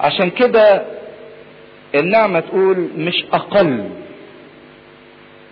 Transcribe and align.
عشان 0.00 0.30
كده 0.30 0.82
النعمة 1.94 2.40
تقول 2.40 2.88
مش 2.96 3.24
أقل 3.32 3.84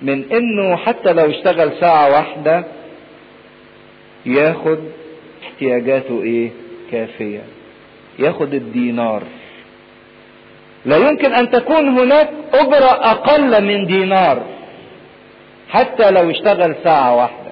من 0.03 0.33
إنه 0.33 0.77
حتى 0.77 1.13
لو 1.13 1.31
اشتغل 1.31 1.73
ساعة 1.81 2.11
واحدة 2.13 2.65
ياخد 4.27 4.79
احتياجاته 5.43 6.23
إيه؟ 6.23 6.51
كافية. 6.93 7.43
ياخد 8.19 8.55
الدينار. 8.55 9.23
لا 10.85 10.97
يمكن 10.97 11.33
أن 11.33 11.51
تكون 11.51 11.89
هناك 11.99 12.31
أجرة 12.55 13.11
أقل 13.11 13.65
من 13.65 13.87
دينار. 13.87 14.43
حتى 15.71 16.11
لو 16.11 16.31
اشتغل 16.31 16.75
ساعة 16.85 17.17
واحدة. 17.17 17.51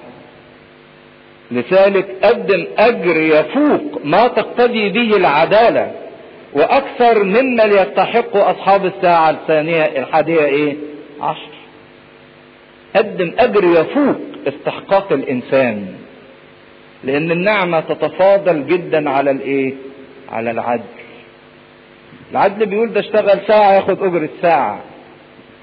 لذلك 1.51 2.07
قدم 2.23 2.67
أجر 2.77 3.17
يفوق 3.21 4.01
ما 4.03 4.27
تقتضي 4.27 4.89
به 4.89 5.17
العدالة. 5.17 5.91
وأكثر 6.55 7.23
مما 7.23 7.63
يستحق 7.63 8.35
أصحاب 8.37 8.85
الساعة 8.85 9.29
الثانية 9.29 9.83
الحادية 9.83 10.45
إيه؟ 10.45 10.75
عشر. 11.21 11.49
قدم 12.95 13.33
أجر 13.39 13.63
يفوق 13.63 14.15
استحقاق 14.47 15.11
الإنسان. 15.11 15.85
لأن 17.03 17.31
النعمة 17.31 17.79
تتفاضل 17.79 18.67
جدا 18.67 19.09
على 19.09 19.31
الإيه؟ 19.31 19.73
على 20.29 20.51
العدل. 20.51 20.83
العدل 22.31 22.65
بيقول 22.65 22.93
ده 22.93 22.99
اشتغل 22.99 23.39
ساعة 23.47 23.73
ياخد 23.73 24.03
اجرة 24.03 24.29
ساعة 24.41 24.79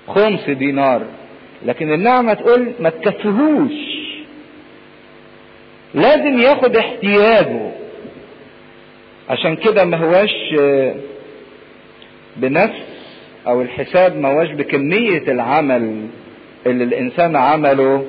خمس 0.09 0.51
دينار. 0.51 1.03
لكن 1.67 1.93
النعمة 1.93 2.35
تقول 2.35 2.73
ما 2.81 2.91
تكفيهوش. 2.91 3.73
لازم 5.95 6.39
ياخد 6.39 6.77
احتياجه. 6.77 7.71
عشان 9.31 9.57
كده 9.57 9.85
ما 9.85 9.97
هواش 9.97 10.31
بنفس 12.37 12.83
أو 13.47 13.63
الحساب 13.63 14.17
ما 14.17 14.29
هواش 14.29 14.51
بكمية 14.51 15.19
العمل 15.33 16.07
اللي 16.67 16.85
الإنسان 16.85 17.37
عمله. 17.37 18.05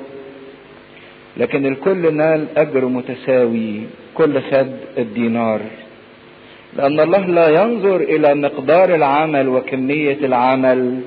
لكن 1.36 1.66
الكل 1.66 2.14
نال 2.16 2.46
أجر 2.56 2.84
متساوي 2.84 3.80
كل 4.14 4.40
خد 4.42 4.72
الدينار. 4.98 5.60
لأن 6.76 7.00
الله 7.00 7.26
لا 7.26 7.48
ينظر 7.62 7.96
إلى 7.96 8.34
مقدار 8.34 8.94
العمل 8.94 9.48
وكمية 9.48 10.18
العمل 10.22 11.00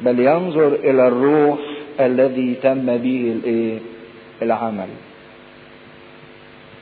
بل 0.00 0.20
ينظر 0.20 0.74
إلى 0.74 1.08
الروح 1.08 1.58
الذي 2.00 2.54
تم 2.62 2.96
به 2.96 3.34
الإيه؟ 3.36 3.78
العمل. 4.42 4.88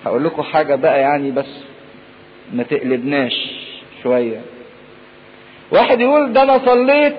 هقول 0.05 0.25
لكم 0.25 0.42
حاجة 0.42 0.75
بقى 0.75 1.00
يعني 1.00 1.30
بس. 1.30 1.67
ما 2.52 2.62
تقلبناش 2.62 3.32
شوية. 4.02 4.41
واحد 5.70 6.00
يقول 6.00 6.32
ده 6.32 6.42
أنا 6.42 6.58
صليت 6.66 7.14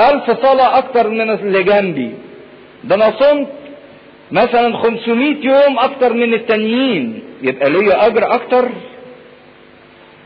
ألف 0.00 0.30
صلاة 0.30 0.78
أكتر 0.78 1.08
من 1.10 1.30
اللي 1.30 1.62
جنبي. 1.62 2.10
ده 2.84 2.94
أنا 2.94 3.12
صمت 3.20 3.48
مثلا 4.32 4.76
500 4.76 5.36
يوم 5.46 5.78
أكتر 5.78 6.12
من 6.12 6.34
التانيين. 6.34 7.22
يبقى 7.42 7.70
ليا 7.70 8.06
أجر 8.06 8.34
أكتر؟ 8.34 8.68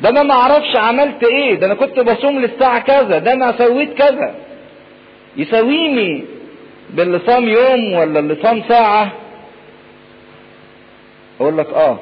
ده 0.00 0.08
أنا 0.08 0.22
ما 0.22 0.34
أعرفش 0.34 0.76
عملت 0.76 1.24
إيه. 1.24 1.54
ده 1.54 1.66
أنا 1.66 1.74
كنت 1.74 2.00
بصوم 2.00 2.38
للساعة 2.38 2.78
كذا. 2.78 3.18
ده 3.18 3.32
أنا 3.32 3.54
سويت 3.58 3.94
كذا. 3.94 4.34
يساويني 5.36 6.24
باللي 6.90 7.20
صام 7.26 7.48
يوم 7.48 7.92
ولا 7.92 8.18
اللي 8.20 8.36
صام 8.42 8.62
ساعة؟ 8.68 9.12
أقول 11.40 11.58
لك 11.58 11.68
آه. 11.68 11.98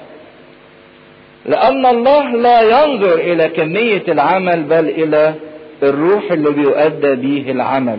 لأن 1.47 1.87
الله 1.87 2.31
لا 2.31 2.61
ينظر 2.63 3.15
إلى 3.15 3.49
كمية 3.49 4.03
العمل 4.09 4.63
بل 4.63 4.89
إلى 4.89 5.35
الروح 5.83 6.33
اللي 6.33 6.51
بيؤدى 6.51 7.15
به 7.15 7.51
العمل. 7.51 7.99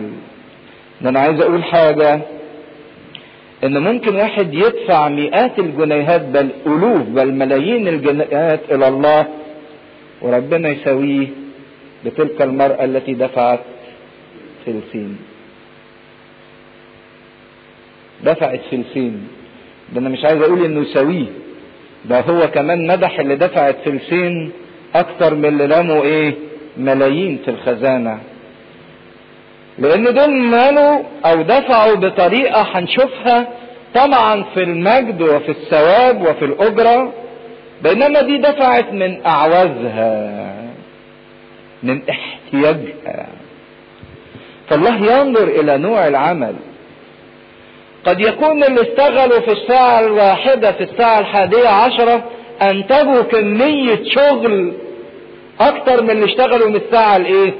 ده 1.00 1.10
أنا 1.10 1.20
عايز 1.20 1.40
أقول 1.40 1.64
حاجة 1.64 2.20
إن 3.64 3.78
ممكن 3.82 4.16
واحد 4.16 4.54
يدفع 4.54 5.08
مئات 5.08 5.58
الجنيهات 5.58 6.20
بل 6.22 6.48
ألوف 6.66 7.02
بل 7.02 7.32
ملايين 7.32 7.88
الجنيهات 7.88 8.60
إلى 8.72 8.88
الله 8.88 9.26
وربنا 10.22 10.68
يساويه 10.68 11.26
بتلك 12.04 12.42
المرأة 12.42 12.84
التي 12.84 13.14
دفعت 13.14 13.60
فلسين. 14.66 15.16
دفعت 18.24 18.60
فلسين. 18.70 19.28
ده 19.92 20.00
أنا 20.00 20.08
مش 20.08 20.24
عايز 20.24 20.42
أقول 20.42 20.64
إنه 20.64 20.80
يساويه 20.80 21.26
ده 22.04 22.20
هو 22.20 22.48
كمان 22.50 22.86
مدح 22.86 23.20
اللي 23.20 23.36
دفعت 23.36 23.76
فلسين 23.84 24.52
أكتر 24.94 25.34
من 25.34 25.44
اللي 25.44 25.66
لموا 25.66 26.02
إيه؟ 26.02 26.34
ملايين 26.76 27.38
في 27.44 27.50
الخزانة. 27.50 28.18
لأن 29.78 30.04
دول 30.14 30.30
مالوا 30.42 31.02
أو 31.24 31.42
دفعوا 31.42 31.94
بطريقة 31.94 32.62
هنشوفها 32.62 33.48
طبعا 33.94 34.42
في 34.54 34.62
المجد 34.62 35.22
وفي 35.22 35.48
الثواب 35.48 36.22
وفي 36.22 36.44
الأجرة 36.44 37.12
بينما 37.82 38.22
دي 38.22 38.38
دفعت 38.38 38.92
من 38.92 39.26
أعوازها 39.26 40.54
من 41.82 42.00
احتياجها. 42.10 43.26
فالله 44.68 44.96
ينظر 44.96 45.44
إلى 45.48 45.78
نوع 45.78 46.08
العمل. 46.08 46.54
قد 48.04 48.20
يكون 48.20 48.64
اللي 48.64 48.80
اشتغلوا 48.80 49.40
في 49.40 49.52
الساعة 49.52 50.00
الواحدة 50.00 50.72
في 50.72 50.82
الساعة 50.82 51.18
الحادية 51.20 51.68
عشرة 51.68 52.24
انتجوا 52.62 53.22
كمية 53.22 54.02
شغل 54.04 54.72
أكتر 55.60 56.02
من 56.02 56.10
اللي 56.10 56.24
اشتغلوا 56.24 56.68
من 56.68 56.76
الساعة 56.76 57.16
الإيه؟ 57.16 57.54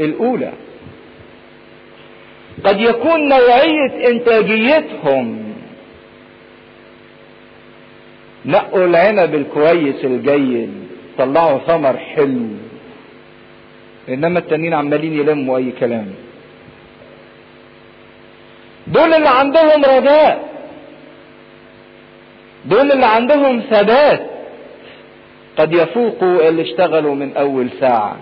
الأولى. 0.00 0.52
قد 2.64 2.80
يكون 2.80 3.28
نوعية 3.28 4.08
إنتاجيتهم 4.08 5.42
نقوا 8.46 8.84
العنب 8.84 9.34
الكويس 9.34 10.04
الجيد 10.04 10.72
طلعوا 11.18 11.58
ثمر 11.58 11.96
حلو 11.96 12.46
إنما 14.08 14.38
التانيين 14.38 14.74
عمالين 14.74 15.12
يلموا 15.20 15.58
أي 15.58 15.72
كلام. 15.80 16.06
دول 18.86 19.14
اللي 19.14 19.28
عندهم 19.28 19.84
رجاء. 19.84 20.48
دول 22.64 22.92
اللي 22.92 23.06
عندهم 23.06 23.60
ثبات. 23.70 24.20
قد 25.58 25.72
يفوقوا 25.72 26.48
اللي 26.48 26.62
اشتغلوا 26.62 27.14
من 27.14 27.36
أول 27.36 27.68
ساعة. 27.80 28.16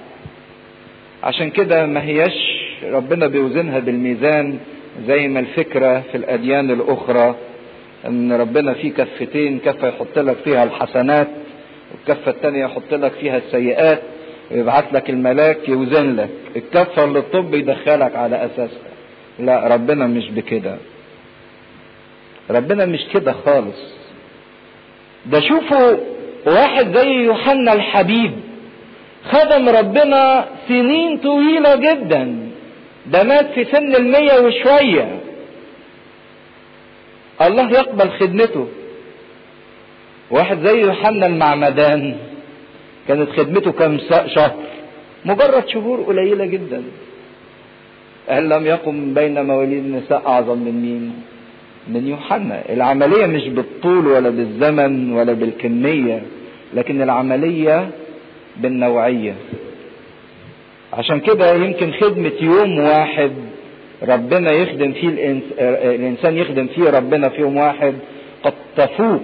عشان 1.22 1.50
كده 1.50 1.86
ما 1.86 2.02
هياش 2.02 2.64
ربنا 2.84 3.26
بيوزنها 3.26 3.78
بالميزان 3.78 4.58
زي 5.06 5.28
ما 5.28 5.40
الفكرة 5.40 6.00
في 6.12 6.16
الأديان 6.16 6.70
الأخرى 6.70 7.34
إن 8.06 8.32
ربنا 8.32 8.74
في 8.74 8.90
كفتين 8.90 9.58
كفة 9.58 9.88
يحط 9.88 10.18
لك 10.18 10.36
فيها 10.44 10.64
الحسنات 10.64 11.28
والكفة 11.92 12.30
التانية 12.30 12.64
يحط 12.64 12.94
لك 12.94 13.12
فيها 13.12 13.36
السيئات 13.38 14.02
ويبعت 14.50 14.92
لك 14.92 15.10
الملاك 15.10 15.68
يوزن 15.68 16.16
لك. 16.16 16.28
الكفة 16.56 17.04
اللي 17.04 17.18
الطب 17.18 17.54
يدخلك 17.54 18.16
على 18.16 18.36
أساسها. 18.46 18.93
لا 19.38 19.66
ربنا 19.68 20.06
مش 20.06 20.30
بكده. 20.30 20.76
ربنا 22.50 22.86
مش 22.86 23.00
كده 23.14 23.32
خالص. 23.32 23.94
ده 25.26 25.40
شوفوا 25.40 25.96
واحد 26.46 26.96
زي 26.98 27.08
يوحنا 27.08 27.72
الحبيب 27.72 28.32
خدم 29.24 29.68
ربنا 29.68 30.48
سنين 30.68 31.18
طويلة 31.18 31.76
جدا. 31.76 32.48
ده 33.06 33.22
مات 33.22 33.46
في 33.54 33.64
سن 33.64 33.94
المية 33.94 34.38
وشوية. 34.40 35.20
الله 37.42 37.70
يقبل 37.70 38.10
خدمته. 38.10 38.68
واحد 40.30 40.66
زي 40.66 40.80
يوحنا 40.80 41.26
المعمدان 41.26 42.16
كانت 43.08 43.30
خدمته 43.30 43.72
كم 43.72 43.98
شهر. 44.34 44.54
مجرد 45.24 45.68
شهور 45.68 46.02
قليلة 46.02 46.44
جدا. 46.44 46.82
هل 48.28 48.48
لم 48.48 48.66
يقم 48.66 49.14
بين 49.14 49.46
مواليد 49.46 49.84
النساء 49.84 50.22
أعظم 50.26 50.58
من 50.58 50.82
مين 50.82 51.12
من 51.88 52.08
يوحنا 52.08 52.62
العملية 52.72 53.26
مش 53.26 53.48
بالطول 53.48 54.06
ولا 54.06 54.30
بالزمن 54.30 55.12
ولا 55.12 55.32
بالكمية 55.32 56.22
لكن 56.74 57.02
العملية 57.02 57.88
بالنوعية 58.56 59.34
عشان 60.92 61.20
كده 61.20 61.54
يمكن 61.54 61.92
خدمة 61.92 62.32
يوم 62.40 62.78
واحد 62.78 63.30
ربنا 64.02 64.52
يخدم 64.52 64.92
فيه 64.92 65.08
الإنس... 65.08 65.42
الإنسان 65.58 66.36
يخدم 66.36 66.66
فيه 66.66 66.90
ربنا 66.90 67.28
في 67.28 67.40
يوم 67.40 67.56
واحد 67.56 67.94
قد 68.42 68.52
تفوق 68.76 69.20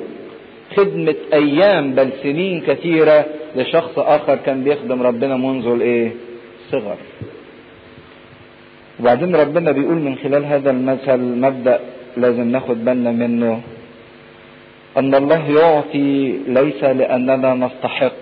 خدمة 0.77 1.15
أيام 1.33 1.93
بل 1.95 2.11
سنين 2.23 2.61
كثيرة 2.61 3.25
لشخص 3.57 3.99
آخر 3.99 4.37
كان 4.37 4.65
بيخدم 4.65 5.03
ربنا 5.03 5.37
منذ 5.37 5.67
الإيه؟ 5.67 6.11
صغر. 6.71 6.97
وبعدين 9.01 9.37
ربنا 9.37 9.73
بيقول 9.73 9.97
من 9.97 10.17
خلال 10.17 10.45
هذا 10.45 10.71
المثل 10.71 11.19
مبدأ 11.19 11.81
لازم 12.17 12.49
ناخد 12.49 12.85
بالنا 12.85 13.11
منه. 13.11 13.61
أن 14.97 15.15
الله 15.15 15.51
يعطي 15.51 16.39
ليس 16.49 16.85
لأننا 16.85 17.55
نستحق 17.55 18.13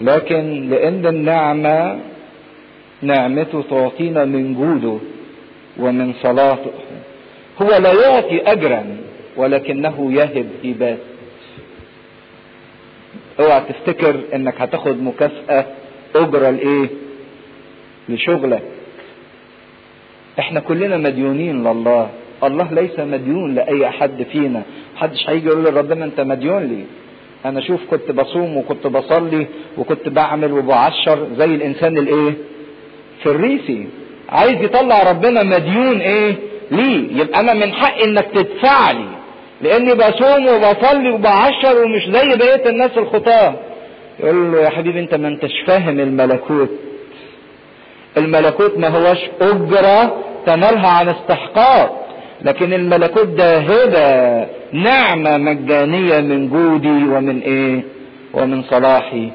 لكن 0.00 0.70
لأن 0.70 1.06
النعمة 1.06 1.98
نعمته 3.02 3.62
تعطينا 3.70 4.24
من 4.24 4.54
جوده 4.54 4.98
ومن 5.78 6.12
صلاته. 6.22 6.72
هو 7.62 7.68
لا 7.68 7.92
يعطي 7.92 8.42
اجرا 8.52 8.96
ولكنه 9.36 10.12
يهب 10.12 10.48
هبات. 10.64 10.98
اوعى 13.40 13.60
تفتكر 13.68 14.20
إنك 14.34 14.60
هتاخد 14.60 15.02
مكافأة 15.02 15.66
أجرة 16.16 16.50
لإيه؟ 16.50 16.88
لشغلك. 18.08 18.62
إحنا 20.38 20.60
كلنا 20.60 20.96
مديونين 20.96 21.64
لله. 21.64 22.08
الله 22.44 22.68
ليس 22.72 22.98
مديون 22.98 23.54
لأي 23.54 23.90
حد 23.90 24.22
فينا. 24.32 24.62
محدش 24.94 25.28
هيجي 25.28 25.46
يقول 25.46 25.64
لربنا 25.64 26.04
أنت 26.04 26.20
مديون 26.20 26.62
لي 26.62 26.84
أنا 27.44 27.60
شوف 27.60 27.80
كنت 27.90 28.10
بصوم 28.10 28.56
وكنت 28.56 28.86
بصلي 28.86 29.46
وكنت 29.78 30.08
بعمل 30.08 30.52
وبعشر 30.52 31.26
زي 31.36 31.44
الإنسان 31.44 31.98
الإيه؟ 31.98 32.32
فريسي. 33.24 33.86
عايز 34.28 34.62
يطلع 34.62 35.10
ربنا 35.10 35.42
مديون 35.42 36.00
إيه؟ 36.00 36.34
ليه؟ 36.70 37.20
يبقى 37.20 37.40
أنا 37.40 37.54
من 37.54 37.72
حقي 37.72 38.04
إنك 38.04 38.26
تدفع 38.34 38.90
لي. 38.90 39.06
لأني 39.62 39.94
بصوم 39.94 40.46
وبصلي 40.46 41.10
وبعشر 41.10 41.82
ومش 41.84 42.02
زي 42.16 42.36
بقية 42.36 42.70
الناس 42.70 42.90
الخطاة. 42.98 43.54
يقول 44.20 44.52
له 44.52 44.60
يا 44.60 44.68
حبيبي 44.70 45.00
أنت 45.00 45.14
ما 45.14 45.28
أنتش 45.28 45.52
فاهم 45.66 46.00
الملكوت. 46.00 46.70
الملكوت 48.16 48.78
ما 48.78 48.88
هوش 48.88 49.18
أجرة 49.40 50.16
تنالها 50.46 50.88
عن 50.88 51.08
استحقاق. 51.08 52.06
لكن 52.42 52.72
الملكوت 52.72 53.26
ده 53.26 53.58
هبه 53.58 54.46
نعمة 54.72 55.36
مجانية 55.36 56.20
من 56.20 56.48
جودي 56.48 56.88
ومن 57.04 57.40
إيه؟ 57.40 57.82
ومن 58.34 58.62
صلاحي. 58.62 59.30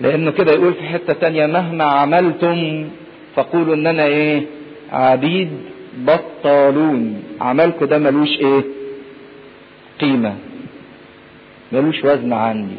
لأنه 0.00 0.30
كده 0.30 0.52
يقول 0.52 0.74
في 0.74 0.82
حتة 0.82 1.12
تانية 1.12 1.46
مهما 1.46 1.84
عملتم 1.84 2.88
فقولوا 3.36 3.74
ان 3.74 3.86
أنا 3.86 4.04
إيه؟ 4.04 4.42
عبيد 4.92 5.50
بطالون. 5.98 7.22
عملكم 7.40 7.86
ده 7.86 7.98
ملوش 7.98 8.28
إيه؟ 8.28 8.62
قيمة. 10.00 10.34
ملوش 11.72 12.04
وزن 12.04 12.32
عندي. 12.32 12.78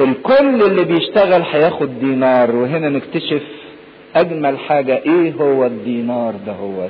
الكل 0.00 0.62
اللي 0.62 0.84
بيشتغل 0.84 1.42
هياخد 1.42 2.00
دينار. 2.00 2.56
وهنا 2.56 2.88
نكتشف 2.88 3.42
أجمل 4.16 4.58
حاجة 4.58 5.02
إيه 5.06 5.32
هو 5.32 5.66
الدينار 5.66 6.34
ده 6.46 6.52
هو؟ 6.52 6.86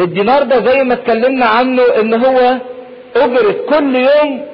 الدينار 0.00 0.42
ده 0.42 0.60
زي 0.72 0.84
ما 0.84 0.94
اتكلمنا 0.94 1.46
عنه 1.46 1.82
إن 2.00 2.14
هو 2.14 2.56
أجرة 3.16 3.54
كل 3.68 3.96
يوم 3.96 4.44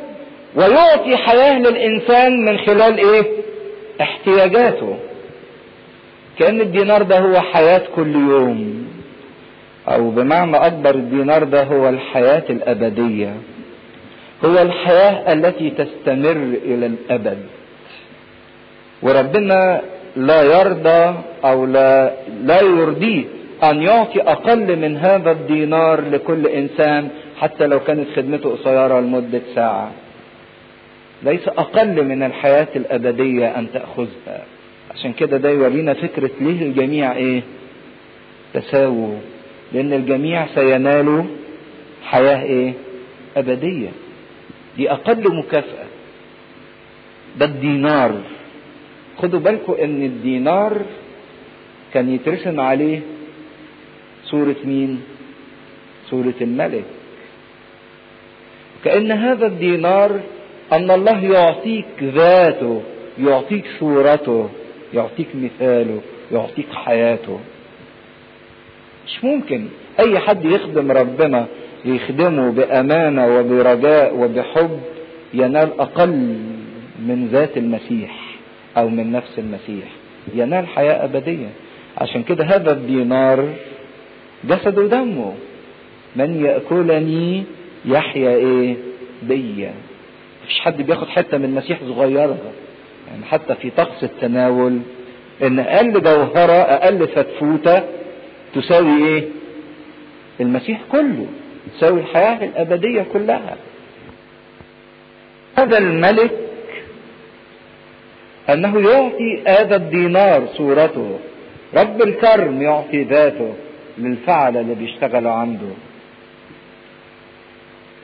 ويعطي 0.56 1.16
حياة 1.16 1.58
للإنسان 1.58 2.44
من 2.44 2.58
خلال 2.58 2.98
إيه؟ 2.98 3.24
احتياجاته. 4.00 4.96
كأن 6.38 6.60
الدينار 6.60 7.02
ده 7.02 7.18
هو 7.18 7.40
حياة 7.40 7.82
كل 7.96 8.14
يوم. 8.14 8.86
أو 9.88 10.10
بمعنى 10.10 10.56
أكبر 10.56 10.94
الدينار 10.94 11.44
ده 11.44 11.62
هو 11.64 11.88
الحياة 11.88 12.44
الأبدية. 12.50 13.34
هو 14.44 14.62
الحياة 14.62 15.32
التي 15.32 15.70
تستمر 15.70 16.56
إلى 16.64 16.86
الأبد. 16.86 17.38
وربنا 19.02 19.82
لا 20.16 20.42
يرضى 20.42 21.14
أو 21.44 21.66
لا 21.66 22.12
لا 22.42 22.60
يرضيه 22.60 23.24
أن 23.62 23.82
يعطي 23.82 24.20
أقل 24.22 24.76
من 24.76 24.96
هذا 24.96 25.30
الدينار 25.30 26.00
لكل 26.00 26.46
إنسان 26.46 27.08
حتى 27.40 27.66
لو 27.66 27.80
كانت 27.80 28.08
خدمته 28.16 28.50
قصيرة 28.56 29.00
لمدة 29.00 29.40
ساعة. 29.54 29.90
ليس 31.22 31.48
أقل 31.48 32.04
من 32.04 32.22
الحياة 32.22 32.68
الأبدية 32.76 33.58
أن 33.58 33.66
تأخذها. 33.72 34.44
عشان 34.94 35.12
كده 35.12 35.36
ده 35.36 35.50
يورينا 35.50 35.94
فكرة 35.94 36.30
ليه 36.40 36.62
الجميع 36.62 37.12
إيه؟ 37.12 37.42
تساووا. 38.54 39.18
لأن 39.72 39.92
الجميع 39.92 40.46
سينالوا 40.54 41.22
حياة 42.04 42.42
إيه؟ 42.42 42.72
أبدية. 43.36 43.88
دي 44.76 44.90
أقل 44.90 45.36
مكافأة. 45.36 45.86
ده 47.38 47.46
الدينار. 47.46 48.12
خدوا 49.22 49.40
بالكم 49.40 49.72
إن 49.72 50.02
الدينار 50.02 50.82
كان 51.94 52.14
يترسم 52.14 52.60
عليه 52.60 53.00
صورة 54.24 54.56
مين؟ 54.64 55.00
صورة 56.10 56.34
الملك. 56.40 56.84
كأن 58.84 59.12
هذا 59.12 59.46
الدينار 59.46 60.20
أن 60.72 60.90
الله 60.90 61.24
يعطيك 61.24 62.02
ذاته 62.02 62.82
يعطيك 63.18 63.64
صورته 63.80 64.48
يعطيك 64.94 65.26
مثاله 65.34 66.00
يعطيك 66.32 66.66
حياته. 66.72 67.40
مش 69.06 69.24
ممكن 69.24 69.66
أي 70.00 70.18
حد 70.18 70.44
يخدم 70.44 70.90
ربنا 70.92 71.46
يخدمه 71.84 72.50
بأمانة 72.50 73.38
وبرجاء 73.38 74.14
وبحب 74.16 74.80
ينال 75.34 75.80
أقل 75.80 76.36
من 77.06 77.28
ذات 77.32 77.56
المسيح. 77.56 78.25
أو 78.76 78.88
من 78.88 79.12
نفس 79.12 79.38
المسيح. 79.38 79.88
ينال 80.34 80.66
حياة 80.66 81.04
أبدية. 81.04 81.48
عشان 81.98 82.22
كده 82.22 82.44
هذا 82.44 82.72
الدينار 82.72 83.48
جسد 84.44 84.78
ودمه. 84.78 85.34
من 86.16 86.44
يأكلني 86.44 87.44
يحيا 87.84 88.30
إيه؟ 88.30 88.76
بيا. 89.22 89.74
مفيش 90.44 90.60
حد 90.60 90.82
بياخد 90.82 91.08
حتة 91.08 91.38
من 91.38 91.44
المسيح 91.44 91.78
صغيرة. 91.88 92.38
يعني 93.10 93.24
حتى 93.24 93.54
في 93.54 93.70
طقس 93.70 94.04
التناول 94.04 94.78
إن 95.42 95.58
أقل 95.58 96.02
جوهرة 96.02 96.52
أقل 96.52 97.08
فتفوتة 97.08 97.82
تساوي 98.54 99.06
إيه؟ 99.08 99.24
المسيح 100.40 100.80
كله. 100.92 101.26
تساوي 101.76 102.00
الحياة 102.00 102.44
الأبدية 102.44 103.06
كلها. 103.12 103.56
هذا 105.58 105.78
الملك 105.78 106.30
أنه 108.50 108.90
يعطي 108.90 109.42
هذا 109.46 109.76
الدينار 109.76 110.46
صورته. 110.46 111.18
رب 111.74 112.02
الكرم 112.02 112.62
يعطي 112.62 113.02
ذاته 113.02 113.54
للفعل 113.98 114.56
اللي 114.56 114.74
بيشتغلوا 114.74 115.32
عنده. 115.32 115.68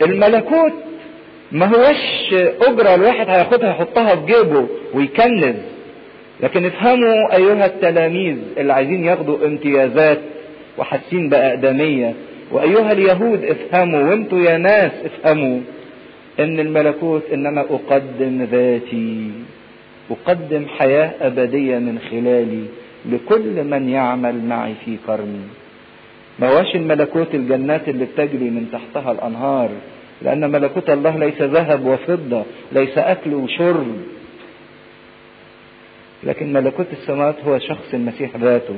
الملكوت 0.02 0.72
ما 1.52 1.66
هوش 1.66 2.34
أجرة 2.62 2.94
الواحد 2.94 3.28
هياخدها 3.28 3.70
يحطها 3.70 4.16
في 4.16 4.26
جيبه 4.26 4.66
ويكنز. 4.94 5.56
لكن 6.40 6.64
افهموا 6.66 7.36
أيها 7.36 7.66
التلاميذ 7.66 8.36
اللي 8.58 8.72
عايزين 8.72 9.04
ياخدوا 9.04 9.46
امتيازات 9.46 10.18
وحاسين 10.78 11.28
بأقدمية. 11.28 12.14
وأيها 12.50 12.92
اليهود 12.92 13.44
افهموا 13.44 14.00
وانتوا 14.10 14.38
يا 14.38 14.58
ناس 14.58 14.92
افهموا 15.04 15.60
إن 16.40 16.60
الملكوت 16.60 17.22
إنما 17.32 17.60
أقدم 17.60 18.42
ذاتي. 18.52 19.30
أقدم 20.10 20.66
حياة 20.78 21.12
أبدية 21.20 21.78
من 21.78 21.98
خلالي 22.10 22.64
لكل 23.06 23.64
من 23.64 23.88
يعمل 23.88 24.44
معي 24.44 24.74
في 24.84 24.98
ما 26.38 26.48
هوش 26.48 26.74
الملكوت 26.74 27.34
الجنات 27.34 27.88
اللي 27.88 28.04
بتجري 28.04 28.50
من 28.50 28.68
تحتها 28.72 29.12
الأنهار 29.12 29.70
لأن 30.22 30.50
ملكوت 30.50 30.90
الله 30.90 31.16
ليس 31.16 31.42
ذهب 31.42 31.86
وفضة 31.86 32.44
ليس 32.72 32.98
أكل 32.98 33.34
وشرب. 33.34 33.96
لكن 36.24 36.52
ملكوت 36.52 36.86
السماوات 36.92 37.36
هو 37.44 37.58
شخص 37.58 37.94
المسيح 37.94 38.36
ذاته. 38.36 38.76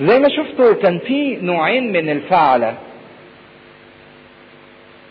زي 0.00 0.18
ما 0.18 0.28
شفتوا 0.28 0.72
كان 0.72 0.98
في 0.98 1.36
نوعين 1.36 1.92
من 1.92 2.10
الفعلة. 2.10 2.78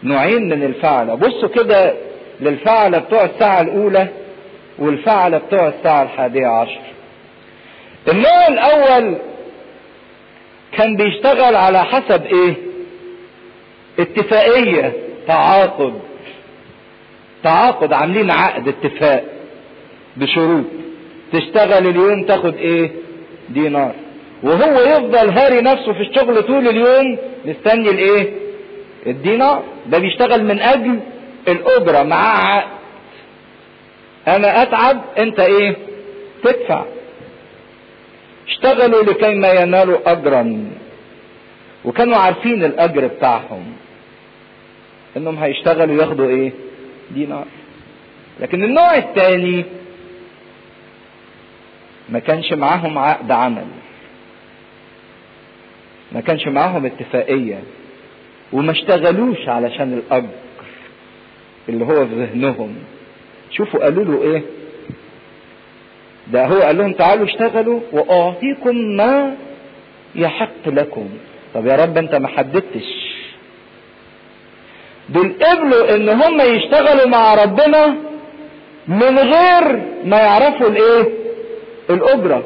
نوعين 0.03 0.49
من 0.49 0.63
الفعلة. 0.63 1.15
بصوا 1.15 1.49
كده 1.49 1.93
للفعلة 2.41 2.97
بتوع 2.97 3.25
الساعة 3.25 3.61
الأولى 3.61 4.07
والفعلة 4.79 5.37
بتوع 5.37 5.67
الساعة 5.67 6.03
الحادية 6.03 6.47
عشر. 6.47 6.79
النوع 8.07 8.47
الأول 8.47 9.17
كان 10.71 10.95
بيشتغل 10.95 11.55
على 11.55 11.83
حسب 11.85 12.25
إيه؟ 12.25 12.53
اتفاقية 13.99 14.93
تعاقد. 15.27 15.93
تعاقد 17.43 17.93
عاملين 17.93 18.31
عقد 18.31 18.67
اتفاق 18.67 19.23
بشروط. 20.17 20.65
تشتغل 21.33 21.87
اليوم 21.87 22.23
تاخد 22.23 22.55
إيه؟ 22.55 22.91
دينار. 23.49 23.93
وهو 24.43 24.81
يفضل 24.81 25.29
هاري 25.29 25.61
نفسه 25.61 25.93
في 25.93 25.99
الشغل 26.01 26.43
طول 26.43 26.67
اليوم 26.67 27.17
مستني 27.45 27.89
الإيه؟ 27.89 28.29
الدينار. 29.07 29.63
ده 29.85 29.97
بيشتغل 29.97 30.43
من 30.43 30.59
أجل 30.59 30.99
الأجرة 31.47 32.03
معاه 32.03 32.37
عقد. 32.37 32.67
أنا 34.27 34.61
أتعب 34.61 35.01
أنت 35.17 35.39
إيه؟ 35.39 35.75
تدفع. 36.43 36.85
اشتغلوا 38.47 39.03
لكي 39.03 39.33
ما 39.33 39.51
ينالوا 39.51 40.11
اجرا. 40.11 40.69
وكانوا 41.85 42.17
عارفين 42.17 42.63
الأجر 42.63 43.07
بتاعهم. 43.07 43.73
إنهم 45.17 45.37
هيشتغلوا 45.37 46.01
ياخدوا 46.01 46.29
إيه؟ 46.29 46.51
دينار. 47.11 47.45
لكن 48.39 48.63
النوع 48.63 48.97
الثاني 48.97 49.65
ما 52.09 52.19
كانش 52.19 52.53
معاهم 52.53 52.97
عقد 52.97 53.31
عمل. 53.31 53.67
ما 56.11 56.21
كانش 56.21 56.47
معاهم 56.47 56.85
اتفاقية. 56.85 57.63
وما 58.53 58.71
اشتغلوش 58.71 59.47
علشان 59.47 59.93
الأجر. 59.93 60.46
اللي 61.69 61.85
هو 61.85 62.05
في 62.07 62.15
ذهنهم. 62.15 62.75
شوفوا 63.51 63.83
قالوا 63.83 64.03
له 64.05 64.21
إيه؟ 64.23 64.43
ده 66.27 66.45
هو 66.45 66.61
قال 66.61 66.77
لهم 66.77 66.93
تعالوا 66.93 67.25
اشتغلوا 67.25 67.79
وأعطيكم 67.91 68.75
ما 68.75 69.35
يحق 70.15 70.67
لكم. 70.67 71.09
طب 71.53 71.65
يا 71.67 71.75
رب 71.75 71.97
أنت 71.97 72.15
ما 72.15 72.27
حددتش. 72.27 73.07
دول 75.09 75.33
قبلوا 75.41 75.95
إن 75.95 76.09
هم 76.09 76.41
يشتغلوا 76.41 77.07
مع 77.07 77.35
ربنا 77.43 77.95
من 78.87 79.17
غير 79.19 79.81
ما 80.05 80.17
يعرفوا 80.17 80.67
الإيه؟ 80.67 81.09
الأجرة. 81.89 82.43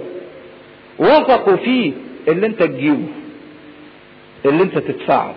وثقوا 0.99 1.55
فيه 1.55 1.91
اللي 2.27 2.47
أنت 2.47 2.63
تجيبه 2.63 3.07
اللي 4.45 4.63
أنت 4.63 4.77
تدفعه 4.77 5.35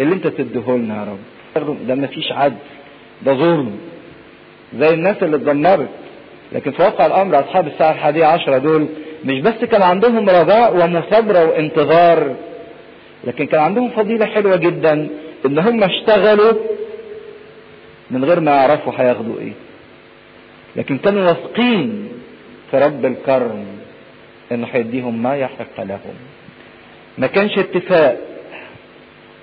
اللي 0.00 0.14
أنت 0.14 0.26
تديهولنا 0.26 0.96
يا 0.96 1.02
رب. 1.10 1.18
ده 1.56 1.94
ما 1.94 2.06
فيش 2.06 2.32
عدل 2.32 2.56
ده 3.22 3.32
ظلم. 3.34 3.78
زي 4.78 4.94
الناس 4.94 5.16
اللي 5.22 5.36
اتدمرت. 5.36 5.88
لكن 6.52 6.70
في 6.70 6.82
واقع 6.82 7.06
الأمر 7.06 7.40
أصحاب 7.40 7.66
الساعة 7.66 7.92
الحادية 7.92 8.24
عشرة 8.26 8.58
دول 8.58 8.88
مش 9.24 9.40
بس 9.40 9.64
كان 9.64 9.82
عندهم 9.82 10.28
رجاء 10.28 10.76
ومثابرة 10.76 11.44
وانتظار 11.44 12.34
لكن 13.24 13.46
كان 13.46 13.60
عندهم 13.60 13.90
فضيلة 13.90 14.26
حلوة 14.26 14.56
جدا 14.56 15.08
إن 15.46 15.58
هم 15.58 15.84
اشتغلوا 15.84 16.52
من 18.10 18.24
غير 18.24 18.40
ما 18.40 18.50
يعرفوا 18.50 18.92
هياخدوا 18.96 19.40
إيه. 19.40 19.52
لكن 20.76 20.98
كانوا 20.98 21.28
واثقين 21.28 22.08
في 22.70 22.78
رب 22.78 23.04
الكرم 23.06 23.64
إنه 24.52 24.66
هيديهم 24.72 25.22
ما 25.22 25.36
يحق 25.36 25.80
لهم. 25.84 26.14
ما 27.18 27.26
كانش 27.26 27.58
اتفاق. 27.58 28.16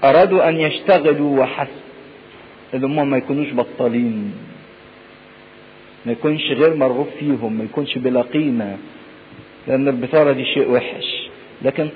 أرادوا 0.03 0.49
أن 0.49 0.59
يشتغلوا 0.59 1.39
وحسب 1.39 1.84
ان 2.73 2.83
هم 2.83 3.09
ما 3.09 3.17
يكونوش 3.17 3.53
بطالين 3.53 4.33
ما 6.05 6.11
يكونش 6.11 6.51
غير 6.51 6.75
مرغوب 6.75 7.07
فيهم 7.19 7.53
ما 7.53 7.63
يكونش 7.63 7.97
بلا 7.97 8.21
قيمة. 8.21 8.77
لأن 9.67 9.87
البطالة 9.87 10.31
دي 10.31 10.45
شيء 10.45 10.71
وحش. 10.71 11.29
لكن 11.61 11.89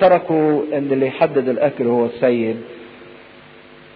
تركوا 0.00 0.62
أن 0.72 0.88
اللي 0.92 1.06
يحدد 1.06 1.48
الأكل 1.48 1.86
هو 1.86 2.06
السيد. 2.06 2.56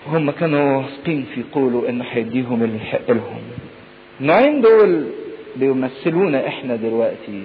هم 0.06 0.30
كانوا 0.30 0.76
واثقين 0.76 1.26
في 1.34 1.42
قوله 1.52 1.88
أنه 1.88 2.04
هيديهم 2.10 2.62
اللي 2.62 2.76
يحق 2.76 3.10
لهم. 3.10 3.40
النوعين 4.20 4.60
دول 4.60 5.06
بيمثلونا 5.56 6.46
إحنا 6.48 6.76
دلوقتي. 6.76 7.42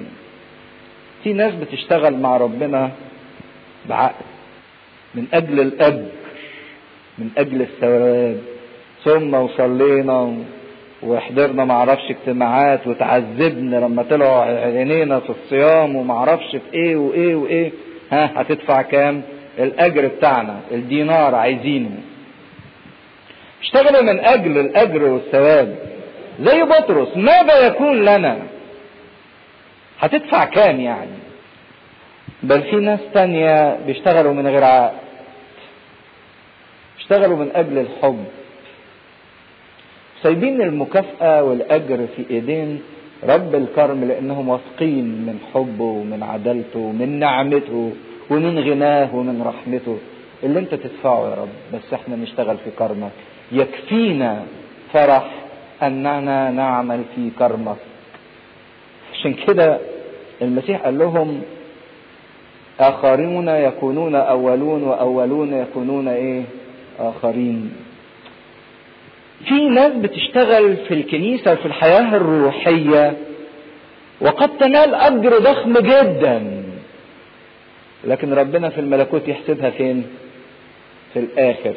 في 1.24 1.34
ناس 1.34 1.54
بتشتغل 1.56 2.14
مع 2.18 2.38
ربنا 2.38 2.92
بعقل. 3.90 4.26
من 5.16 5.28
أجل 5.34 5.60
الأجر. 5.60 6.06
من 7.18 7.30
أجل 7.38 7.62
الثواب. 7.62 8.57
ثم 9.04 9.34
وصلينا 9.34 10.38
وحضرنا 11.04 11.66
معرفش 11.66 12.04
اجتماعات 12.10 12.88
وتعذبنا 12.88 13.76
لما 13.76 14.04
طلعوا 14.04 14.42
عينينا 14.44 15.20
في 15.20 15.30
الصيام 15.30 15.96
ومعرفش 15.96 16.52
في 16.52 16.74
إيه 16.74 16.96
وايه 16.96 17.36
وايه. 17.36 17.72
ها 18.12 18.42
هتدفع 18.42 18.82
كام؟ 18.82 19.22
الاجر 19.60 20.08
بتاعنا 20.08 20.60
الدينار 20.72 21.36
عايزينه. 21.36 21.90
اشتغلوا 23.62 24.02
من 24.02 24.20
أجل 24.20 24.58
الاجر 24.58 25.04
والثواب. 25.04 25.76
زي 26.40 26.64
بطرس 26.64 27.18
ماذا 27.18 27.68
يكون 27.68 28.06
لنا؟ 28.06 28.38
هتدفع 30.00 30.46
كام 30.46 30.80
يعني؟ 30.80 31.18
بل 32.44 32.62
في 32.62 32.76
ناس 32.76 33.00
تانية 33.14 33.78
بيشتغلوا 33.88 34.34
من 34.34 34.48
غير 34.48 34.64
عقد. 34.64 34.98
اشتغلوا 36.98 37.38
من 37.38 37.52
أجل 37.56 37.78
الحب. 37.78 38.26
سايبين 40.24 40.62
المكافأة 40.62 41.44
والأجر 41.44 42.08
في 42.16 42.26
إيدين 42.30 42.82
رب 43.24 43.56
الكرم 43.56 44.04
لأنهم 44.04 44.50
واثقين 44.50 45.06
من 45.06 45.40
حبه 45.54 45.84
ومن 45.84 46.24
عدالته 46.24 46.80
ومن 46.80 47.20
نعمته 47.20 47.92
ومن 48.30 48.60
غناه 48.60 49.16
ومن 49.16 49.42
رحمته. 49.46 49.98
اللي 50.44 50.60
أنت 50.60 50.76
تدفعه 50.76 51.30
يا 51.30 51.36
رب 51.36 51.50
بس 51.74 51.94
إحنا 51.94 52.16
نشتغل 52.16 52.58
في 52.58 52.70
كرمك. 52.80 53.12
يكفينا 53.52 54.44
فرح 54.94 55.30
أننا 55.84 56.52
نعمل 56.52 57.02
في 57.16 57.30
كرمك. 57.40 57.78
عشان 59.14 59.34
كده 59.34 59.78
المسيح 60.42 60.82
قال 60.82 60.98
لهم 61.00 61.42
آخرون 62.80 63.48
يكونون 63.48 64.16
أولون 64.16 64.84
وأولون 64.84 65.54
يكونون 65.54 66.08
إيه؟ 66.08 66.44
آخرين. 67.00 67.72
في 69.46 69.68
ناس 69.70 69.92
بتشتغل 69.94 70.76
في 70.88 70.94
الكنيسة 70.94 71.56
في 71.56 71.66
الحياة 71.66 72.16
الروحية 72.16 73.14
وقد 74.22 74.58
تنال 74.58 74.96
أجر 74.96 75.38
ضخم 75.38 75.74
جدا. 75.74 76.64
لكن 78.04 78.34
ربنا 78.34 78.70
في 78.70 78.82
الملكوت 78.82 79.28
يحسبها 79.28 79.70
فين؟ 79.70 80.04
في 81.14 81.20
الآخر. 81.20 81.74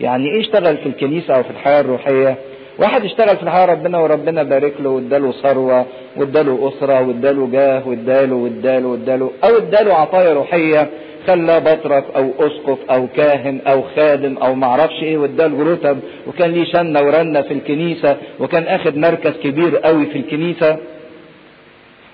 يعني 0.00 0.24
إيه 0.34 0.40
اشتغل 0.40 0.76
في 0.76 0.86
الكنيسة 0.86 1.34
أو 1.34 1.42
في 1.42 1.50
الحياة 1.50 1.80
الروحية؟ 1.80 2.36
واحد 2.78 3.04
اشتغل 3.04 3.36
في 3.36 3.42
الحياة 3.42 3.66
ربنا 3.66 3.98
وربنا 3.98 4.42
بارك 4.42 4.74
له 4.80 4.90
واداله 4.90 5.32
ثروة 5.32 5.86
واداله 6.16 6.68
أسرة 6.68 7.00
واداله 7.06 7.48
جاه 7.52 7.88
واداله 7.88 8.34
واداله 8.34 8.88
واداله 8.88 9.30
أو 9.44 9.56
اداله 9.56 9.94
عطايا 9.94 10.32
روحية. 10.32 10.90
خلاه 11.28 11.58
بطرك 11.58 12.04
أو 12.16 12.30
أسقف 12.40 12.78
أو 12.90 13.06
كاهن 13.16 13.60
أو 13.66 13.82
خادم 13.82 14.36
أو 14.38 14.54
معرفش 14.54 15.02
إيه 15.02 15.18
واداله 15.18 15.72
رتب 15.72 15.98
وكان 16.26 16.50
ليه 16.50 16.64
شنة 16.72 17.00
ورنة 17.02 17.40
في 17.42 17.54
الكنيسة 17.54 18.16
وكان 18.40 18.62
أخد 18.62 18.96
مركز 18.96 19.32
كبير 19.42 19.76
قوي 19.76 20.06
في 20.06 20.18
الكنيسة. 20.18 20.78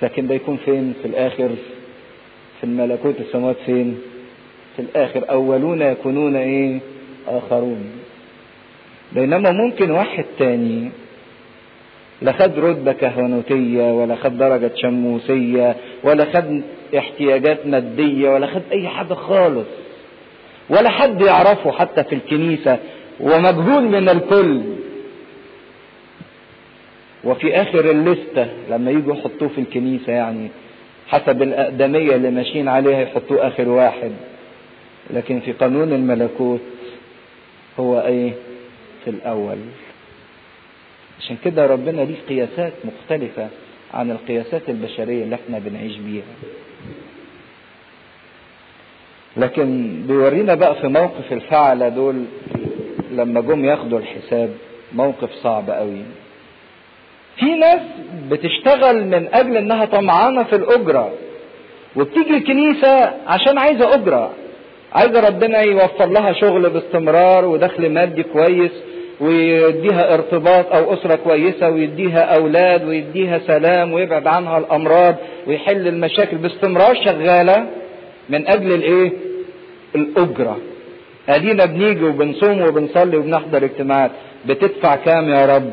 لكن 0.02 0.26
ده 0.26 0.35
يكون 0.35 0.56
فين؟ 0.64 0.94
في 1.02 1.09
الآخر 1.09 1.49
في 2.61 2.64
الملكوت 2.64 3.14
السماوات 3.21 3.56
فين؟ 3.66 3.99
في 4.76 4.83
الآخر. 4.83 5.25
أولون 5.30 5.83
يكونون 5.83 6.37
إيه؟ 6.37 6.78
آخرون. 7.28 7.85
بينما 9.12 9.50
ممكن 9.50 9.90
واحد 9.90 10.25
تاني 10.38 10.90
لا 12.23 12.33
خد 12.33 12.59
رتبة 12.59 12.92
كهنوتية 12.92 13.92
ولا 13.92 14.14
خد 14.16 14.38
درجة 14.38 14.71
شموسية 14.76 15.76
ولا 16.04 16.25
خد 16.25 16.62
احتياجات 16.98 17.66
مادية 17.66 18.28
ولا 18.30 18.46
خد 18.46 18.62
أي 18.72 18.88
حاجة 18.88 19.14
خالص. 19.14 19.66
ولا 20.70 20.90
حد 20.90 21.20
يعرفه 21.22 21.72
حتى 21.72 22.04
في 22.04 22.14
الكنيسة. 22.14 22.78
ومجهول 23.20 23.82
من 23.82 24.08
الكل. 24.08 24.62
وفي 27.24 27.54
آخر 27.56 27.90
الليستة 27.90 28.48
لما 28.70 28.90
يجوا 28.90 29.14
يحطوه 29.16 29.48
في 29.48 29.60
الكنيسة 29.60 30.12
يعني 30.12 30.48
حسب 31.08 31.42
الأقدمية 31.42 32.16
اللي 32.16 32.30
ماشيين 32.30 32.68
عليها 32.68 33.00
يحطوه 33.00 33.46
آخر 33.48 33.68
واحد. 33.68 34.12
لكن 35.10 35.40
في 35.40 35.52
قانون 35.52 35.92
الملكوت 35.92 36.60
هو 37.80 38.00
إيه؟ 38.00 38.32
في 39.04 39.10
الأول. 39.10 39.56
عشان 41.20 41.36
كده 41.44 41.66
ربنا 41.66 42.00
ليه 42.02 42.14
قياسات 42.28 42.72
مختلفة 42.84 43.48
عن 43.94 44.10
القياسات 44.10 44.62
البشرية 44.68 45.24
اللي 45.24 45.34
إحنا 45.34 45.58
بنعيش 45.58 45.96
بيها. 45.96 46.22
لكن 49.36 49.96
بيورينا 50.08 50.54
بقى 50.54 50.74
في 50.74 50.88
موقف 50.88 51.32
الفعلة 51.32 51.88
دول 51.88 52.24
لما 53.10 53.40
جم 53.40 53.64
ياخدوا 53.64 53.98
الحساب 53.98 54.50
موقف 54.92 55.30
صعب 55.42 55.70
قوي. 55.70 56.02
في 57.36 57.44
ناس 57.54 57.80
بتشتغل 58.30 59.04
من 59.06 59.28
أجل 59.34 59.56
إنها 59.56 59.84
طمعانة 59.84 60.42
في 60.44 60.56
الأجرة 60.56 61.12
وبتيجي 61.96 62.30
الكنيسة 62.36 63.10
عشان 63.26 63.58
عايزة 63.58 63.94
أجرة 63.94 64.30
عايزة 64.92 65.20
ربنا 65.28 65.60
يوفر 65.60 66.06
لها 66.06 66.32
شغل 66.32 66.70
باستمرار 66.70 67.44
ودخل 67.44 67.90
مادي 67.90 68.22
كويس 68.22 68.70
ويديها 69.20 70.14
ارتباط 70.14 70.72
أو 70.72 70.92
أسرة 70.94 71.14
كويسة 71.16 71.70
ويديها 71.70 72.20
أولاد 72.36 72.84
ويديها 72.88 73.38
سلام 73.46 73.92
ويبعد 73.92 74.26
عنها 74.26 74.58
الأمراض 74.58 75.14
ويحل 75.46 75.88
المشاكل 75.88 76.36
باستمرار 76.36 76.94
شغالة. 77.04 77.66
من 78.28 78.48
أجل 78.48 78.72
الإيه؟ 78.72 79.12
الأجرة. 79.94 80.58
أدينا 81.28 81.64
بنيجي 81.64 82.04
وبنصوم 82.04 82.62
وبنصلي 82.62 83.16
وبنحضر 83.16 83.64
اجتماعات. 83.64 84.10
بتدفع 84.46 84.96
كام 84.96 85.28
يا 85.28 85.46
رب؟ 85.56 85.70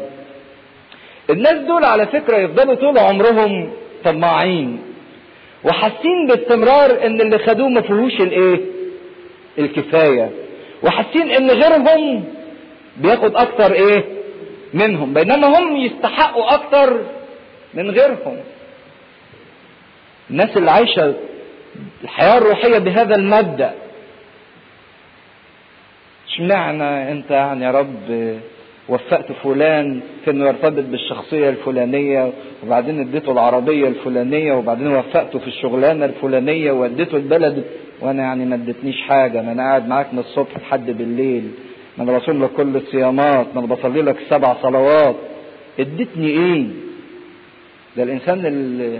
الناس 1.30 1.54
دول 1.68 1.84
على 1.84 2.06
فكرة 2.06 2.38
يفضلوا 2.38 2.76
طول 2.76 2.98
عمرهم 2.98 3.72
طماعين. 4.04 4.80
وحاسين 5.64 6.28
باستمرار 6.28 7.06
إن 7.06 7.22
اللي 7.22 7.38
خدوه 7.38 7.70
ما 7.70 7.82
فيهوش 7.82 8.22
الإيه؟ 8.22 8.60
الكفاية. 9.60 10.30
وحاسين 10.84 11.32
إن 11.32 11.52
غيرهم 11.52 12.24
بياخد 12.98 13.36
أكتر 13.36 13.72
إيه؟ 13.74 14.04
منهم. 14.74 15.14
بينما 15.14 15.60
هم 15.60 15.76
يستحقوا 15.78 16.54
أكتر 16.54 17.00
من 17.74 17.92
غيرهم. 17.92 18.38
الناس 20.30 20.58
اللي 20.58 20.72
عايشة 20.72 21.14
الحياة 22.04 22.38
الروحية 22.38 22.78
بهذا 22.78 23.16
المبدأ. 23.16 23.74
اشمعنى 26.28 27.12
أنت 27.12 27.32
يعني 27.32 27.66
يا 27.66 27.72
رب 27.72 28.38
وفقت 28.90 29.32
فلان 29.32 30.00
في 30.26 30.32
انه 30.32 30.48
يرتبط 30.48 30.84
بالشخصية 30.84 31.50
الفلانية 31.50 32.32
وبعدين 32.64 33.00
اديته 33.00 33.32
العربية 33.32 33.88
الفلانية 33.88 34.54
وبعدين 34.54 34.88
وفقته 34.96 35.40
في 35.40 35.48
الشغلانة 35.48 36.06
الفلانية 36.06 36.72
واديته 36.72 37.16
البلد 37.18 37.64
وأنا 38.02 38.24
يعني 38.24 38.46
ما 38.46 38.56
ادتنيش 38.56 39.02
حاجة. 39.02 39.42
ما 39.42 39.52
أنا 39.52 39.64
قاعد 39.64 39.88
معاك 39.88 40.14
من 40.14 40.20
الصبح 40.20 40.58
لحد 40.58 40.92
بالليل. 40.92 41.52
ما 41.98 42.04
أنا 42.04 42.18
بصوم 42.18 42.44
لك 42.44 42.50
كل 42.52 42.76
الصيامات 42.76 43.48
ما 43.56 43.60
أنا 43.60 43.68
بصلي 43.76 44.02
لك 44.02 44.18
السبع 44.22 44.56
صلوات. 44.62 45.16
اديتني 45.80 46.28
إيه؟ 46.28 46.66
ده 47.98 48.04
الإنسان 48.04 48.46
اللي 48.46 49.00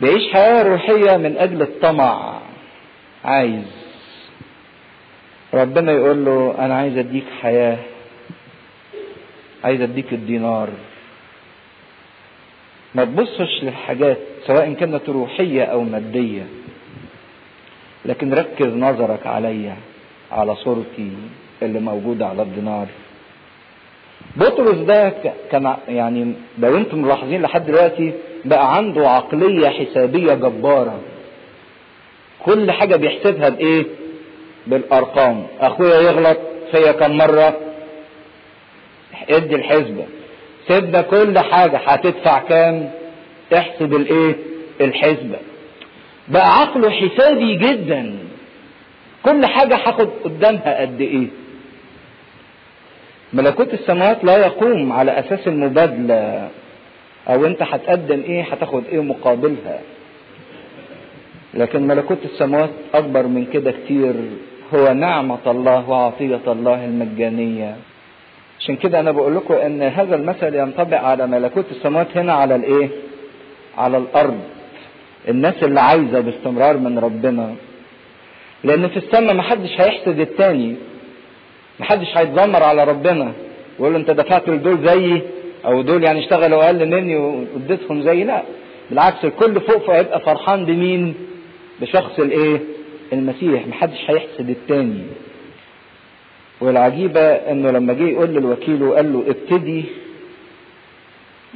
بيعيش 0.00 0.32
حياة 0.32 0.62
روحية 0.62 1.16
من 1.16 1.36
أجل 1.38 1.62
الطمع. 1.62 2.38
عايز. 3.24 3.64
ربنا 5.54 5.92
يقول 5.92 6.24
له 6.24 6.54
أنا 6.58 6.74
عايز 6.76 6.98
أديك 6.98 7.24
حياة. 7.42 7.78
عايز 9.64 9.80
أديك 9.80 10.12
الدينار. 10.12 10.68
ما 12.94 13.04
تبصش 13.04 13.62
للحاجات 13.62 14.18
سواء 14.46 14.72
كانت 14.72 15.08
روحية 15.08 15.64
أو 15.64 15.82
مادية. 15.82 16.46
لكن 18.04 18.34
ركز 18.34 18.66
نظرك 18.66 19.26
عليا 19.26 19.76
على 20.32 20.56
صورتي 20.56 21.12
اللي 21.62 21.80
موجودة 21.80 22.26
على 22.26 22.42
الدينار. 22.42 22.86
بطرس 24.36 24.78
ده 24.78 25.12
كان 25.50 25.76
يعني 25.88 26.34
لو 26.58 26.76
أنتم 26.76 27.02
ملاحظين 27.02 27.42
لحد 27.42 27.66
دلوقتي 27.66 28.12
بقى 28.44 28.76
عنده 28.76 29.08
عقلية 29.10 29.68
حسابية 29.68 30.34
جبارة. 30.34 31.00
كل 32.44 32.70
حاجة 32.70 32.96
بيحسبها 32.96 33.48
بإيه؟ 33.48 33.84
بالأرقام. 34.66 35.46
أخويا 35.60 36.00
يغلط 36.00 36.38
فيا 36.70 36.92
كم 36.92 37.16
مرة؟ 37.16 37.56
ادي 39.30 39.54
الحسبة. 39.54 40.06
سيبنا 40.68 41.02
كل 41.02 41.38
حاجة. 41.38 41.76
هتدفع 41.76 42.38
كام؟ 42.38 42.90
احسب 43.54 43.94
الإيه؟ 43.94 44.36
الحسبة. 44.80 45.38
بقى 46.28 46.60
عقله 46.60 46.90
حسابي 46.90 47.54
جدا. 47.56 48.18
كل 49.24 49.46
حاجة 49.46 49.74
هاخد 49.76 50.08
قدامها 50.24 50.80
قد 50.80 51.00
إيه؟ 51.00 51.26
ملكوت 53.32 53.74
السماوات 53.74 54.24
لا 54.24 54.36
يقوم 54.36 54.92
على 54.92 55.18
أساس 55.18 55.48
المبادلة. 55.48 56.48
أو 57.28 57.46
أنت 57.46 57.62
هتقدم 57.62 58.20
إيه 58.20 58.42
هتاخد 58.42 58.82
إيه 58.92 59.00
مقابلها. 59.02 59.80
لكن 61.54 61.86
ملكوت 61.86 62.18
السماوات 62.24 62.70
أكبر 62.94 63.26
من 63.26 63.46
كده 63.46 63.70
كتير. 63.72 64.14
هو 64.74 64.92
نعمة 64.92 65.38
الله 65.46 65.90
وعطية 65.90 66.40
الله 66.46 66.84
المجانية. 66.84 67.76
عشان 68.60 68.76
كده 68.76 69.00
أنا 69.00 69.10
بقول 69.10 69.36
لكم 69.36 69.54
إن 69.54 69.82
هذا 69.82 70.16
المثل 70.16 70.54
ينطبق 70.54 71.00
على 71.00 71.26
ملكوت 71.26 71.64
السماوات 71.70 72.16
هنا 72.16 72.32
على 72.32 72.54
الإيه؟ 72.54 72.88
على 73.78 73.96
الأرض. 73.96 74.40
الناس 75.28 75.62
اللي 75.62 75.80
عايزة 75.80 76.20
باستمرار 76.20 76.76
من 76.76 76.98
ربنا. 76.98 77.54
لأن 78.64 78.88
في 78.88 78.96
السماء 78.96 79.34
محدش 79.34 79.80
هيحسد 79.80 80.20
التاني. 80.20 80.76
محدش 81.80 82.16
هيتذمر 82.16 82.62
على 82.62 82.84
ربنا. 82.84 83.32
ويقول 83.78 83.92
له 83.94 83.98
أنت 84.00 84.10
دفعت 84.10 84.48
لدول 84.48 84.88
زيي؟ 84.88 85.22
أو 85.64 85.82
دول 85.82 86.04
يعني 86.04 86.20
اشتغلوا 86.20 86.64
أقل 86.64 86.86
مني 86.88 87.16
واديتهم 87.16 88.02
زيي 88.02 88.24
لا. 88.24 88.42
بالعكس 88.90 89.24
الكل 89.24 89.60
فوق 89.60 89.86
فهيبقى 89.86 90.20
فرحان 90.20 90.64
بمين؟ 90.64 91.14
بشخص 91.80 92.18
الإيه؟ 92.18 92.60
المسيح. 93.12 93.66
محدش 93.66 93.98
هيحسد 94.10 94.50
التاني. 94.50 95.02
والعجيبة 96.60 97.20
إنه 97.20 97.70
لما 97.70 97.92
جه 97.92 98.02
يقول 98.08 98.28
للوكيل 98.30 98.82
وقال 98.82 99.12
له 99.12 99.24
ابتدي 99.28 99.84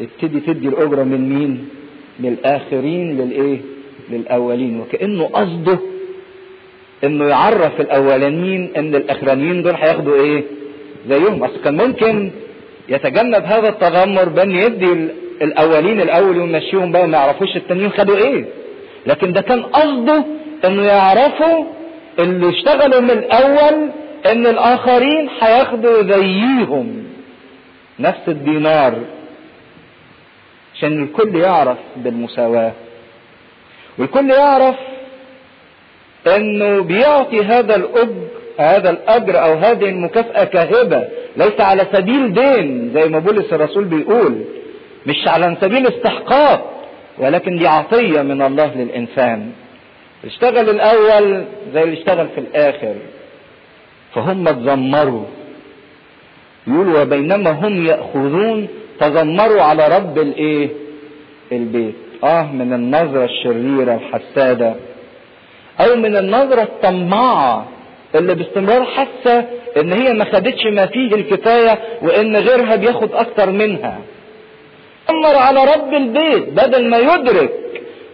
ابتدي 0.00 0.40
تدي 0.40 0.68
الأجرة 0.68 1.02
من 1.02 1.28
مين؟ 1.28 1.68
من 2.20 2.28
الآخرين 2.28 3.18
للإيه؟ 3.18 3.58
للأولين. 4.10 4.80
وكأنه 4.80 5.24
قصده 5.24 5.78
إنه 7.04 7.24
يعرف 7.24 7.80
الأولانيين 7.80 8.70
إن 8.76 8.94
الآخرانيين 8.94 9.62
دول 9.62 9.74
هياخدوا 9.74 10.14
إيه؟ 10.14 10.44
زيهم. 11.08 11.44
أصل 11.44 11.60
كان 11.64 11.76
ممكن 11.76 12.30
يتجنب 12.88 13.44
هذا 13.44 13.68
التذمر 13.68 14.28
بأن 14.28 14.50
يدي 14.50 14.92
الأولين 15.42 16.00
الأول 16.00 16.38
ويمشيهم 16.38 16.92
بقى 16.92 17.02
وما 17.04 17.18
يعرفوش 17.18 17.56
التانيين 17.56 17.90
خدوا 17.92 18.16
إيه. 18.16 18.44
لكن 19.06 19.32
ده 19.32 19.40
كان 19.40 19.62
قصده 19.62 20.24
إنه 20.64 20.82
يعرفوا 20.82 21.64
اللي 22.18 22.48
اشتغلوا 22.50 23.00
من 23.00 23.10
الأول 23.10 23.90
إن 24.26 24.46
الآخرين 24.46 25.28
هياخدوا 25.42 26.02
زيهم 26.02 27.04
نفس 27.98 28.20
الدينار 28.28 28.94
عشان 30.74 31.02
الكل 31.02 31.36
يعرف 31.36 31.78
بالمساواة. 31.96 32.72
والكل 33.98 34.30
يعرف 34.30 34.76
إنه 36.26 36.82
بيعطي 36.82 37.42
هذا 37.44 37.76
الاجر 37.76 38.28
هذا 38.58 38.90
الأجر 38.90 39.44
أو 39.44 39.52
هذه 39.54 39.84
المكافأة 39.88 40.44
كهبة 40.44 41.08
ليس 41.36 41.60
على 41.60 41.86
سبيل 41.92 42.32
دين 42.34 42.90
زي 42.94 43.08
ما 43.08 43.18
بولس 43.18 43.52
الرسول 43.52 43.84
بيقول. 43.84 44.44
مش 45.06 45.28
على 45.28 45.56
سبيل 45.60 45.86
استحقاق 45.86 46.72
ولكن 47.18 47.58
دي 47.58 47.66
عطية 47.66 48.22
من 48.22 48.42
الله 48.42 48.74
للإنسان. 48.74 49.50
اشتغل 50.24 50.70
الأول 50.70 51.44
زي 51.74 51.82
اللي 51.82 51.98
اشتغل 51.98 52.28
في 52.34 52.40
الآخر. 52.40 52.94
فهم 54.14 54.44
تذمروا 54.44 55.24
يقول 56.66 56.96
وبينما 56.96 57.50
هم 57.50 57.86
يأخذون 57.86 58.68
تذمروا 59.00 59.62
على 59.62 59.88
رب 59.96 60.18
الإيه؟ 60.18 60.68
البيت. 61.52 61.94
آه 62.24 62.52
من 62.52 62.72
النظرة 62.72 63.24
الشريرة 63.24 63.94
الحسادة. 63.94 64.74
أو 65.80 65.96
من 65.96 66.16
النظرة 66.16 66.62
الطماعة. 66.62 67.68
اللي 68.14 68.34
باستمرار 68.34 68.84
حاسة 68.84 69.46
إن 69.76 69.92
هي 69.92 70.12
ما 70.12 70.24
خدتش 70.24 70.66
ما 70.66 70.86
فيه 70.86 71.14
الكفاية 71.14 71.78
وإن 72.02 72.36
غيرها 72.36 72.76
بياخد 72.76 73.12
أكتر 73.12 73.50
منها. 73.50 73.98
تذمر 75.08 75.36
على 75.36 75.64
رب 75.64 75.94
البيت 75.94 76.48
بدل 76.48 76.88
ما 76.90 76.98
يدرك 76.98 77.52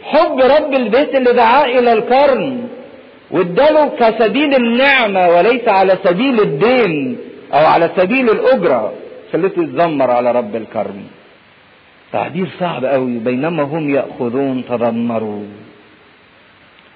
حب 0.02 0.40
رب 0.40 0.72
البيت 0.74 1.14
اللي 1.14 1.32
دعاه 1.32 1.64
إلى 1.64 1.92
الكرم 1.92 2.68
واداله 3.30 3.88
كسبيل 3.88 4.54
النعمة 4.54 5.28
وليس 5.28 5.68
على 5.68 5.98
سبيل 6.04 6.40
الدين 6.40 7.18
أو 7.52 7.66
على 7.66 7.90
سبيل 7.96 8.30
الأجرة. 8.30 8.92
خليته 9.32 9.62
يتذمر 9.62 10.10
على 10.10 10.32
رب 10.32 10.56
الكرم 10.56 11.02
تعبير 12.12 12.48
صعب 12.60 12.84
قوي. 12.84 13.18
بينما 13.18 13.62
هم 13.62 13.90
يأخذون 13.94 14.64
تذمروا. 14.68 15.44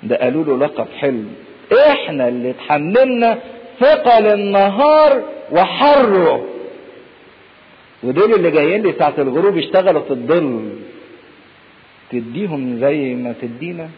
ده 0.02 0.16
قالوا 0.16 0.44
له 0.44 0.66
لقب 0.66 0.86
حلو. 0.98 1.24
إحنا 1.72 2.28
اللي 2.28 2.50
اتحملنا 2.50 3.38
ثقل 3.80 4.26
النهار 4.26 5.22
وحره 5.52 6.46
ودول 8.02 8.34
اللي 8.34 8.50
جايين 8.50 8.82
لي 8.82 8.94
ساعة 8.98 9.14
الغروب 9.18 9.56
يشتغلوا 9.56 10.02
في 10.02 10.10
الظل. 10.10 10.72
تديهم 12.12 12.78
زي 12.80 13.14
ما 13.14 13.34
تدينا. 13.42 13.88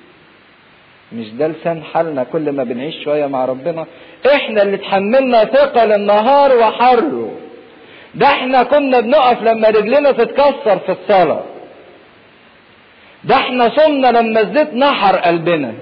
مش 1.12 1.28
ده 1.30 1.46
لسان 1.48 1.82
حالنا 1.82 2.24
كل 2.24 2.52
ما 2.52 2.64
بنعيش 2.64 3.04
شوية 3.04 3.26
مع 3.26 3.44
ربنا. 3.44 3.86
إحنا 4.34 4.62
اللي 4.62 4.76
اتحملنا 4.76 5.44
ثقل 5.44 5.92
النهار 5.92 6.56
وحره 6.56 7.30
ده 8.14 8.26
إحنا 8.26 8.62
كنا 8.62 9.00
بنقف 9.00 9.42
لما 9.42 9.68
رجلنا 9.68 10.12
تتكسر 10.12 10.78
في 10.78 10.92
الصلاة. 10.92 11.42
ده 13.24 13.34
إحنا 13.36 13.68
صمنا 13.76 14.06
لما 14.06 14.40
الزيت 14.40 14.74
نحر 14.74 15.16
قلبنا. 15.16 15.74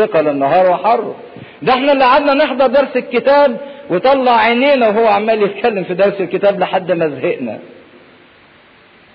ثقل 0.00 0.28
النهار 0.28 0.70
وحره 0.70 1.16
ده 1.62 1.72
إحنا 1.72 1.92
اللي 1.92 2.04
قعدنا 2.04 2.34
نحضر 2.34 2.66
درس 2.66 2.96
الكتاب 2.96 3.60
وطلع 3.90 4.32
عينينا 4.36 4.88
وهو 4.88 5.06
عمال 5.06 5.42
يتكلم 5.42 5.84
في 5.84 5.94
درس 5.94 6.20
الكتاب 6.20 6.60
لحد 6.60 6.92
ما 6.92 7.08
زهقنا. 7.08 7.58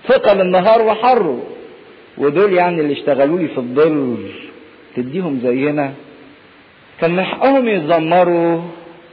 ثقل 0.08 0.40
النهار 0.40 0.82
وحره 0.82 1.42
ودول 2.18 2.52
يعني 2.52 2.80
اللي 2.80 2.92
اشتغلوا 2.92 3.38
لي 3.38 3.48
في 3.48 3.58
الظل. 3.58 4.16
تديهم 4.96 5.40
زينا. 5.42 5.92
كان 7.00 7.10
من 7.16 7.24
حقهم 7.24 7.68
يتذمروا 7.68 8.60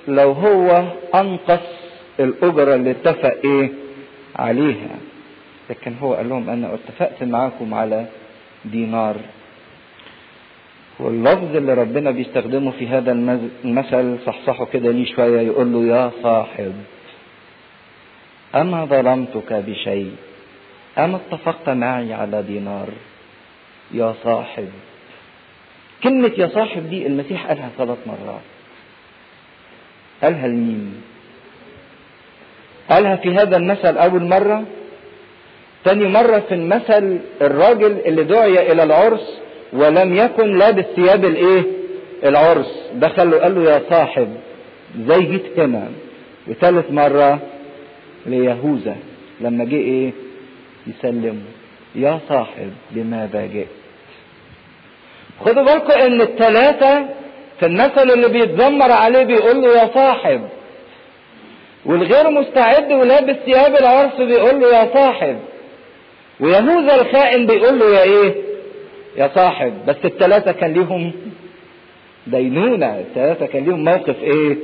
لو 0.08 0.32
هو 0.32 0.84
أنقص 1.16 1.68
الأجرة 2.20 2.76
اللي 2.76 2.92
اتفق 2.92 3.36
إيه 3.46 3.70
عليها. 4.36 4.96
لكن 5.70 5.94
هو 6.02 6.14
قال 6.14 6.30
لهم 6.30 6.50
أنا 6.50 6.74
اتفقت 6.74 7.24
معاكم 7.24 7.74
على 7.74 8.06
دينار. 8.66 9.16
واللفظ 11.00 11.56
اللي 11.56 11.74
ربنا 11.74 12.12
بيستخدمه 12.12 12.72
في 12.72 12.88
هذا 12.88 13.12
المثل 13.66 14.18
صحصحه 14.26 14.66
كده 14.66 14.92
ليه 14.92 15.06
شوية 15.16 15.42
يقول 15.42 15.74
له 15.74 15.86
يا 15.86 16.12
صاحب 16.24 16.74
أما 18.56 18.86
ظلمتك 18.86 19.54
بشيء؟ 19.54 20.12
أما 20.98 21.18
اتفقت 21.18 21.70
معي 21.70 22.14
على 22.14 22.44
دينار؟ 22.44 22.88
يا 23.92 24.14
صاحب. 24.24 24.70
كلمة 26.04 26.32
يا 26.38 26.48
صاحب 26.48 26.90
دي 26.90 27.08
المسيح 27.08 27.48
قالها 27.48 27.70
ثلاث 27.78 27.98
مرات. 28.08 28.42
قالها 30.24 30.48
لمين؟ 30.48 31.02
قالها 32.90 33.16
في 33.16 33.36
هذا 33.36 33.58
المثل 33.58 33.98
أول 33.98 34.24
مرة 34.24 34.64
تاني 35.86 36.08
مرة 36.08 36.40
في 36.40 36.54
المثل 36.54 37.20
الراجل 37.42 37.92
اللي 38.06 38.24
دعي 38.24 38.72
إلى 38.72 38.84
العرس 38.84 39.40
ولم 39.74 40.16
يكن 40.16 40.58
لابس 40.58 40.86
ثياب 40.96 41.26
الإيه؟ 41.26 41.64
العرس 42.24 42.90
دخل 42.94 43.32
له 43.32 43.38
قال 43.38 43.56
له 43.64 43.72
يا 43.72 43.82
صاحب 43.90 44.36
زي 45.08 45.20
جيت 45.20 45.60
هنا 45.60 45.88
وثالث 46.48 46.92
مرة 46.92 47.40
ليهوذا 48.26 48.96
لما 49.42 49.66
جه 49.66 49.76
إيه؟ 49.76 50.12
يسلمه 50.88 51.42
يا 51.96 52.20
صاحب 52.30 52.72
لماذا 52.96 53.46
جئت؟ 53.46 53.68
خدوا 55.46 55.64
بالكم 55.64 55.92
إن 55.92 56.22
الثلاثة 56.22 57.06
في 57.60 57.66
المثل 57.66 58.12
اللي 58.12 58.28
بيتذمر 58.28 58.92
عليه 58.92 59.24
بيقول 59.24 59.62
له 59.62 59.82
يا 59.82 59.90
صاحب 59.94 60.42
والغير 61.86 62.30
مستعد 62.30 62.92
ولابس 62.92 63.36
ثياب 63.46 63.76
العرس 63.76 64.16
بيقول 64.22 64.60
له 64.62 64.68
يا 64.78 64.90
صاحب 64.94 65.40
ويهوذا 66.40 66.96
الخائن 67.02 67.46
بيقول 67.46 67.80
له 67.80 67.90
يا 67.96 68.04
إيه 68.04 68.36
يا 69.18 69.32
صاحب 69.36 69.74
بس 69.88 69.96
الثلاثة 70.06 70.52
كان 70.52 70.74
ليهم 70.74 71.12
دينونة 72.28 73.00
الثلاثة 73.00 73.46
كان 73.46 73.64
ليهم 73.66 73.84
موقف 73.84 74.24
إيه؟ 74.24 74.58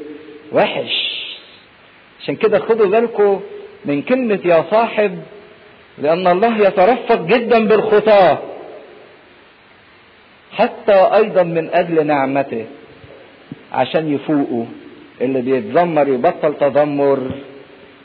وحش. 0.51 1.09
عشان 2.21 2.35
كده 2.35 2.59
خدوا 2.59 2.88
بالكم 2.88 3.41
من 3.85 4.01
كلمة 4.01 4.39
يا 4.45 4.65
صاحب 4.71 5.19
لأن 5.97 6.27
الله 6.27 6.57
يترفق 6.67 7.25
جدا 7.25 7.67
بالخطاة. 7.67 8.38
حتى 10.51 10.93
أيضا 10.93 11.43
من 11.43 11.69
أجل 11.73 12.07
نعمته 12.07 12.65
عشان 13.71 14.13
يفوقوا. 14.13 14.65
اللي 15.21 15.41
بيتذمر 15.41 16.07
يبطل 16.07 16.53
تذمر 16.57 17.31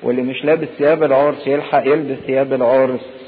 واللي 0.03 0.23
مش 0.23 0.45
لابس 0.45 0.69
ثياب 0.79 1.03
العرس 1.03 1.47
يلحق 1.47 1.87
يلبس 1.87 2.19
ثياب 2.27 2.53
العرس. 2.53 3.24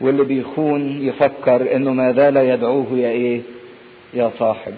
واللي 0.00 0.24
بيخون 0.24 1.02
يفكر 1.02 1.76
إنه 1.76 1.92
ما 1.92 2.12
زال 2.12 2.36
يدعوه 2.36 2.86
يا 2.92 3.08
إيه؟ 3.08 3.40
يا 4.14 4.30
صاحب. 4.38 4.72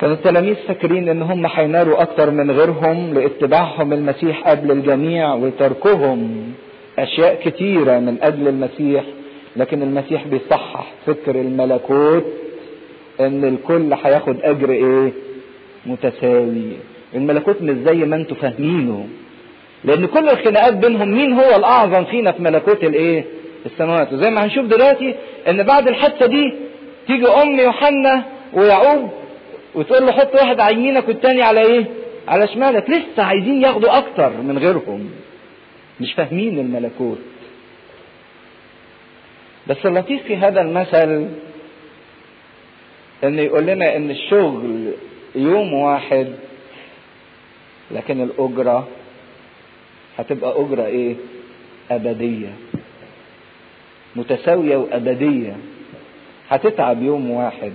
كان 0.00 0.12
التلاميذ 0.12 0.54
فاكرين 0.68 1.08
إن 1.08 1.22
هم 1.22 1.46
هينالوا 1.46 2.02
أكتر 2.02 2.30
من 2.30 2.50
غيرهم 2.50 3.14
لاتباعهم 3.14 3.92
المسيح 3.92 4.48
قبل 4.48 4.70
الجميع 4.70 5.34
وتركهم 5.34 6.52
أشياء 6.98 7.40
كتيرة 7.44 7.98
من 7.98 8.18
أجل 8.22 8.48
المسيح 8.48 9.04
لكن 9.56 9.82
المسيح 9.82 10.26
بيصحح 10.26 10.92
فكر 11.06 11.34
الملكوت 11.40 12.24
إن 13.20 13.44
الكل 13.44 13.92
هياخد 13.92 14.36
أجر 14.42 14.70
إيه؟ 14.70 15.12
متساوي. 15.86 16.72
الملكوت 17.14 17.62
مش 17.62 17.76
زي 17.76 17.94
ما 18.04 18.16
أنتوا 18.16 18.36
فاهمينه. 18.36 19.06
لأن 19.84 20.06
كل 20.06 20.28
الخناقات 20.28 20.74
بينهم 20.74 21.08
مين 21.08 21.32
هو 21.32 21.56
الأعظم 21.56 22.04
فينا 22.04 22.32
في 22.32 22.42
ملكوت 22.42 22.84
الإيه؟ 22.84 23.24
السماوات. 23.66 24.12
وزي 24.12 24.30
ما 24.30 24.44
هنشوف 24.44 24.66
دلوقتي 24.66 25.14
إن 25.48 25.62
بعد 25.62 25.88
الحادثه 25.88 26.26
دي 26.26 26.54
تيجي 27.06 27.26
أم 27.28 27.58
يوحنا 27.60 28.24
ويعقوب 28.52 29.10
وتقول 29.74 30.06
له 30.06 30.12
حط 30.12 30.34
واحد 30.34 30.60
على 30.60 30.74
يمينك 30.74 31.08
والتاني 31.08 31.42
على 31.42 31.60
إيه؟ 31.62 31.84
على 32.28 32.48
شمالك. 32.48 32.90
لسه 32.90 33.22
عايزين 33.22 33.62
ياخدوا 33.62 33.98
أكتر 33.98 34.30
من 34.30 34.58
غيرهم. 34.58 35.10
مش 36.00 36.12
فاهمين 36.12 36.58
الملكوت. 36.58 37.18
بس 39.66 39.76
اللطيف 39.86 40.22
في 40.22 40.36
هذا 40.36 40.60
المثل 40.60 41.28
ان 43.24 43.38
يقول 43.38 43.66
لنا 43.66 43.96
إن 43.96 44.10
الشغل 44.10 44.92
يوم 45.34 45.72
واحد 45.72 46.32
لكن 47.90 48.20
الأجرة 48.20 48.88
هتبقى 50.18 50.60
أجرة 50.60 50.86
إيه؟ 50.86 51.14
أبدية. 51.90 52.52
متساوية 54.16 54.76
وأبدية. 54.76 55.56
هتتعب 56.50 57.02
يوم 57.02 57.30
واحد. 57.30 57.72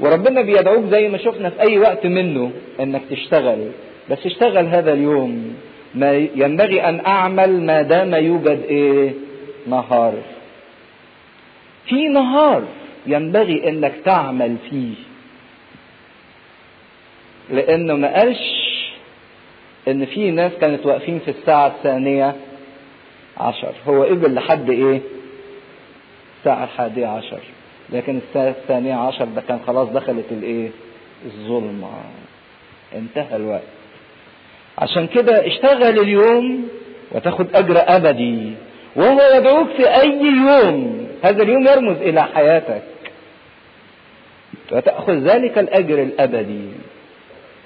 وربنا 0.00 0.40
بيدعوك 0.42 0.84
زي 0.90 1.08
ما 1.08 1.18
شفنا 1.18 1.50
في 1.50 1.60
أي 1.60 1.78
وقت 1.78 2.06
منه 2.06 2.52
إنك 2.80 3.02
تشتغل. 3.10 3.70
بس 4.10 4.26
اشتغل 4.26 4.66
هذا 4.66 4.92
اليوم. 4.92 5.56
ما 5.94 6.12
ينبغي 6.12 6.80
أن 6.88 7.06
أعمل 7.06 7.62
ما 7.62 7.82
دام 7.82 8.14
يوجد 8.14 8.62
إيه؟ 8.68 9.10
نهار. 9.66 10.14
في 11.86 12.08
نهار 12.08 12.62
ينبغي 13.06 13.68
إنك 13.68 13.94
تعمل 14.04 14.56
فيه. 14.70 14.94
لأنه 17.50 17.94
ما 17.94 18.18
قالش 18.18 18.65
إن 19.88 20.04
في 20.06 20.30
ناس 20.30 20.52
كانت 20.60 20.86
واقفين 20.86 21.18
في 21.18 21.30
الساعة 21.30 21.66
الثانية 21.66 22.36
عشر. 23.36 23.72
هو 23.88 24.02
قبل 24.04 24.34
لحد 24.34 24.70
إيه؟ 24.70 25.00
الساعة 26.38 26.64
الحادية 26.64 27.06
عشر. 27.06 27.40
لكن 27.90 28.20
الساعة 28.28 28.48
الثانية 28.48 28.94
عشر 28.94 29.24
ده 29.24 29.42
كان 29.48 29.60
خلاص 29.66 29.88
دخلت 29.88 30.24
الإيه؟ 30.30 30.68
الظلمة. 31.24 31.90
انتهى 32.94 33.36
الوقت. 33.36 33.62
عشان 34.78 35.06
كده 35.06 35.46
اشتغل 35.46 36.00
اليوم 36.00 36.68
وتاخد 37.12 37.46
أجر 37.54 37.74
أبدي. 37.78 38.52
وهو 38.96 39.20
يدعوك 39.36 39.68
في 39.76 40.00
أي 40.00 40.20
يوم. 40.20 41.08
هذا 41.24 41.42
اليوم 41.42 41.66
يرمز 41.66 41.96
إلى 41.96 42.22
حياتك. 42.22 42.82
وتأخذ 44.72 45.12
ذلك 45.12 45.58
الأجر 45.58 46.02
الأبدي. 46.02 46.68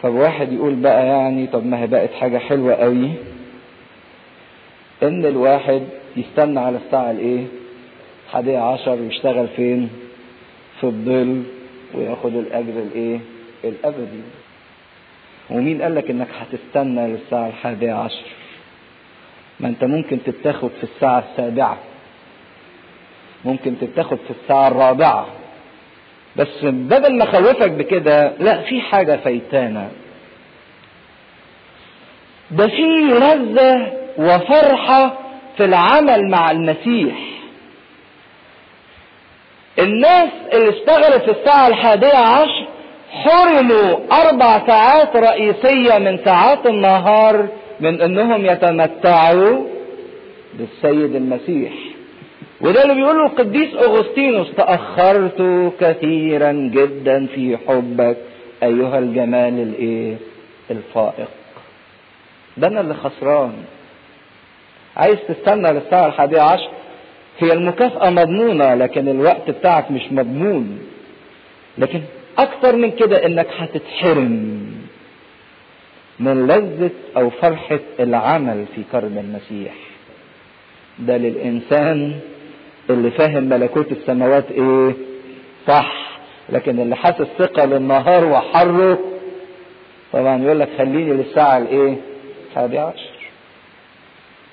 طب 0.02 0.14
واحد 0.14 0.52
يقول 0.52 0.74
بقى 0.74 1.06
يعني 1.06 1.46
طب 1.46 1.66
ما 1.66 1.80
هي 1.82 1.86
بقت 1.86 2.12
حاجة 2.12 2.38
حلوة 2.38 2.74
قوي. 2.74 3.10
إن 5.02 5.26
الواحد 5.26 5.82
يستنى 6.16 6.60
على 6.60 6.78
الساعة 6.86 7.10
الإيه؟ 7.10 7.44
حادية 8.32 8.58
عشر 8.58 8.90
ويشتغل 8.90 9.48
فين؟ 9.48 9.90
في 10.80 10.84
الظل 10.84 11.42
وياخد 11.94 12.34
الأجر 12.34 12.72
الإيه؟ 12.82 13.18
الابدي 13.64 14.20
ومين 15.50 15.82
قال 15.82 15.94
لك 15.94 16.10
إنك 16.10 16.28
هتستنى 16.40 17.06
للساعة 17.08 17.46
الحادية 17.48 17.92
عشر؟ 17.92 18.24
ما 19.60 19.68
أنت 19.68 19.84
ممكن 19.84 20.18
تتاخد 20.26 20.70
في 20.78 20.84
الساعة 20.84 21.24
السابعة. 21.30 21.78
ممكن 23.44 23.74
تتاخد 23.80 24.16
في 24.18 24.30
الساعة 24.42 24.68
الرابعة. 24.68 25.26
بس 26.40 26.64
بدل 26.64 27.18
ما 27.18 27.24
خوفك 27.24 27.70
بكده 27.70 28.32
لا 28.38 28.60
في 28.62 28.80
حاجة 28.80 29.16
فايتانا. 29.16 29.88
ده 32.50 32.66
في 32.66 32.82
لذة 33.10 33.92
وفرحة 34.18 35.18
في 35.56 35.64
العمل 35.64 36.30
مع 36.30 36.50
المسيح. 36.50 37.14
الناس 39.78 40.28
اللي 40.52 40.68
اشتغلت 40.70 41.22
في 41.24 41.30
الساعة 41.40 41.68
الحادية 41.68 42.16
عشر 42.16 42.68
حرموا 43.10 43.96
أربع 44.12 44.66
ساعات 44.66 45.16
رئيسية 45.16 45.98
من 45.98 46.18
ساعات 46.24 46.66
النهار 46.66 47.48
من 47.80 48.00
أنهم 48.00 48.46
يتمتعوا 48.46 49.66
بالسيد 50.54 51.14
المسيح. 51.16 51.72
وده 52.60 52.82
اللي 52.82 52.94
بيقوله 52.94 53.26
القديس 53.26 53.74
أغسطينوس. 53.74 54.52
تأخرت 54.56 55.42
كثيرا 55.80 56.52
جدا 56.52 57.26
في 57.26 57.56
حبك 57.68 58.16
أيها 58.62 58.98
الجمال 58.98 59.58
الإيه؟ 59.62 60.16
الفائق. 60.70 61.28
ده 62.56 62.66
أنا 62.68 62.80
اللي 62.80 62.94
خسران. 62.94 63.52
عايز 64.96 65.16
تستنى 65.28 65.72
للساعة 65.72 66.06
الحادية 66.06 66.40
عشر؟ 66.40 66.70
هي 67.38 67.52
المكافأة 67.52 68.10
مضمونة 68.10 68.74
لكن 68.74 69.08
الوقت 69.08 69.50
بتاعك 69.50 69.90
مش 69.90 70.02
مضمون. 70.12 70.78
لكن 71.78 72.00
أكثر 72.38 72.76
من 72.76 72.90
كده 72.90 73.26
إنك 73.26 73.46
هتتحرم 73.58 74.60
من 76.20 76.46
لذة 76.46 76.90
أو 77.16 77.30
فرحة 77.30 77.80
العمل 78.00 78.64
في 78.74 78.82
كرم 78.92 79.18
المسيح. 79.18 79.74
ده 80.98 81.16
للإنسان 81.16 82.20
اللي 82.92 83.10
فاهم 83.10 83.44
ملكوت 83.44 83.92
السماوات 83.92 84.50
إيه؟ 84.50 84.92
صح. 85.66 86.10
لكن 86.48 86.80
اللي 86.80 86.96
حاسس 86.96 87.26
ثقة 87.38 87.64
للنهار 87.64 88.24
وحره 88.24 88.98
طبعا 90.12 90.42
يقول 90.44 90.60
لك 90.60 90.68
خليني 90.78 91.12
للساعة 91.12 91.58
الإيه؟ 91.58 91.96
الحادية 92.50 92.80
عشر. 92.80 93.10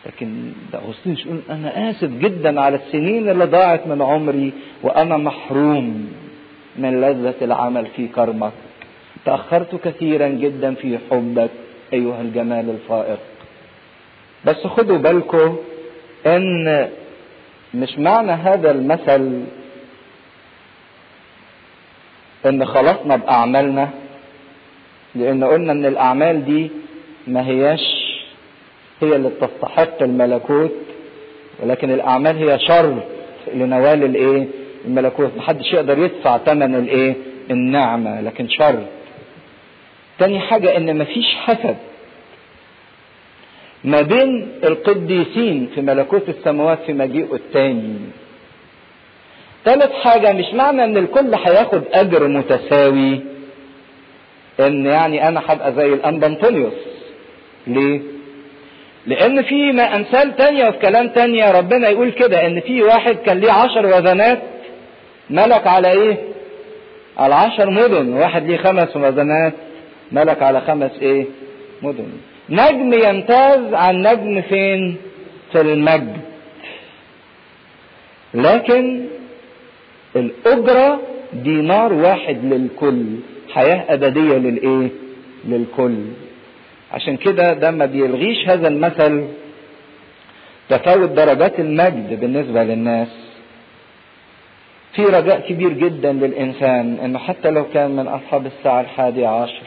لكن 0.05 0.51
ده 0.73 0.79
أغسطينوس 0.79 1.25
يقول 1.25 1.39
أنا 1.49 1.89
آسف 1.89 2.09
جدا 2.09 2.61
على 2.61 2.75
السنين 2.75 3.29
اللي 3.29 3.45
ضاعت 3.45 3.87
من 3.87 4.01
عمري 4.01 4.53
وأنا 4.83 5.17
محروم 5.17 6.11
من 6.77 7.01
لذة 7.01 7.35
العمل 7.41 7.87
في 7.95 8.07
كرمك. 8.07 8.51
تأخرت 9.25 9.75
كثيرا 9.75 10.27
جدا 10.27 10.73
في 10.73 10.97
حبك 11.11 11.49
أيها 11.93 12.21
الجمال 12.21 12.69
الفائق. 12.69 13.19
بس 14.45 14.67
خدوا 14.67 14.97
بالكم 14.97 15.57
إن 16.25 16.89
مش 17.73 17.99
معنى 17.99 18.31
هذا 18.31 18.71
المثل 18.71 19.43
إن 22.45 22.65
خلصنا 22.65 23.15
بأعمالنا؟ 23.15 23.89
لأن 25.15 25.43
قلنا 25.43 25.71
إن 25.71 25.85
الأعمال 25.85 26.45
دي 26.45 26.71
ما 27.27 27.47
هياش 27.47 27.81
هي 29.01 29.15
اللي 29.15 29.29
تستحق 29.29 30.01
الملكوت 30.03 30.71
ولكن 31.59 31.91
الأعمال 31.91 32.37
هي 32.49 32.59
شرط 32.59 33.03
لنوال 33.53 34.03
الإيه؟ 34.03 34.47
الملكوت. 34.85 35.31
محدش 35.37 35.73
يقدر 35.73 35.97
يدفع 35.99 36.37
ثمن 36.37 36.75
الإيه؟ 36.75 37.15
النعمة 37.51 38.21
لكن 38.21 38.49
شرط. 38.49 38.83
تاني 40.19 40.39
حاجة 40.39 40.77
إن 40.77 40.97
مفيش 40.97 41.25
حسد. 41.35 41.77
ما 43.87 44.01
بين 44.01 44.47
القديسين 44.63 45.69
في 45.75 45.81
ملكوت 45.81 46.29
السماوات 46.29 46.79
في 46.85 46.93
مجيئه 46.93 47.33
التاني 47.35 47.95
ثالث 49.65 49.91
حاجة 49.91 50.33
مش 50.33 50.53
معنى 50.53 50.83
إن 50.83 50.97
الكل 50.97 51.33
هياخد 51.35 51.81
أجر 51.93 52.27
متساوي 52.27 53.19
إن 54.59 54.85
يعني 54.85 55.27
أنا 55.27 55.41
هبقى 55.47 55.73
زي 55.73 55.93
الانبا 55.93 56.27
أنطونيوس. 56.27 56.73
ليه؟ 57.67 58.01
لأن 59.05 59.41
في 59.41 59.71
ما 59.71 59.95
أمثال 59.95 60.35
تانية 60.35 60.67
وفي 60.67 60.77
كلام 60.79 61.07
تانية 61.07 61.51
ربنا 61.51 61.89
يقول 61.89 62.11
كده 62.11 62.45
إن 62.47 62.59
في 62.59 62.83
واحد 62.83 63.15
كان 63.25 63.39
ليه 63.39 63.51
عشر 63.51 63.85
وزنات 63.85 64.39
ملك 65.29 65.67
على 65.67 65.91
إيه؟ 65.91 66.17
على 67.17 67.35
عشر 67.35 67.69
مدن. 67.69 68.13
واحد 68.13 68.47
ليه 68.47 68.57
خمس 68.57 68.95
وزنات 68.95 69.53
ملك 70.11 70.43
على 70.43 70.61
خمس 70.61 70.91
إيه؟ 71.01 71.25
مدن. 71.81 72.07
نجم 72.49 72.93
يمتاز 72.93 73.73
عن 73.73 74.01
نجم 74.01 74.41
فين؟ 74.41 74.97
في 75.51 75.61
المجد. 75.61 76.17
لكن 78.33 79.05
الأجرة 80.15 81.01
دينار 81.33 81.93
واحد 81.93 82.45
للكل 82.45 83.05
حياة 83.53 83.85
أبدية 83.93 84.37
للإيه؟ 84.37 84.89
للكل. 85.45 85.97
عشان 86.93 87.17
كده 87.17 87.53
ده 87.53 87.71
ما 87.71 87.85
بيلغيش 87.85 88.47
هذا 88.47 88.67
المثل 88.67 89.27
تفاوت 90.69 91.09
درجات 91.09 91.59
المجد 91.59 92.19
بالنسبة 92.19 92.63
للناس. 92.63 93.07
في 94.95 95.01
رجاء 95.03 95.39
كبير 95.49 95.73
جدا 95.73 96.11
للإنسان 96.13 96.97
إنه 97.03 97.19
حتى 97.19 97.49
لو 97.49 97.65
كان 97.73 97.91
من 97.91 98.07
أصحاب 98.07 98.45
الساعة 98.45 98.81
الحادية 98.81 99.27
عشر 99.27 99.63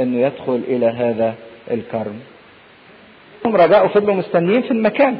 إنه 0.00 0.20
يدخل 0.26 0.60
إلى 0.68 0.86
هذا 0.86 1.34
الكرم. 1.72 2.20
هم 3.44 3.56
رجاء 3.56 3.86
فضلوا 3.86 4.14
مستنيين 4.14 4.62
في 4.62 4.70
المكان. 4.70 5.18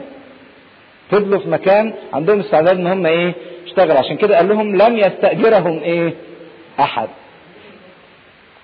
فضلوا 1.10 1.38
في 1.38 1.48
مكان 1.48 1.92
عندهم 2.12 2.40
استعداد 2.40 2.76
إن 2.78 2.86
هم 2.86 3.06
إيه 3.06 3.32
اشتغل 3.66 3.92
عشان 3.92 4.16
كده 4.16 4.36
قال 4.36 4.48
لهم 4.48 4.76
لم 4.76 4.96
يستأجرهم 4.96 5.80
إيه 5.82 6.14
أحد. 6.80 7.08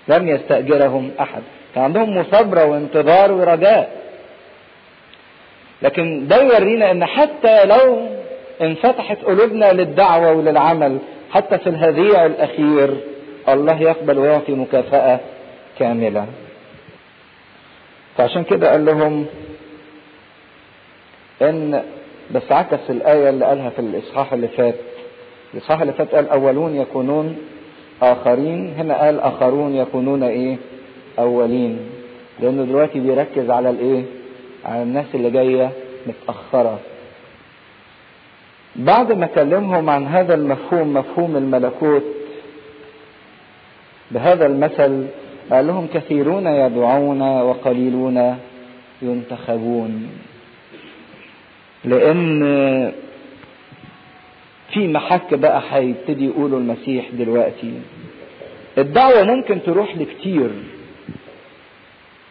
لم 0.07 0.27
يستأجرهم 0.27 1.11
أحد. 1.19 1.41
كان 1.75 1.83
عندهم 1.83 2.17
مثابرة 2.17 2.65
وانتظار 2.65 3.31
ورجاء. 3.31 3.99
لكن 5.81 6.27
ده 6.27 6.41
يورينا 6.41 6.91
إن 6.91 7.05
حتى 7.05 7.65
لو 7.65 8.07
انفتحت 8.61 9.17
قلوبنا 9.17 9.73
للدعوة 9.73 10.31
وللعمل 10.31 10.97
حتى 11.31 11.57
في 11.57 11.69
الهذيع 11.69 12.25
الأخير 12.25 12.97
الله 13.49 13.81
يقبل 13.81 14.17
ويعطي 14.17 14.51
مكافأة 14.51 15.19
كاملة. 15.79 16.25
فعشان 18.19 18.43
كده 18.43 18.71
قال 18.71 18.85
لهم 18.85 19.25
إن 21.41 21.83
بس 22.35 22.51
عكس 22.51 22.89
الآية 22.89 23.29
اللي 23.29 23.45
قالها 23.45 23.69
في 23.69 23.79
الإصحاح 23.79 24.33
اللي 24.33 24.47
فات. 24.47 24.75
الإصحاح 25.53 25.81
اللي 25.81 25.93
فات 25.93 26.15
قال 26.15 26.29
أولون 26.29 26.75
يكونون 26.75 27.37
آخرين 28.01 28.73
هنا 28.77 29.01
قال 29.05 29.19
آخرون 29.19 29.75
يكونون 29.75 30.23
إيه؟ 30.23 30.57
أولين. 31.19 31.79
لأنه 32.39 32.63
دلوقتي 32.63 32.99
بيركز 32.99 33.49
على 33.49 33.69
الإيه؟ 33.69 34.03
على 34.65 34.83
الناس 34.83 35.05
اللي 35.13 35.31
جاية 35.31 35.71
متأخرة. 36.07 36.79
بعد 38.75 39.11
ما 39.11 39.25
كلمهم 39.25 39.89
عن 39.89 40.07
هذا 40.07 40.33
المفهوم 40.33 40.93
مفهوم 40.93 41.35
الملكوت 41.37 42.03
بهذا 44.11 44.45
المثل 44.45 45.05
قال 45.51 45.67
لهم 45.67 45.87
كثيرون 45.93 46.47
يدعون 46.47 47.21
وقليلون 47.21 48.37
ينتخبون. 49.01 50.09
لأن 51.85 52.91
في 54.73 54.87
محك 54.87 55.33
بقى 55.33 55.61
هيبتدي 55.71 56.25
يقولوا 56.25 56.59
المسيح 56.59 57.09
دلوقتي. 57.13 57.73
الدعوة 58.77 59.23
ممكن 59.23 59.63
تروح 59.63 59.97
لكتير. 59.97 60.49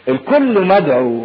الكل 0.09 0.67
مدعو 0.67 1.25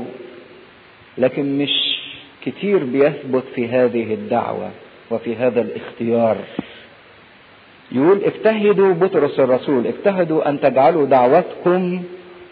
لكن 1.18 1.58
مش 1.58 2.00
كتير 2.46 2.84
بيثبت 2.84 3.44
في 3.56 3.68
هذه 3.68 4.14
الدعوة 4.14 4.72
وفي 5.12 5.36
هذا 5.36 5.62
الاختيار. 5.62 6.38
يقول 7.92 8.24
اجتهدوا 8.24 8.94
بطرس 8.94 9.40
الرسول 9.40 9.88
اجتهدوا 9.88 10.50
أن 10.50 10.60
تجعلوا 10.62 11.06
دعوتكم 11.06 12.04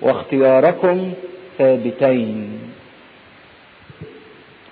واختياركم 0.01 1.13
ثابتين. 1.57 2.59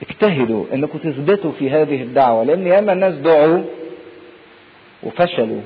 اجتهدوا 0.10 0.65
إنكم 0.74 0.98
تثبتوا 0.98 1.52
في 1.52 1.69
هذه 1.69 2.02
الدعوة 2.02 2.43
لأن 2.43 2.67
ياما 2.67 2.93
الناس 2.93 3.13
دعوا 3.15 3.63
وفشلوا 5.04 5.62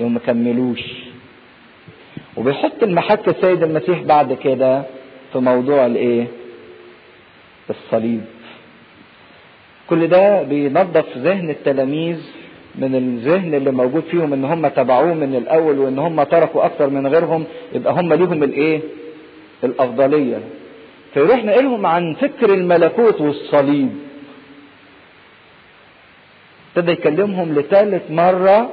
وما 0.00 0.18
كملوش. 0.18 0.82
وبيحط 2.36 2.82
المحك 2.82 3.28
السيد 3.28 3.62
المسيح 3.62 4.02
بعد 4.02 4.32
كده 4.32 4.82
في 5.32 5.38
موضوع 5.38 5.86
الإيه؟ 5.86 6.26
الصليب. 7.70 8.24
كل 9.90 10.06
ده 10.06 10.42
بينظف 10.42 11.16
ذهن 11.16 11.50
التلاميذ 11.50 12.18
من 12.78 12.94
الذهن 12.94 13.54
اللي 13.54 13.70
موجود 13.70 14.02
فيهم 14.10 14.32
إن 14.32 14.44
هم 14.44 14.68
تبعوه 14.68 15.14
من 15.14 15.34
الأول 15.34 15.78
وإن 15.78 15.98
هم 15.98 16.22
تركوا 16.22 16.66
أكثر 16.66 16.90
من 16.90 17.06
غيرهم 17.06 17.44
يبقى 17.74 17.92
هم 17.92 18.12
ليهم 18.12 18.42
الإيه؟ 18.42 18.80
الأفضلية. 19.64 20.38
فيروح 21.14 21.44
نقلهم 21.44 21.86
عن 21.86 22.14
فكر 22.14 22.54
الملكوت 22.54 23.20
والصليب. 23.20 23.90
ابتدى 26.76 26.92
يكلمهم 26.92 27.54
لثالث 27.54 28.10
مرة. 28.10 28.70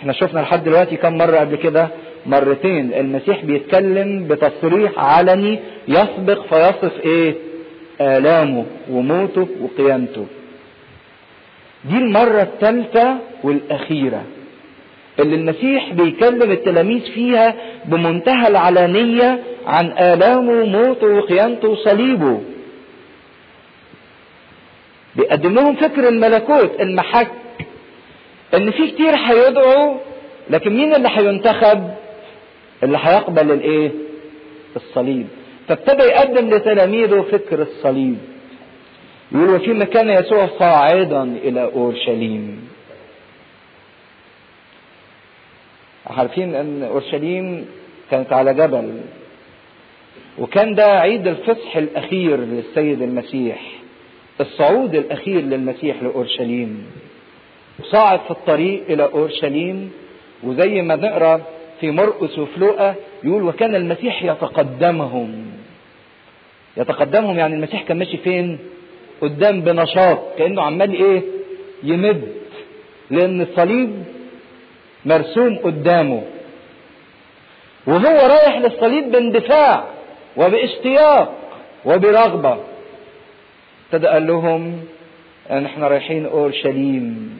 إحنا 0.00 0.12
شفنا 0.12 0.40
لحد 0.40 0.64
دلوقتي 0.64 0.96
كم 0.96 1.18
مرة 1.18 1.36
قبل 1.36 1.56
كده؟ 1.56 1.88
مرتين. 2.26 2.94
المسيح 2.94 3.44
بيتكلم 3.44 4.28
بتصريح 4.28 4.92
علني 4.98 5.58
يسبق 5.88 6.46
فيصف 6.46 7.00
إيه؟ 7.04 7.34
آلامه 8.00 8.64
وموته 8.90 9.48
وقيامته. 9.62 10.26
دي 11.84 11.96
المرة 11.98 12.42
الثالثة 12.42 13.16
والأخيرة. 13.42 14.22
اللي 15.20 15.36
المسيح 15.36 15.92
بيكلم 15.92 16.50
التلاميذ 16.52 17.00
فيها 17.12 17.54
بمنتهى 17.84 18.48
العلانية 18.48 19.42
عن 19.66 19.86
آلامه 19.92 20.52
وموته 20.52 21.06
وقيامته 21.06 21.68
وصليبه 21.68 22.40
بيقدم 25.16 25.54
لهم 25.54 25.74
فكر 25.76 26.08
الملكوت 26.08 26.80
المحك. 26.80 27.30
إن 28.54 28.70
في 28.70 28.90
كتير 28.90 29.14
هيدعوا 29.14 29.96
لكن 30.50 30.76
مين 30.76 30.94
اللي 30.94 31.08
هينتخب؟ 31.12 31.90
اللي 32.82 32.98
هيقبل 33.02 33.50
الإيه؟ 33.52 33.90
الصليب. 34.76 35.26
فابتدى 35.68 36.02
يقدم 36.02 36.50
لتلاميذه 36.50 37.24
فكر 37.32 37.62
الصليب. 37.62 38.18
يقول 39.34 39.48
وفيما 39.54 39.84
كان 39.84 40.08
يسوع 40.08 40.46
صاعدا 40.58 41.22
إلى 41.22 41.62
أورشليم. 41.62 42.68
عارفين 46.06 46.54
أن 46.54 46.82
أورشليم 46.82 47.66
كانت 48.10 48.32
على 48.32 48.54
جبل 48.54 49.00
وكان 50.38 50.74
ده 50.74 50.86
عيد 51.00 51.26
الفصح 51.26 51.76
الأخير 51.76 52.36
للسيد 52.40 53.02
المسيح 53.02 53.62
الصعود 54.40 54.94
الأخير 54.94 55.40
للمسيح 55.40 56.02
لأورشليم. 56.02 56.86
صعد 57.82 58.20
في 58.20 58.30
الطريق 58.30 58.82
إلى 58.88 59.02
أورشليم 59.02 59.92
وزي 60.42 60.82
ما 60.82 60.96
نقرأ 60.96 61.40
في 61.80 61.90
مرقس 61.90 62.38
وفي 62.38 62.60
لوقا 62.60 62.94
يقول 63.24 63.42
وكان 63.42 63.74
المسيح 63.74 64.22
يتقدمهم. 64.22 65.46
يتقدمهم 66.76 67.38
يعني 67.38 67.54
المسيح 67.54 67.82
كان 67.82 67.98
ماشي 67.98 68.16
فين؟ 68.16 68.58
قدام 69.20 69.60
بنشاط 69.60 70.18
كأنه 70.38 70.62
عمال 70.62 70.92
إيه؟ 70.94 71.22
يمد 71.82 72.28
لأن 73.10 73.40
الصليب 73.40 74.04
مرسوم 75.04 75.58
قدامه. 75.58 76.22
وهو 77.86 78.26
رايح 78.26 78.58
للصليب 78.58 79.10
باندفاع 79.10 79.84
وباشتياق 80.36 81.34
وبرغبة. 81.84 82.58
ابتدى 83.86 84.06
قال 84.06 84.26
لهم 84.26 84.80
ان 85.50 85.64
إحنا 85.66 85.88
رايحين 85.88 86.26
اورشليم 86.26 87.38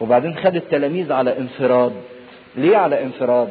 وبعدين 0.00 0.34
خد 0.36 0.56
التلاميذ 0.56 1.12
على 1.12 1.38
انفراد. 1.38 1.92
ليه 2.56 2.76
على 2.76 3.02
انفراد؟ 3.02 3.48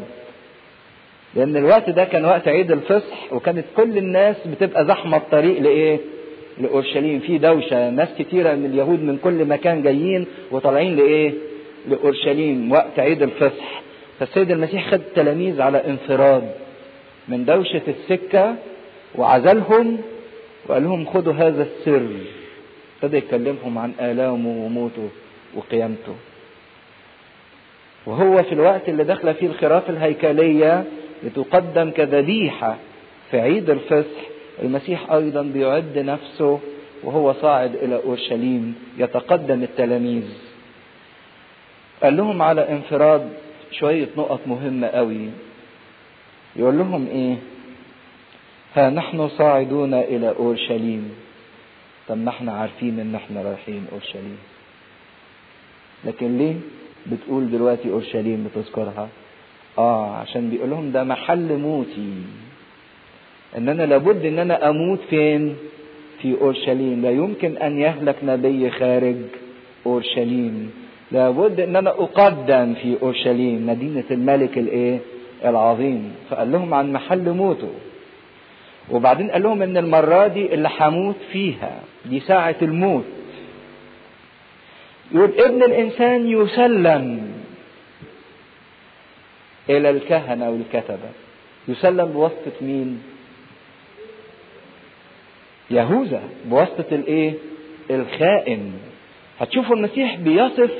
لأن 1.35 1.57
الوقت 1.57 1.89
ده 1.89 2.03
كان 2.03 2.25
وقت 2.25 2.47
عيد 2.47 2.71
الفصح 2.71 3.33
وكانت 3.33 3.65
كل 3.77 3.97
الناس 3.97 4.35
بتبقى 4.47 4.85
زحمة 4.85 5.17
الطريق 5.17 5.61
لإيه؟ 5.61 5.99
لأورشليم. 6.61 7.19
في 7.19 7.37
دوشة. 7.37 7.89
ناس 7.89 8.09
كتيرة 8.19 8.55
من 8.55 8.65
اليهود 8.65 9.03
من 9.03 9.17
كل 9.23 9.45
مكان 9.45 9.81
جايين 9.83 10.25
وطالعين 10.51 10.95
لإيه؟ 10.95 11.33
لأورشليم 11.87 12.71
وقت 12.71 12.99
عيد 12.99 13.21
الفصح. 13.21 13.81
فالسيد 14.19 14.51
المسيح 14.51 14.87
خد 14.91 14.99
التلاميذ 14.99 15.61
على 15.61 15.85
انفراد 15.87 16.51
من 17.27 17.45
دوشة 17.45 17.81
السكة 17.87 18.55
وعزلهم 19.15 19.97
وقال 20.67 20.83
لهم 20.83 21.05
خدوا 21.05 21.33
هذا 21.33 21.63
السر. 21.63 22.07
ابتدى 23.03 23.17
يكلمهم 23.17 23.77
عن 23.77 23.91
آلامه 23.99 24.65
وموته 24.65 25.09
وقيامته. 25.55 26.15
وهو 28.05 28.43
في 28.43 28.51
الوقت 28.51 28.89
اللي 28.89 29.03
داخلة 29.03 29.33
فيه 29.33 29.47
الخراف 29.47 29.89
الهيكلية 29.89 30.83
لتقدم 31.23 31.89
كذبيحة 31.89 32.77
في 33.31 33.39
عيد 33.39 33.69
الفصح 33.69 34.30
المسيح 34.61 35.11
أيضا 35.11 35.41
بيعد 35.41 35.97
نفسه 35.97 36.59
وهو 37.03 37.33
صاعد 37.33 37.75
إلى 37.75 37.95
أورشليم 37.95 38.75
يتقدم 38.97 39.63
التلاميذ. 39.63 40.23
قال 42.03 42.17
لهم 42.17 42.41
على 42.41 42.69
انفراد 42.69 43.29
شوية 43.71 44.07
نقط 44.17 44.39
مهمة 44.47 44.87
قوي. 44.87 45.29
يقول 46.55 46.77
لهم 46.77 47.07
إيه؟ 47.07 47.35
ها 48.75 48.89
نحن 48.89 49.27
صاعدون 49.27 49.93
إلى 49.93 50.29
أورشليم. 50.29 51.11
طب 52.07 52.17
ما 52.17 52.29
إحنا 52.29 52.51
عارفين 52.53 52.99
إن 52.99 53.15
إحنا 53.15 53.41
رايحين 53.41 53.85
أورشليم. 53.91 54.37
لكن 56.05 56.37
ليه 56.37 56.55
بتقول 57.07 57.51
دلوقتي 57.51 57.89
أورشليم 57.89 58.49
بتذكرها؟ 58.51 59.07
آه 59.77 60.15
عشان 60.15 60.49
بيقول 60.49 60.69
لهم 60.69 60.91
ده 60.91 61.03
محل 61.03 61.57
موتي. 61.57 62.13
ان 63.57 63.69
أنا 63.69 63.83
لابد 63.83 64.25
ان 64.25 64.39
أنا 64.39 64.69
أموت 64.69 64.99
فين؟ 65.09 65.55
في 66.21 66.35
أورشليم. 66.41 67.01
لا 67.01 67.11
يمكن 67.11 67.57
أن 67.57 67.79
يهلك 67.79 68.15
نبي 68.23 68.69
خارج 68.69 69.15
أورشليم. 69.85 70.71
لابد 71.11 71.59
ان 71.59 71.75
أنا 71.75 71.89
أقدم 71.89 72.73
في 72.73 72.97
أورشليم 73.01 73.67
مدينة 73.67 74.03
الملك 74.11 74.57
الإيه؟ 74.57 74.99
العظيم. 75.45 76.15
فقال 76.29 76.51
لهم 76.51 76.73
عن 76.73 76.93
محل 76.93 77.29
موته. 77.29 77.69
وبعدين 78.91 79.31
قال 79.31 79.43
لهم 79.43 79.61
إن 79.61 79.77
المرة 79.77 80.27
دي 80.27 80.53
اللي 80.53 80.69
هموت 80.79 81.15
فيها 81.31 81.79
دي 82.05 82.19
ساعة 82.19 82.55
الموت. 82.61 83.05
يقول 85.11 85.31
ابن 85.39 85.63
الإنسان 85.63 86.27
يسلم 86.27 87.31
إلى 89.69 89.89
الكهنة 89.89 90.49
والكتبة. 90.49 91.09
يسلم 91.67 92.05
بواسطة 92.05 92.51
مين؟ 92.61 93.01
يهوذا 95.71 96.21
بواسطة 96.45 96.85
الإيه 96.91 97.33
الخائن 97.91 98.73
هتشوفوا 99.39 99.75
المسيح 99.75 100.15
بيصف 100.15 100.71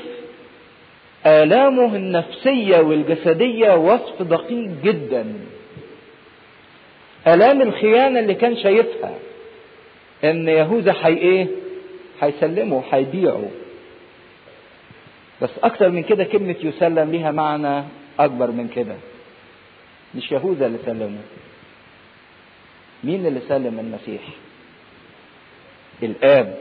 آلامه 1.26 1.96
النفسية 1.96 2.78
والجسدية 2.78 3.74
وصف 3.76 4.22
دقيق 4.22 4.70
جدا 4.84 5.34
آلام 7.26 7.62
الخيانة 7.62 8.20
اللي 8.20 8.34
كان 8.34 8.56
شايفها 8.56 9.14
إن 10.24 10.48
يهوذا 10.48 10.92
حي 10.92 11.12
إيه؟ 11.12 11.46
هيسلمه 12.20 12.82
هيبيعه. 12.92 13.50
بس 15.42 15.50
أكتر 15.62 15.88
من 15.90 16.02
كده 16.02 16.24
كلمة 16.24 16.56
يسلم 16.62 17.10
ليها 17.10 17.30
معنى 17.30 17.84
أكبر 18.18 18.50
من 18.50 18.68
كده. 18.68 18.94
مش 20.14 20.32
يهوذا 20.32 20.66
اللي 20.66 20.78
سلمه. 20.86 21.18
مين 23.04 23.26
اللي 23.26 23.40
سلم 23.48 23.78
المسيح؟ 23.78 24.22
الآب. 26.02 26.56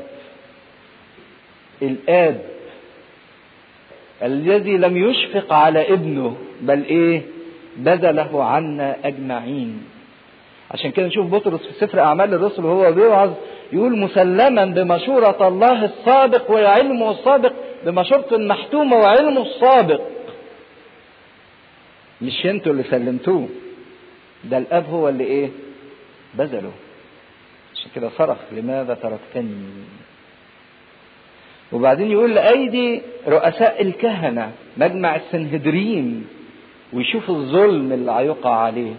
الآب 1.82 2.42
الذي 4.24 4.78
لم 4.78 4.98
يشفق 4.98 5.54
على 5.54 5.94
ابنه 5.94 6.38
بل 6.62 6.84
إيه؟ 6.86 7.22
بذله 7.78 8.44
عنا 8.44 8.96
أجمعين. 9.04 9.84
عشان 10.72 10.92
كده 10.92 11.06
نشوف 11.08 11.28
بطرس 11.28 11.60
في 11.68 11.74
سفر 11.86 12.00
أعمال 12.00 12.34
الرسل 12.34 12.66
وهو 12.66 12.92
بيوعظ 12.92 13.32
يقول 13.74 13.98
مسلما 14.00 14.66
بمشورة 14.66 15.48
الله 15.48 15.86
السابق 15.86 16.52
وعلمه 16.52 17.12
السابق 17.12 17.54
بمشورة 17.86 18.28
المحتومة 18.32 18.98
وعلمه 18.98 19.42
السابق 19.42 20.02
مش 22.22 22.46
أنتوا 22.46 22.72
اللي 22.72 22.84
سلمتوه 22.84 23.50
ده 24.44 24.58
الآب 24.58 24.86
هو 24.90 25.10
اللي 25.10 25.24
إيه 25.24 25.50
بذله 26.34 26.72
عشان 27.82 27.92
كده 27.96 28.10
صرخ 28.18 28.38
لماذا 28.52 28.94
تركتني؟ 28.94 29.64
وبعدين 31.72 32.12
يقول 32.12 32.36
لأيدي 32.36 33.02
رؤساء 33.28 33.82
الكهنة 33.82 34.52
مجمع 34.78 35.16
السنهدرين 35.16 36.28
ويشوف 36.94 37.30
الظلم 37.30 37.94
اللي 37.94 38.12
هيقع 38.12 38.56
عليه. 38.56 38.94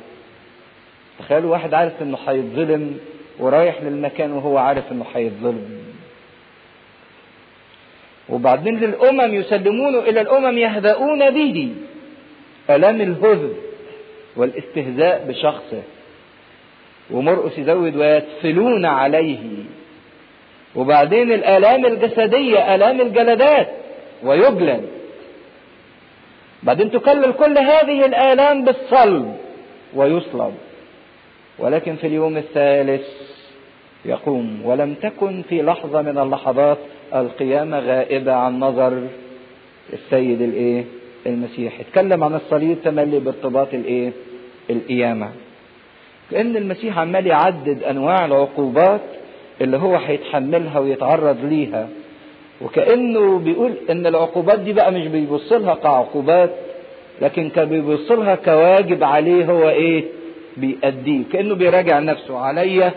تخيلوا 1.19 1.51
واحد 1.51 1.75
عارف 1.75 2.03
إنه 2.03 2.19
هيتظلم 2.27 2.99
ورايح 3.39 3.83
للمكان 3.83 4.33
وهو 4.33 4.59
عارف 4.59 4.93
إنه 4.93 5.05
هيتظلم. 5.15 5.79
وبعدين 8.29 8.79
للأمم 8.79 9.35
يسلمونه 9.35 9.99
إلى 9.99 10.21
الأمم 10.21 10.59
يهدؤون 10.59 11.31
به. 11.31 11.75
الام 12.71 13.01
الهزء 13.01 13.55
والإستهزاء 14.37 15.25
بشخصه؟ 15.29 15.83
ومرقس 17.11 17.59
يزود 17.59 17.97
ويتفلون 17.97 18.85
عليه. 18.85 19.39
وبعدين 20.77 21.33
الآلام 21.33 21.87
الجسدية 21.87 22.75
آلام 22.75 23.01
الجلدات 23.01 23.69
ويجلد 24.25 24.85
بعدين 26.63 26.91
تكلل 26.91 27.33
كل 27.33 27.59
هذه 27.59 28.07
الآلام 28.07 28.65
بالصلب 28.65 29.37
ويصلب. 29.95 30.55
ولكن 31.59 31.97
في 31.97 32.07
اليوم 32.07 32.37
الثالث 32.37 33.07
يقوم. 34.05 34.61
ولم 34.65 34.95
تكن 34.95 35.43
في 35.49 35.63
لحظة 35.63 36.03
من 36.03 36.19
اللحظات 36.19 36.79
القيامة 37.15 37.79
غائبة 37.79 38.33
عن 38.33 38.61
نظر 38.61 39.03
السيد 39.93 40.43
الإيه؟ 40.43 40.85
المسيح. 41.27 41.81
اتكلم 41.81 42.25
عن 42.25 42.35
الصليب 42.35 42.79
تملي 42.85 43.19
بارتباط 43.19 43.75
الإيه؟ 43.75 44.11
القيامة. 44.71 45.33
كأن 46.33 46.57
المسيح 46.57 46.99
عمال 46.99 47.27
يعدد 47.27 47.83
أنواع 47.83 48.25
العقوبات 48.25 49.01
اللي 49.61 49.77
هو 49.77 49.97
هيتحملها 49.97 50.79
ويتعرض 50.79 51.37
ليها. 51.45 51.89
وكأنه 52.61 53.39
بيقول 53.39 53.73
إن 53.91 54.07
العقوبات 54.07 54.61
دي 54.61 54.73
بقى 54.73 54.93
مش 54.93 55.07
بيبص 55.07 55.53
لها 55.53 55.75
كعقوبات 55.75 56.51
لكن 57.23 57.51
كان 57.51 57.69
بيبص 57.69 58.11
لها 58.11 58.35
كواجب 58.35 59.05
عليه 59.05 59.45
هو 59.45 59.69
إيه؟ 59.69 60.05
بيأديه. 60.57 61.23
كأنه 61.33 61.55
بيراجع 61.55 61.99
نفسه 61.99 62.39
عليا 62.39 62.93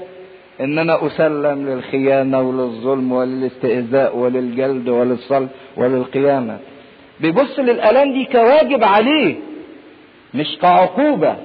إن 0.62 0.80
أنا 0.80 1.08
أسلم 1.08 1.70
للخيانة 1.70 2.42
وللظلم 2.42 3.12
وللاستئذاء 3.12 4.18
وللجلد 4.18 4.90
وللصلب 4.90 5.50
وللقيامة. 5.78 6.58
بيبص 7.20 7.60
للالام 7.60 8.14
دي 8.14 8.26
كواجب 8.26 8.84
عليه 8.84 9.36
مش 10.34 10.58
كعقوبة. 10.62 11.36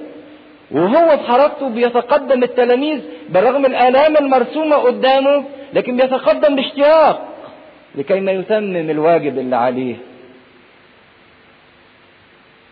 وهو 0.71 1.17
في 1.17 1.23
حركته 1.23 1.69
بيتقدم 1.69 2.43
التلاميذ 2.43 2.99
بالرغم 3.29 3.65
الالام 3.65 4.17
المرسومة 4.17 4.75
قدامه 4.75 5.43
لكن 5.73 5.97
بيتقدم 5.97 6.55
باشتياق 6.55 7.27
لكي 7.95 8.19
ما 8.19 8.31
يتمم 8.31 8.89
الواجب 8.89 9.39
اللي 9.39 9.55
عليه. 9.55 9.95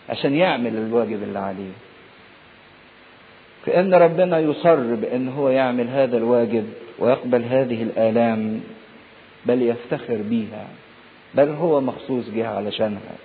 عشان 0.09 0.35
يعمل 0.35 0.77
الواجب 0.77 1.23
اللي 1.23 1.39
عليه. 1.39 1.71
كأن 3.65 3.93
ربنا 3.93 4.39
يصر 4.39 4.95
بأن 4.95 5.29
هو 5.29 5.49
يعمل 5.49 5.87
هذا 5.87 6.17
الواجب 6.17 6.65
ويقبل 6.99 7.43
هذه 7.43 7.83
الآلام 7.83 8.61
بل 9.45 9.61
يفتخر 9.61 10.17
بيها 10.17 10.67
بل 11.33 11.49
هو 11.49 11.81
مخصوص 11.81 12.29
جه 12.29 12.47
علشانها. 12.47 13.15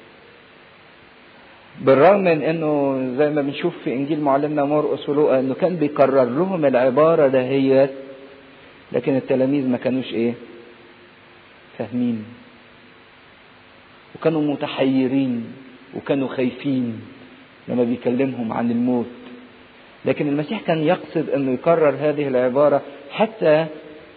بالرغم 1.81 2.21
من 2.21 2.43
إنه 2.43 2.73
زي 3.19 3.31
ما 3.31 3.43
بنشوف 3.43 3.75
في 3.85 3.93
إنجيل 3.95 4.21
معلمنا 4.21 4.65
مرقس 4.65 5.09
ولوقا 5.09 5.41
إنه 5.41 5.55
كان 5.55 5.77
بيكرر 5.77 6.25
لهم 6.25 6.65
العبارة 6.67 7.27
دهيت 7.27 7.91
لكن 8.93 9.17
التلاميذ 9.17 9.69
ما 9.69 9.77
كانوش 9.79 10.13
إيه؟ 10.15 10.33
فاهمين. 11.79 12.25
وكانوا 14.15 14.43
متحيرين 14.43 15.45
وكانوا 15.97 16.29
خايفين 16.29 17.01
لما 17.69 17.85
بيكلمهم 17.85 18.53
عن 18.53 18.71
الموت. 18.71 19.07
لكن 20.05 20.29
المسيح 20.29 20.61
كان 20.61 20.85
يقصد 20.85 21.31
إنه 21.31 21.53
يكرر 21.53 21.95
هذه 22.01 22.29
العبارة 22.29 22.83
حتى 23.11 23.67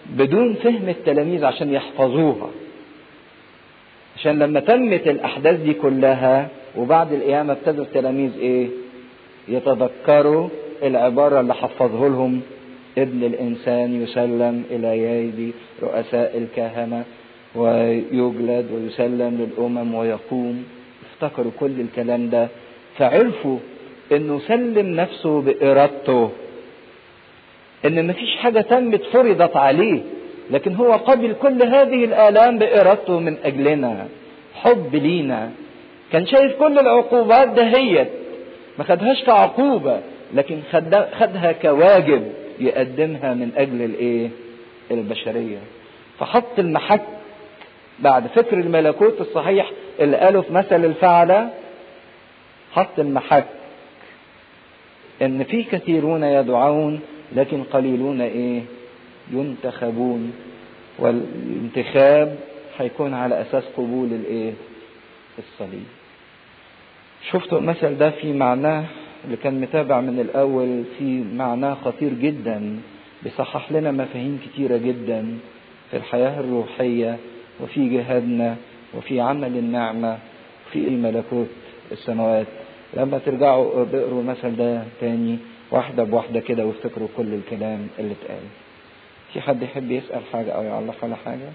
بدون 0.09 0.53
فهم 0.53 0.89
التلاميذ 0.89 1.45
عشان 1.45 1.73
يحفظوها. 1.73 2.49
عشان 4.17 4.39
لما 4.39 4.59
تمت 4.59 5.07
الأحداث 5.07 5.59
دي 5.61 5.73
كلها 5.73 6.49
وبعد 6.77 7.13
القيامة 7.13 7.53
ابتدوا 7.53 7.83
التلاميذ 7.83 8.31
إيه؟ 8.39 8.67
يتذكروا 9.47 10.49
العبارة 10.83 11.39
اللي 11.39 11.53
حفظه 11.53 12.07
لهم 12.07 12.41
ابن 12.97 13.23
الإنسان 13.23 14.03
يسلم 14.03 14.63
إلى 14.71 14.97
يدي 14.97 15.51
رؤساء 15.83 16.37
الكهنة 16.37 17.03
ويجلد 17.55 18.65
ويسلم 18.73 19.47
للأمم 19.57 19.95
ويقوم. 19.95 20.63
افتكروا 21.13 21.51
كل 21.59 21.81
الكلام 21.81 22.29
ده. 22.29 22.47
فعرفوا 22.97 23.57
إنه 24.11 24.39
سلم 24.39 24.87
نفسه 24.95 25.41
بإرادته. 25.41 26.29
إن 27.85 28.07
مفيش 28.07 28.35
حاجة 28.35 28.61
تمت 28.61 29.03
فرضت 29.03 29.55
عليه. 29.55 30.01
لكن 30.51 30.75
هو 30.75 30.91
قبل 30.93 31.33
كل 31.41 31.63
هذه 31.63 32.05
الآلام 32.05 32.57
بإرادته 32.59 33.19
من 33.19 33.37
أجلنا. 33.43 34.07
حب 34.53 34.95
لينا. 34.95 35.51
كان 36.11 36.27
شايف 36.27 36.55
كل 36.59 36.79
العقوبات 36.79 37.47
دهيت 37.47 38.07
ما 38.77 38.83
خدهاش 38.83 39.23
كعقوبة 39.23 39.99
لكن 40.33 40.59
خدها 41.19 41.51
كواجب 41.51 42.31
يقدمها 42.59 43.33
من 43.33 43.51
أجل 43.57 43.81
الإيه؟ 43.81 44.29
البشرية. 44.91 45.57
فحط 46.19 46.59
المحك 46.59 47.01
بعد 47.99 48.27
فكر 48.27 48.57
الملكوت 48.59 49.21
الصحيح 49.21 49.71
اللي 49.99 50.17
قاله 50.17 50.41
في 50.41 50.53
مثل 50.53 50.85
الفعلة 50.85 51.49
حط 52.73 52.99
المحك 52.99 53.45
إن 55.21 55.43
في 55.43 55.63
كثيرون 55.63 56.23
يدعون 56.23 56.99
لكن 57.35 57.63
قليلون 57.63 58.21
إيه؟ 58.21 58.61
ينتخبون. 59.31 60.33
والانتخاب 60.99 62.35
هيكون 62.77 63.13
على 63.13 63.41
أساس 63.41 63.63
قبول 63.77 64.07
الإيه؟ 64.07 64.53
الصليب. 65.39 65.85
شفتوا 67.31 67.57
المثل 67.59 67.97
ده 67.97 68.09
في 68.09 68.33
معناه 68.33 68.85
اللي 69.25 69.37
كان 69.37 69.61
متابع 69.61 70.01
من 70.01 70.19
الأول 70.19 70.83
في 70.99 71.23
معناه 71.35 71.73
خطير 71.73 72.13
جدا 72.13 72.79
بيصحح 73.23 73.71
لنا 73.71 73.91
مفاهيم 73.91 74.39
كتيرة 74.45 74.77
جدا 74.77 75.37
في 75.91 75.97
الحياة 75.97 76.39
الروحية 76.39 77.17
وفي 77.61 77.89
جهادنا 77.89 78.55
وفي 78.97 79.19
عمل 79.21 79.57
النعمة 79.57 80.17
وفي 80.67 80.79
ملكوت 80.89 81.47
السماوات. 81.91 82.47
لما 82.93 83.17
ترجعوا 83.17 83.81
اقروا 83.81 84.21
المثل 84.21 84.55
ده 84.55 84.83
تاني 85.01 85.37
واحدة 85.71 86.03
بواحدة 86.03 86.39
كده 86.39 86.65
وافتكروا 86.65 87.07
كل 87.17 87.33
الكلام 87.33 87.87
اللي 87.99 88.11
اتقال. 88.21 88.41
في 89.33 89.41
حد 89.41 89.61
يحب 89.63 89.91
يسأل 89.91 90.21
حاجة 90.33 90.51
أو 90.51 90.63
يعلق 90.63 90.95
على 91.03 91.15
حاجة؟ 91.15 91.49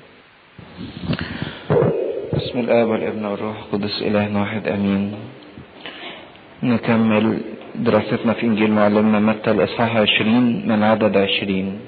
بسم 2.37 2.59
الآب 2.59 2.89
والابن 2.89 3.25
والروح 3.25 3.57
القدس 3.59 4.03
إله 4.03 4.41
واحد 4.41 4.69
أمين. 4.69 5.15
نكمل 6.63 7.41
دراستنا 7.75 8.33
في 8.33 8.47
إنجيل 8.47 8.71
معلمنا 8.71 9.21
متى 9.21 9.51
الإصحاح 9.51 9.97
20 9.97 10.69
من 10.69 10.83
عدد 10.83 11.17
20 11.17 11.79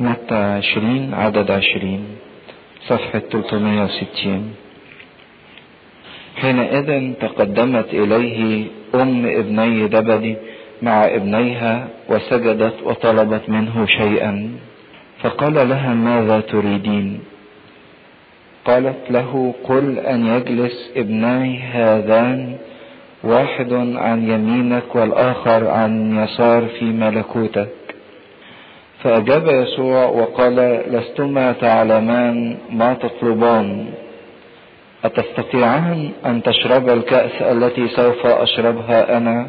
متى 0.00 0.34
20 0.34 1.14
عدد 1.14 1.50
20 1.50 2.04
صفحة 2.88 3.18
360 3.18 4.54
حينئذ 6.36 7.12
تقدمت 7.20 7.88
إليه 7.94 8.66
أم 8.94 9.26
ابني 9.26 9.88
دبدي 9.88 10.36
مع 10.82 11.04
ابنيها 11.04 11.88
وسجدت 12.08 12.74
وطلبت 12.82 13.48
منه 13.48 13.86
شيئا. 13.86 14.50
فقال 15.22 15.68
لها 15.68 15.94
ماذا 15.94 16.40
تريدين؟ 16.40 17.20
قالت 18.64 19.10
له 19.10 19.54
قل 19.64 19.98
أن 19.98 20.26
يجلس 20.26 20.92
ابناي 20.96 21.58
هذان 21.58 22.56
واحد 23.24 23.72
عن 23.96 24.30
يمينك 24.30 24.94
والآخر 24.94 25.68
عن 25.68 26.18
يسار 26.24 26.66
في 26.78 26.84
ملكوتك. 26.84 27.68
فأجاب 29.02 29.46
يسوع 29.46 30.04
وقال 30.04 30.82
لستما 30.88 31.52
تعلمان 31.52 32.56
ما 32.70 32.94
تطلبان. 32.94 33.86
أتستطيعان 35.04 36.10
أن 36.26 36.42
تشرب 36.42 36.88
الكأس 36.88 37.42
التي 37.42 37.88
سوف 37.88 38.26
أشربها 38.26 39.16
أنا؟ 39.16 39.48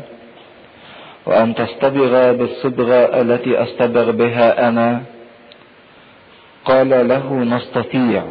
وأن 1.26 1.56
تصطبغ 1.56 2.32
بالصبغة 2.32 3.22
التي 3.22 3.58
أصطبغ 3.58 4.12
بها 4.12 4.70
أنا؟ 4.70 5.02
قال 6.66 7.08
له 7.08 7.34
نستطيع. 7.34 8.24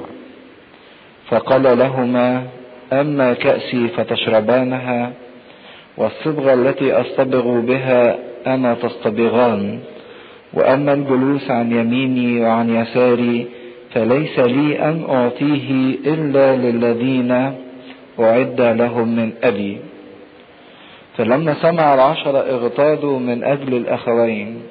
فقال 1.30 1.78
لهما 1.78 2.46
أما 2.92 3.34
كأسي 3.34 3.88
فتشربانها 3.88 5.12
والصبغة 5.96 6.54
التي 6.54 6.92
أصطبغ 6.92 7.60
بها 7.60 8.18
أنا 8.46 8.74
تصطبغان. 8.74 9.78
وأما 10.54 10.92
الجلوس 10.92 11.50
عن 11.50 11.72
يميني 11.72 12.40
وعن 12.40 12.70
يساري 12.70 13.46
فليس 13.94 14.38
لي 14.38 14.88
أن 14.88 15.04
أعطيه 15.08 15.96
إلا 16.06 16.56
للذين 16.56 17.30
أعد 18.20 18.60
لهم 18.60 19.16
من 19.16 19.32
أبي. 19.42 19.78
فلما 21.16 21.54
سمع 21.54 21.94
العشرة 21.94 22.38
اغتاظوا 22.38 23.18
من 23.18 23.44
أجل 23.44 23.74
الأخوين 23.74 24.62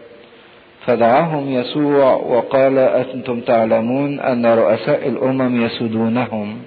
فدعاهم 0.86 1.51
يسوع 1.51 2.13
وقال 2.13 2.78
أنتم 2.78 3.39
تعلمون 3.39 4.19
أن 4.19 4.45
رؤساء 4.45 5.07
الأمم 5.07 5.65
يسودونهم 5.65 6.57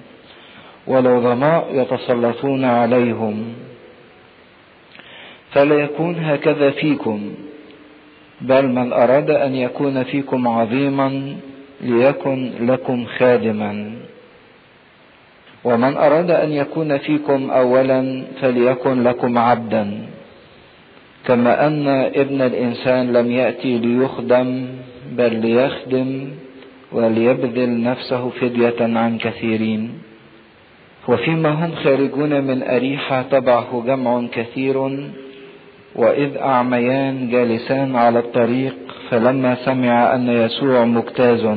والعظماء 0.87 1.67
يتسلطون 1.71 2.65
عليهم. 2.65 3.53
فلا 5.55 5.75
يكون 5.75 6.15
هكذا 6.19 6.69
فيكم 6.69 7.19
بل 8.41 8.65
من 8.67 8.93
أراد 8.93 9.29
أن 9.29 9.55
يكون 9.55 10.03
فيكم 10.03 10.47
عظيما 10.47 11.35
ليكن 11.81 12.51
لكم 12.67 13.05
خادما. 13.05 13.71
ومن 15.63 15.97
أراد 15.97 16.31
أن 16.31 16.51
يكون 16.51 16.97
فيكم 16.97 17.49
أولا 17.49 18.23
فليكن 18.41 19.03
لكم 19.03 19.37
عبدا. 19.37 19.85
كما 21.25 21.67
أن 21.67 21.87
ابن 22.21 22.41
الإنسان 22.41 23.13
لم 23.13 23.31
يأتي 23.31 23.77
ليخدم 23.77 24.67
بل 25.11 25.33
ليخدم 25.35 26.09
وليبذل 26.91 27.83
نفسه 27.83 28.29
فدية 28.29 28.79
عن 28.81 29.17
كثيرين. 29.17 29.91
وفيما 31.07 31.49
هم 31.65 31.71
خارجون 31.75 32.43
من 32.43 32.63
أريحة 32.63 33.21
تبعه 33.21 33.83
جمع 33.87 34.27
كثير. 34.31 34.75
وإذ 35.95 36.37
أعميان 36.37 37.29
جالسان 37.29 37.95
على 37.95 38.19
الطريق 38.19 38.75
فلما 39.09 39.55
سمع 39.55 40.15
أن 40.15 40.29
يسوع 40.29 40.85
مجتاز 40.85 41.47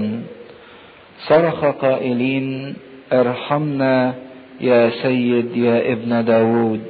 صرخ 1.29 1.65
قائلين 1.65 2.77
أرحمنا 3.13 4.15
يا 4.61 4.91
سيد 4.91 5.57
يا 5.57 5.93
ابن 5.93 6.25
داود. 6.25 6.81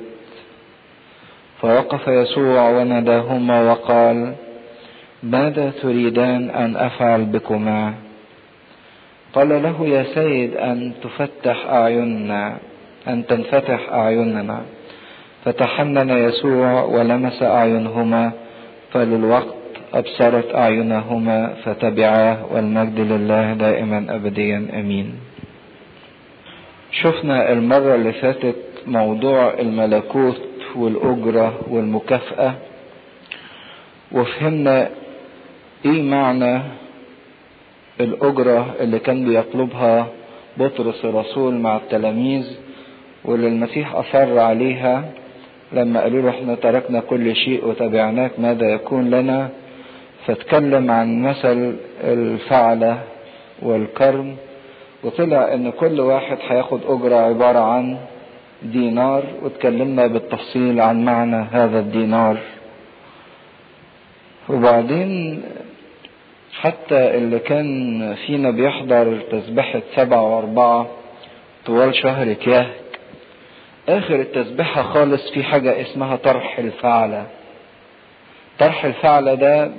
فوقف 1.61 2.09
يسوع 2.09 2.71
وناداهما 2.71 3.63
وقال 3.71 4.35
ماذا 5.23 5.73
تريدان 5.83 6.51
أن 6.51 6.77
أفعل 6.77 7.25
بكما؟ 7.25 7.95
قال 9.33 9.49
له 9.63 9.87
يا 9.87 10.05
سيد 10.15 10.57
أن 10.57 10.93
تفتح 11.03 11.67
أعيننا 11.67 12.57
أن 13.09 13.27
تنفتح 13.27 13.93
أعيننا. 13.93 14.61
فتحنن 15.49 16.11
يسوع 16.11 16.83
ولمس 16.83 17.43
أعينهما 17.43 18.33
فللوقت 18.93 19.55
أبصرت 19.95 20.55
أعينهما 20.55 21.55
فتبعاه 21.65 22.39
والمجد 22.53 23.01
لله 23.01 23.53
دائما 23.55 24.07
أبديا 24.11 24.69
أمين. 24.81 25.15
شفنا 26.93 27.53
المرة 27.53 27.95
اللي 27.95 28.13
فاتت 28.13 28.57
موضوع 28.87 29.55
الملكوت 29.59 30.41
والأجرة 30.77 31.61
والمكافأة 31.71 32.55
وفهمنا 34.13 34.89
إيه 35.85 36.03
معنى 36.03 36.61
الأجرة 38.01 38.75
اللي 38.81 38.99
كان 38.99 39.25
بيطلبها 39.25 40.07
بطرس 40.57 41.05
الرسول 41.05 41.55
مع 41.55 41.77
التلاميذ 41.77 42.47
واللي 43.25 43.49
المسيح 43.49 43.95
أصر 43.95 44.39
عليها 44.39 45.05
لما 45.73 46.01
قالوا 46.01 46.23
له 46.23 46.31
إحنا 46.31 46.55
تركنا 46.55 47.01
كل 47.01 47.37
شيء 47.37 47.65
وتبعناك 47.67 48.31
ماذا 48.39 48.67
يكون 48.69 49.11
لنا؟ 49.11 49.49
فاتكلم 50.27 50.91
عن 50.91 51.23
مثل 51.23 51.77
الفعلة 52.05 52.99
والكرم 53.63 54.37
وطلع 55.05 55.55
إن 55.55 55.71
كل 55.71 56.01
واحد 56.01 56.39
هياخد 56.49 56.81
أجرة 56.87 57.15
عبارة 57.17 57.59
عن 57.59 57.97
دينار 58.63 59.23
واتكلمنا 59.43 60.07
بالتفصيل 60.07 60.81
عن 60.81 61.05
معنى 61.05 61.37
هذا 61.53 61.79
الدينار. 61.79 62.37
وبعدين 64.49 65.43
حتى 66.61 67.17
اللي 67.17 67.39
كان 67.39 68.15
فينا 68.27 68.51
بيحضر 68.51 69.19
تسبحة 69.31 69.83
سبعة 69.97 70.23
وأربعة 70.37 70.87
طوال 71.67 71.95
شهر 71.95 72.33
كياهك 72.33 72.88
آخر 73.89 74.15
التسبحة 74.15 74.83
خالص 74.83 75.31
في 75.31 75.43
حاجة 75.43 75.81
اسمها 75.83 76.17
طرح 76.17 76.59
الفعلة 76.59 77.27
طرح 78.59 78.85
الفعلة 78.85 79.35
ده 79.35 79.71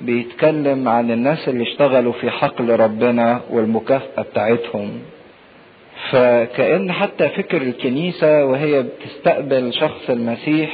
بيتكلم 0.00 0.88
عن 0.88 1.10
الناس 1.10 1.48
اللي 1.48 1.62
اشتغلوا 1.62 2.12
في 2.12 2.30
حقل 2.30 2.80
ربنا 2.80 3.40
والمكافأة 3.50 4.22
بتاعتهم. 4.22 4.90
فكأن 6.10 6.92
حتى 6.92 7.28
فكر 7.28 7.62
الكنيسة 7.62 8.44
وهي 8.44 8.82
بتستقبل 8.82 9.72
شخص 9.74 10.10
المسيح 10.10 10.70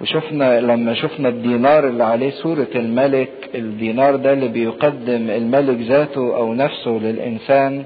وشفنا 0.00 0.60
لما 0.60 0.94
شفنا 0.94 1.28
الدينار 1.28 1.88
اللي 1.88 2.04
عليه 2.04 2.30
صورة 2.30 2.66
الملك 2.74 3.30
الدينار 3.54 4.16
ده 4.16 4.32
اللي 4.32 4.48
بيقدم 4.48 5.30
الملك 5.30 5.78
ذاته 5.88 6.36
أو 6.36 6.54
نفسه 6.54 6.90
للإنسان 6.90 7.84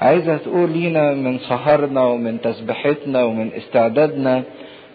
عايزة 0.00 0.36
تقول 0.36 0.70
لينا 0.70 1.12
من 1.14 1.38
سهرنا 1.38 2.02
ومن 2.04 2.40
تسبيحتنا 2.40 3.24
ومن 3.24 3.50
استعدادنا 3.56 4.42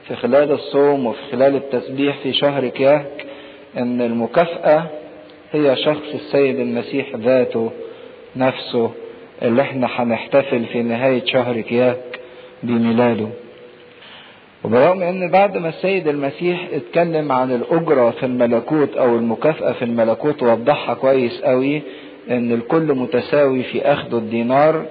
في 0.07 0.15
خلال 0.15 0.51
الصوم 0.51 1.05
وفي 1.05 1.19
خلال 1.31 1.55
التسبيح 1.55 2.17
في 2.23 2.33
شهر 2.33 2.67
كياك 2.67 3.25
إن 3.77 4.01
المكافأة 4.01 4.83
هي 5.51 5.75
شخص 5.75 6.13
السيد 6.13 6.59
المسيح 6.59 7.15
ذاته 7.15 7.71
نفسه 8.35 8.91
اللي 9.41 9.61
إحنا 9.61 9.87
هنحتفل 9.95 10.65
في 10.65 10.81
نهاية 10.83 11.25
شهر 11.25 11.61
كياك 11.61 12.19
بميلاده. 12.63 13.27
وبرغم 14.63 15.01
إن 15.01 15.31
بعد 15.31 15.57
ما 15.57 15.69
السيد 15.69 16.07
المسيح 16.07 16.67
اتكلم 16.73 17.31
عن 17.31 17.51
الأجرة 17.51 18.09
في 18.09 18.25
الملكوت 18.25 18.97
أو 18.97 19.15
المكافأة 19.15 19.71
في 19.71 19.85
الملكوت 19.85 20.43
وضحها 20.43 20.93
كويس 20.95 21.41
قوي 21.41 21.81
إن 22.29 22.51
الكل 22.51 22.93
متساوي 22.93 23.63
في 23.63 23.81
أخذ 23.81 24.15
الدينار. 24.15 24.85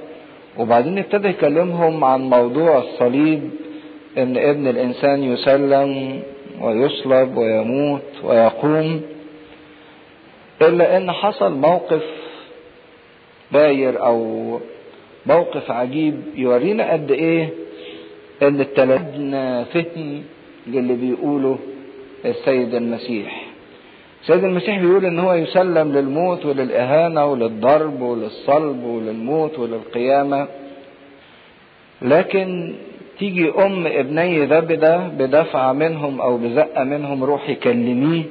وبعدين 0.58 0.98
ابتدى 0.98 1.28
يكلمهم 1.28 2.04
عن 2.04 2.20
موضوع 2.30 2.78
الصليب 2.78 3.50
إن 4.18 4.36
ابن 4.36 4.68
الإنسان 4.68 5.22
يسلم 5.24 6.22
ويصلب 6.60 7.36
ويموت 7.36 8.02
ويقوم 8.24 9.02
إلا 10.62 10.96
إن 10.96 11.12
حصل 11.12 11.52
موقف 11.54 12.02
باير 13.52 14.04
أو 14.04 14.60
موقف 15.26 15.70
عجيب 15.70 16.20
يورينا 16.36 16.92
قد 16.92 17.10
إيه؟ 17.10 17.48
إن 18.42 18.60
التلاتنا 18.60 19.64
فهم 19.64 20.22
للي 20.66 20.94
بيقوله 20.94 21.58
السيد 22.24 22.74
المسيح. 22.74 23.43
السيد 24.24 24.44
المسيح 24.44 24.78
بيقول 24.78 25.04
إن 25.04 25.18
هو 25.18 25.34
يسلم 25.34 25.92
للموت 25.92 26.46
وللإهانة 26.46 27.26
وللضرب 27.26 28.00
وللصلب 28.00 28.82
وللموت 28.84 29.58
وللقيامة. 29.58 30.48
لكن 32.02 32.74
تيجي 33.18 33.50
أم 33.50 33.86
ابني 33.86 34.44
ذبده 34.46 34.96
بدفعه 34.96 35.72
منهم 35.72 36.20
أو 36.20 36.36
بزقة 36.36 36.84
منهم 36.84 37.24
روحي 37.24 37.54
كلميه 37.54 38.22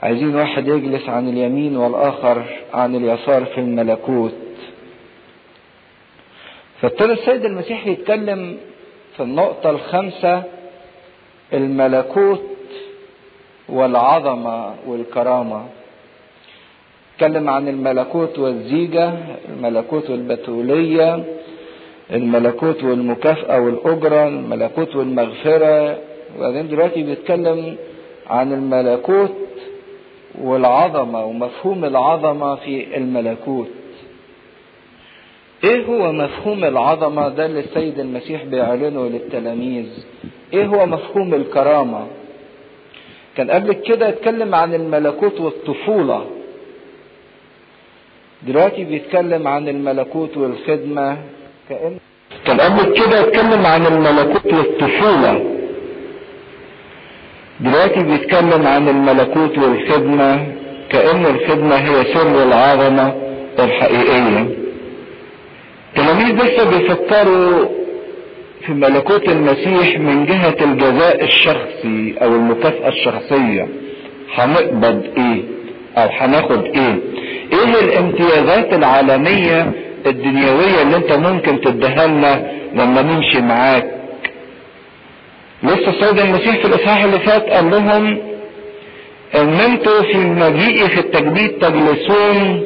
عايزين 0.00 0.34
واحد 0.36 0.68
يجلس 0.68 1.08
عن 1.08 1.28
اليمين 1.28 1.76
والآخر 1.76 2.44
عن 2.74 2.94
اليسار 2.96 3.44
في 3.44 3.58
الملكوت. 3.60 4.34
فابتدى 6.80 7.12
السيد 7.12 7.44
المسيح 7.44 7.86
يتكلم 7.86 8.56
في 9.16 9.22
النقطة 9.22 9.70
الخامسة 9.70 10.42
الملكوت 11.52 12.57
والعظمة 13.68 14.74
والكرامة. 14.86 15.64
اتكلم 17.14 17.48
عن 17.48 17.68
الملكوت 17.68 18.38
والزيجة 18.38 19.12
الملكوت 19.48 20.10
والبتولية 20.10 21.24
الملكوت 22.12 22.84
والمكافأة 22.84 23.60
والأجرة 23.60 24.28
الملكوت 24.28 24.96
والمغفرة. 24.96 25.98
وبعدين 26.38 26.68
دلوقتي 26.68 27.02
بيتكلم 27.02 27.76
عن 28.26 28.52
الملكوت 28.52 29.34
والعظمة 30.42 31.24
ومفهوم 31.24 31.84
العظمة 31.84 32.54
في 32.54 32.96
الملكوت. 32.96 33.68
إيه 35.64 35.84
هو 35.86 36.12
مفهوم 36.12 36.64
العظمة؟ 36.64 37.28
ده 37.28 37.46
اللي 37.46 37.60
السيد 37.60 37.98
المسيح 37.98 38.44
بيعلنه 38.44 39.06
للتلاميذ. 39.08 39.86
إيه 40.52 40.66
هو 40.66 40.86
مفهوم 40.86 41.34
الكرامة؟ 41.34 42.06
كان 43.38 43.50
قبل 43.50 43.72
كده 43.72 44.08
اتكلم 44.08 44.54
عن 44.54 44.74
الملكوت 44.74 45.40
والطفولة. 45.40 46.26
دلوقتي 48.42 48.84
بيتكلم 48.84 49.48
عن 49.48 49.68
الملكوت 49.68 50.36
والخدمة 50.36 51.16
كأن 51.68 51.96
كان 52.46 52.60
قبل 52.60 52.84
كده 53.00 53.20
اتكلم 53.20 53.66
عن 53.66 53.86
الملكوت 53.86 54.52
والطفولة. 54.52 55.44
دلوقتي 57.60 58.02
بيتكلم 58.02 58.66
عن 58.66 58.88
الملكوت 58.88 59.58
والخدمة 59.58 60.46
كأن 60.90 61.26
الخدمة 61.26 61.74
هي 61.76 62.14
سر 62.14 62.42
العظمة 62.42 63.14
الحقيقية. 63.58 64.48
التلاميذ 65.88 66.44
لسه 66.44 66.64
بيفكروا 66.70 67.68
في 68.66 68.72
ملكوت 68.72 69.28
المسيح 69.28 69.98
من 70.00 70.26
جهة 70.26 70.56
الجزاء 70.60 71.24
الشخصي 71.24 72.14
أو 72.22 72.28
المكافأة 72.36 72.88
الشخصية. 72.88 73.68
هنقبض 74.34 75.02
إيه؟ 75.18 75.42
أو 75.96 76.08
هناخد 76.12 76.64
إيه؟ 76.64 76.98
إيه 77.52 77.80
الامتيازات 77.84 78.72
العالمية 78.74 79.72
الدنيوية 80.06 80.82
اللي 80.82 80.96
أنت 80.96 81.12
ممكن 81.12 81.60
تديها 81.60 82.06
لنا 82.06 82.50
لما 82.74 83.02
نمشي 83.02 83.40
معاك؟ 83.40 83.90
لسه 85.62 85.90
السيد 85.90 86.18
المسيح 86.18 86.56
في 86.56 86.64
الإصحاح 86.64 87.04
اللي 87.04 87.18
فات 87.18 87.48
قال 87.50 87.70
لهم 87.70 88.18
ان 89.34 89.48
أنتوا 89.52 90.02
في 90.02 90.16
مجيئي 90.18 90.88
في 90.88 91.00
التجديد 91.00 91.50
تجلسون 91.58 92.62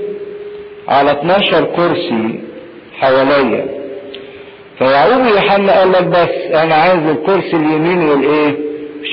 على 0.88 1.12
12 1.12 1.64
كرسي 1.64 2.40
حواليا. 3.00 3.81
فيعقوب 4.82 5.26
يوحنا 5.26 5.78
قال 5.78 5.92
لك 5.92 6.04
بس 6.04 6.54
أنا 6.54 6.74
عايز 6.74 7.06
الكرسي 7.06 7.56
اليمين 7.56 8.02
والإيه؟ 8.02 8.56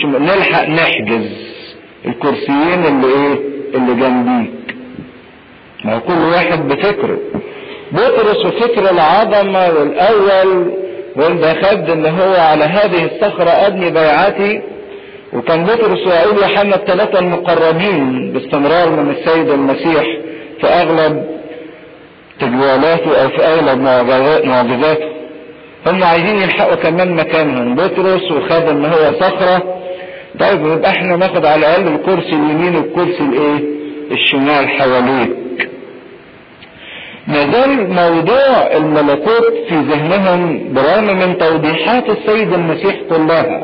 نلحق 0.05 0.69
نحجز 0.69 1.29
الكرسيين 2.05 2.85
اللي 2.85 3.07
إيه؟ 3.07 3.39
اللي 3.75 3.93
جنبيك. 3.93 4.75
ما 5.85 5.99
كل 5.99 6.13
واحد 6.33 6.67
بفكره. 6.67 7.17
بطرس 7.91 8.45
وفكر 8.45 8.91
العظمة 8.91 9.67
والأول 9.69 10.73
وانت 11.15 11.45
خد 11.65 11.89
إن 11.89 12.05
هو 12.05 12.33
على 12.33 12.63
هذه 12.63 13.05
الصخرة 13.05 13.49
ابني 13.49 13.89
بيعتي. 13.91 14.61
وكان 15.33 15.63
بطرس 15.63 16.07
ويعقوب 16.07 16.37
يوحنا 16.37 16.75
الثلاثة 16.75 17.19
المقربين 17.19 18.31
باستمرار 18.33 18.89
من 18.89 19.09
السيد 19.11 19.49
المسيح 19.49 20.03
في 20.61 20.67
أغلب 20.67 21.25
تجوالاته 22.39 23.23
أو 23.23 23.29
في 23.29 23.41
أغلب 23.45 23.79
معجزاته. 24.45 25.18
هم 25.87 26.03
عايزين 26.03 26.35
يلحقوا 26.37 26.75
كمان 26.75 27.15
مكانهم 27.15 27.75
بطرس 27.75 28.31
وخد 28.31 28.69
ان 28.69 28.85
هو 28.85 29.13
صخرة. 29.19 29.81
طيب 30.39 30.65
يبقى 30.65 30.89
إحنا 30.91 31.15
ناخد 31.15 31.45
على 31.45 31.59
الأقل 31.59 31.87
الكرسي 31.87 32.29
اليمين 32.33 32.75
والكرسي 32.75 33.23
الإيه؟ 33.23 33.63
الشمال 34.11 34.69
حواليك. 34.69 35.69
ما 37.27 37.51
زال 37.51 37.89
موضوع 37.93 38.71
الملكوت 38.77 39.53
في 39.69 39.75
ذهنهم 39.75 40.73
برغم 40.73 41.03
من 41.19 41.37
توضيحات 41.37 42.09
السيد 42.09 42.53
المسيح 42.53 42.95
كلها 43.09 43.63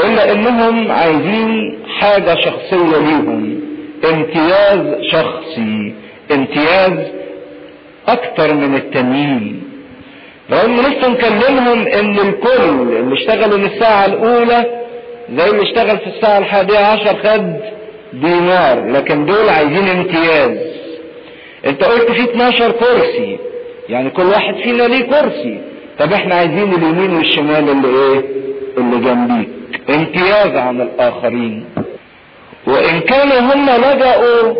إلا 0.00 0.32
إنهم 0.32 0.92
عايزين 0.92 1.78
حاجة 2.00 2.34
شخصية 2.34 2.98
ليهم 2.98 3.60
امتياز 4.12 5.02
شخصي 5.12 5.94
امتياز 6.32 7.06
أكتر 8.08 8.54
من 8.54 8.74
التانيين 8.74 9.62
رغم 10.52 10.80
لسه 10.80 11.08
نكلمهم 11.08 11.86
إن 11.86 12.18
الكل 12.18 12.96
اللي 12.96 13.14
اشتغلوا 13.14 13.58
من 13.58 13.64
الساعة 13.64 14.06
الأولى 14.06 14.64
زي 15.36 15.50
اللي 15.50 15.62
اشتغل 15.62 15.98
في 15.98 16.06
الساعة 16.06 16.38
الحادية 16.38 16.78
عشر 16.78 17.16
خد 17.24 17.56
دينار 18.12 18.90
لكن 18.90 19.26
دول 19.26 19.48
عايزين 19.48 19.88
امتياز. 19.88 20.58
أنت 21.66 21.84
قلت 21.84 22.10
في 22.12 22.24
12 22.24 22.70
كرسي 22.72 23.38
يعني 23.88 24.10
كل 24.10 24.22
واحد 24.22 24.54
فينا 24.54 24.82
ليه 24.82 25.02
كرسي. 25.06 25.60
طب 25.98 26.12
إحنا 26.12 26.34
عايزين 26.34 26.74
اليمين 26.74 27.16
والشمال 27.16 27.70
اللي 27.70 27.88
إيه؟ 27.88 28.22
اللي 28.78 28.96
جنبيك. 29.00 29.48
امتياز 29.90 30.56
عن 30.56 30.80
الآخرين. 30.80 31.64
وإن 32.66 33.00
كانوا 33.00 33.38
هم 33.54 33.70
لجأوا 33.70 34.54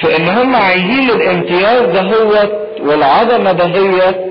في 0.00 0.16
إن 0.16 0.28
هم 0.28 0.54
عايزين 0.56 1.10
الامتياز 1.10 1.82
دهوت 1.86 2.52
والعظمة 2.80 3.52
دهيت 3.52 4.29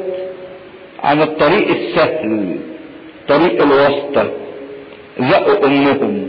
عن 1.03 1.21
الطريق 1.21 1.67
السهل 1.67 2.55
طريق 3.27 3.61
الواسطة. 3.63 4.31
زقوا 5.19 5.65
أمهم. 5.67 6.27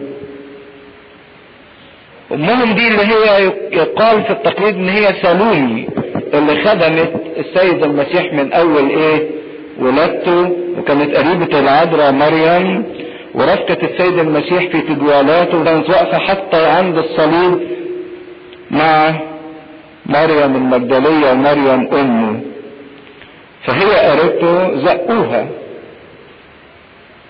أمهم 2.32 2.74
دي 2.74 2.88
اللي 2.88 3.02
هي 3.02 3.44
يقال 3.72 4.22
في 4.22 4.30
التقليد 4.30 4.74
إن 4.74 4.88
هي 4.88 5.14
سالوني 5.22 5.88
اللي 6.34 6.64
خدمت 6.64 7.12
السيد 7.38 7.84
المسيح 7.84 8.32
من 8.32 8.52
أول 8.52 8.88
إيه؟ 8.90 9.30
ولادته 9.80 10.56
وكانت 10.78 11.16
قريبة 11.16 11.60
العذراء 11.60 12.12
مريم 12.12 12.84
ورفقت 13.34 13.84
السيد 13.84 14.18
المسيح 14.18 14.66
في 14.72 14.80
تجوالاته 14.80 15.60
وكانت 15.60 15.88
واقفة 15.90 16.18
حتى 16.18 16.66
عند 16.66 16.98
الصليب 16.98 17.60
مع 18.70 19.14
مريم 20.06 20.56
المجدلية 20.56 21.32
ومريم 21.32 21.88
أمه. 21.94 22.40
فهي 23.64 23.90
قريبته 24.10 24.76
زقوها. 24.76 25.46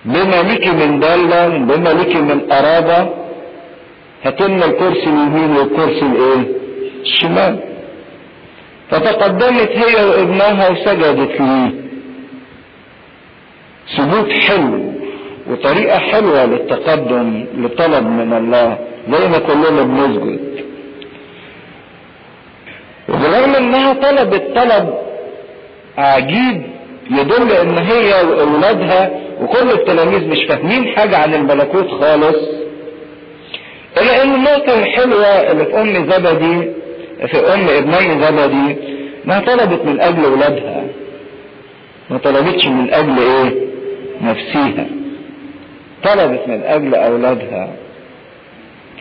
بما 0.05 0.43
لك 0.43 0.67
من 0.69 1.01
دالة 1.01 1.49
بما 1.49 1.89
لك 1.89 2.17
من 2.17 2.41
قرابة 2.41 3.09
هتلنا 4.25 4.65
الكرسي 4.65 5.05
اليمين 5.07 5.57
والكرسي 5.57 6.07
الإيه؟ 6.07 6.43
الشمال. 7.03 7.59
فتقدمت 8.91 9.71
هي 9.71 10.05
وابنها 10.05 10.69
وسجدت 10.69 11.41
ليه 11.41 11.71
سجود 13.97 14.31
حلو 14.31 14.93
وطريقة 15.51 15.99
حلوة 15.99 16.45
للتقدم 16.45 17.47
لطلب 17.57 18.05
من 18.07 18.33
الله 18.33 18.79
زي 19.13 19.29
ما 19.29 19.39
كلنا 19.39 19.83
بنسجد. 19.83 20.41
وبرغم 23.09 23.55
إنها 23.55 23.93
طلبت 23.93 24.43
طلب 24.57 25.10
عجيب 26.01 26.63
يدل 27.11 27.53
إن 27.53 27.79
هي 27.79 28.23
واولادها 28.25 29.11
وكل 29.41 29.71
التلاميذ 29.71 30.29
مش 30.29 30.39
فاهمين 30.49 30.87
حاجة 30.97 31.17
عن 31.19 31.35
الملكوت 31.35 31.89
خالص. 31.91 32.37
إلا 34.01 34.23
إن 34.23 34.35
النقطة 34.35 34.79
الحلوة 34.79 35.27
اللي 35.27 35.65
في 35.65 35.81
أم 35.81 36.11
زبدي 36.11 36.71
في 37.27 37.37
أم 37.55 37.69
ابني 37.69 38.25
زبدي 38.27 38.77
انها 39.27 39.41
طلبت 39.41 39.85
من 39.85 40.01
أجل 40.01 40.25
أولادها. 40.25 40.85
ما 42.11 42.19
طلبتش 42.19 42.67
من 42.67 42.95
أجل 42.95 43.19
إيه؟ 43.19 43.55
نفسيها. 44.23 44.87
طلبت 46.05 46.41
من 46.49 46.63
أجل 46.63 46.95
أولادها. 46.95 47.69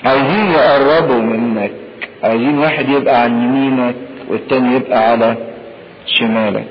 عايزين 0.06 0.52
يقربوا 0.52 1.22
منك. 1.22 1.72
عايزين 2.24 2.58
واحد 2.60 2.90
يبقى 2.90 3.22
عن 3.22 3.32
يمينك 3.44 3.96
والتاني 4.30 4.76
يبقى 4.76 5.10
على 5.12 5.36
شمالك. 6.06 6.68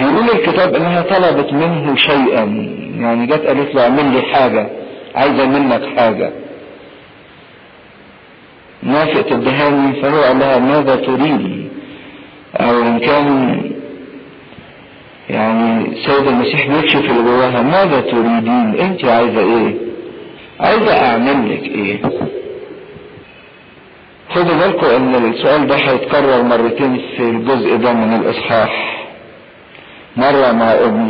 يقول 0.00 0.30
الكتاب 0.30 0.74
انها 0.74 1.02
طلبت 1.02 1.52
منه 1.52 1.96
شيئا. 1.96 2.44
يعني 2.98 3.26
جت 3.26 3.46
قالت 3.46 3.74
له 3.74 3.82
اعمل 3.82 4.12
لي 4.14 4.22
حاجة. 4.22 4.68
عايزة 5.14 5.46
منك 5.46 5.98
حاجة. 5.98 6.32
موافق 8.82 9.20
تدهاني 9.22 10.02
فهو 10.02 10.22
قال 10.22 10.38
لها 10.38 10.58
ماذا 10.58 10.96
تريدي 10.96 11.68
أو 12.56 12.82
إن 12.82 12.98
كان 12.98 13.60
يعني 15.30 15.86
سيد 16.06 16.26
المسيح 16.26 16.66
بيكشف 16.66 17.10
اللي 17.10 17.22
جواها 17.22 17.62
ماذا 17.62 18.00
تريدين؟ 18.00 18.74
أنت 18.80 19.04
عايزة 19.04 19.40
إيه؟ 19.40 19.74
عايزة 20.60 20.92
أعمل 21.06 21.52
لك 21.52 21.62
إيه؟ 21.62 22.00
خدوا 24.34 24.54
بالكم 24.58 24.86
إن 24.86 25.14
السؤال 25.14 25.66
ده 25.66 25.76
هيتكرر 25.76 26.42
مرتين 26.42 27.00
في 27.16 27.22
الجزء 27.22 27.76
ده 27.76 27.92
من 27.92 28.14
الإصحاح. 28.14 28.97
مرة 30.18 30.52
مع 30.52 30.72
ابن 30.72 31.00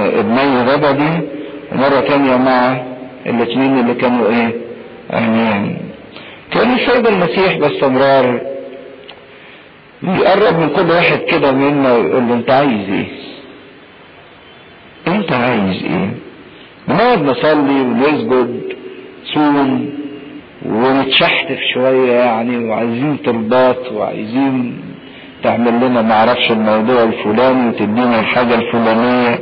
ابني 0.00 0.72
ربدي 0.72 1.12
ومرة 1.72 2.00
تانية 2.00 2.36
مع 2.36 2.82
الاثنين 3.26 3.78
اللي 3.78 3.94
كانوا 3.94 4.28
إيه 4.28 4.50
عميان 5.10 5.76
كان 6.52 6.74
السيد 6.74 7.06
المسيح 7.06 7.56
باستمرار. 7.58 8.40
يقرب 10.02 10.58
من 10.60 10.68
كل 10.68 10.90
واحد 10.90 11.18
كده 11.18 11.52
منا 11.52 11.92
ويقول 11.94 12.28
له 12.28 12.34
انت 12.34 12.50
عايز 12.50 12.88
إيه؟ 12.90 13.06
انت 15.08 15.32
عايز 15.32 15.82
إيه؟ 15.84 16.10
بنقعد 16.88 17.22
نصلي 17.22 17.80
ونسجد 17.80 18.60
صوم 19.34 19.90
ونتشحتف 20.66 21.58
شوية 21.74 22.12
يعني 22.12 22.56
وعايزين 22.68 23.16
طلبات 23.16 23.92
وعايزين 23.92 24.80
تعمل 25.42 25.74
لنا 25.86 26.02
معرفش 26.02 26.50
الموضوع 26.50 27.02
الفلاني 27.02 27.68
وتدينا 27.68 28.20
الحاجة 28.20 28.54
الفلانية. 28.54 29.38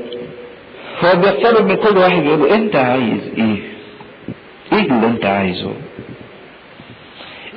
هو 1.04 1.16
بيطلب 1.20 1.66
من 1.68 1.74
كل 1.76 1.98
واحد 1.98 2.24
يقول 2.24 2.40
له 2.40 2.54
أنت 2.54 2.76
عايز 2.76 3.20
إيه؟ 3.38 3.56
إيه 4.72 4.86
اللي 4.90 5.06
أنت 5.06 5.24
عايزه؟ 5.24 5.72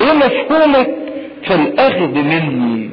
إيه 0.02 0.14
مفهومك 0.14 0.90
في 1.48 1.54
الأخذ 1.56 2.08
مني؟ 2.08 2.90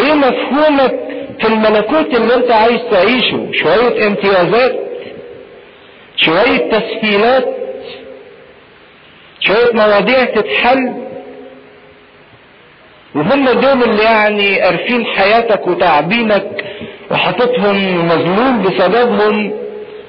إيه 0.00 0.14
مفهومك 0.14 0.94
في 1.40 1.46
الملكوت 1.48 2.14
اللي 2.14 2.34
أنت 2.34 2.50
عايز 2.50 2.80
تعيشه؟ 2.90 3.48
شوية 3.52 4.06
امتيازات 4.06 4.76
شوية 6.16 6.70
تسهيلات 6.70 7.56
شوية 9.40 9.72
مواضيع 9.74 10.24
تتحل. 10.24 11.05
وهم 13.16 13.44
دول 13.48 13.82
اللي 13.82 14.02
يعني 14.02 14.60
قارفين 14.60 15.04
حياتك 15.06 15.66
وتعبينك 15.66 16.64
وحاططهم 17.10 18.06
مظلوم 18.06 18.62
بسببهم 18.62 19.52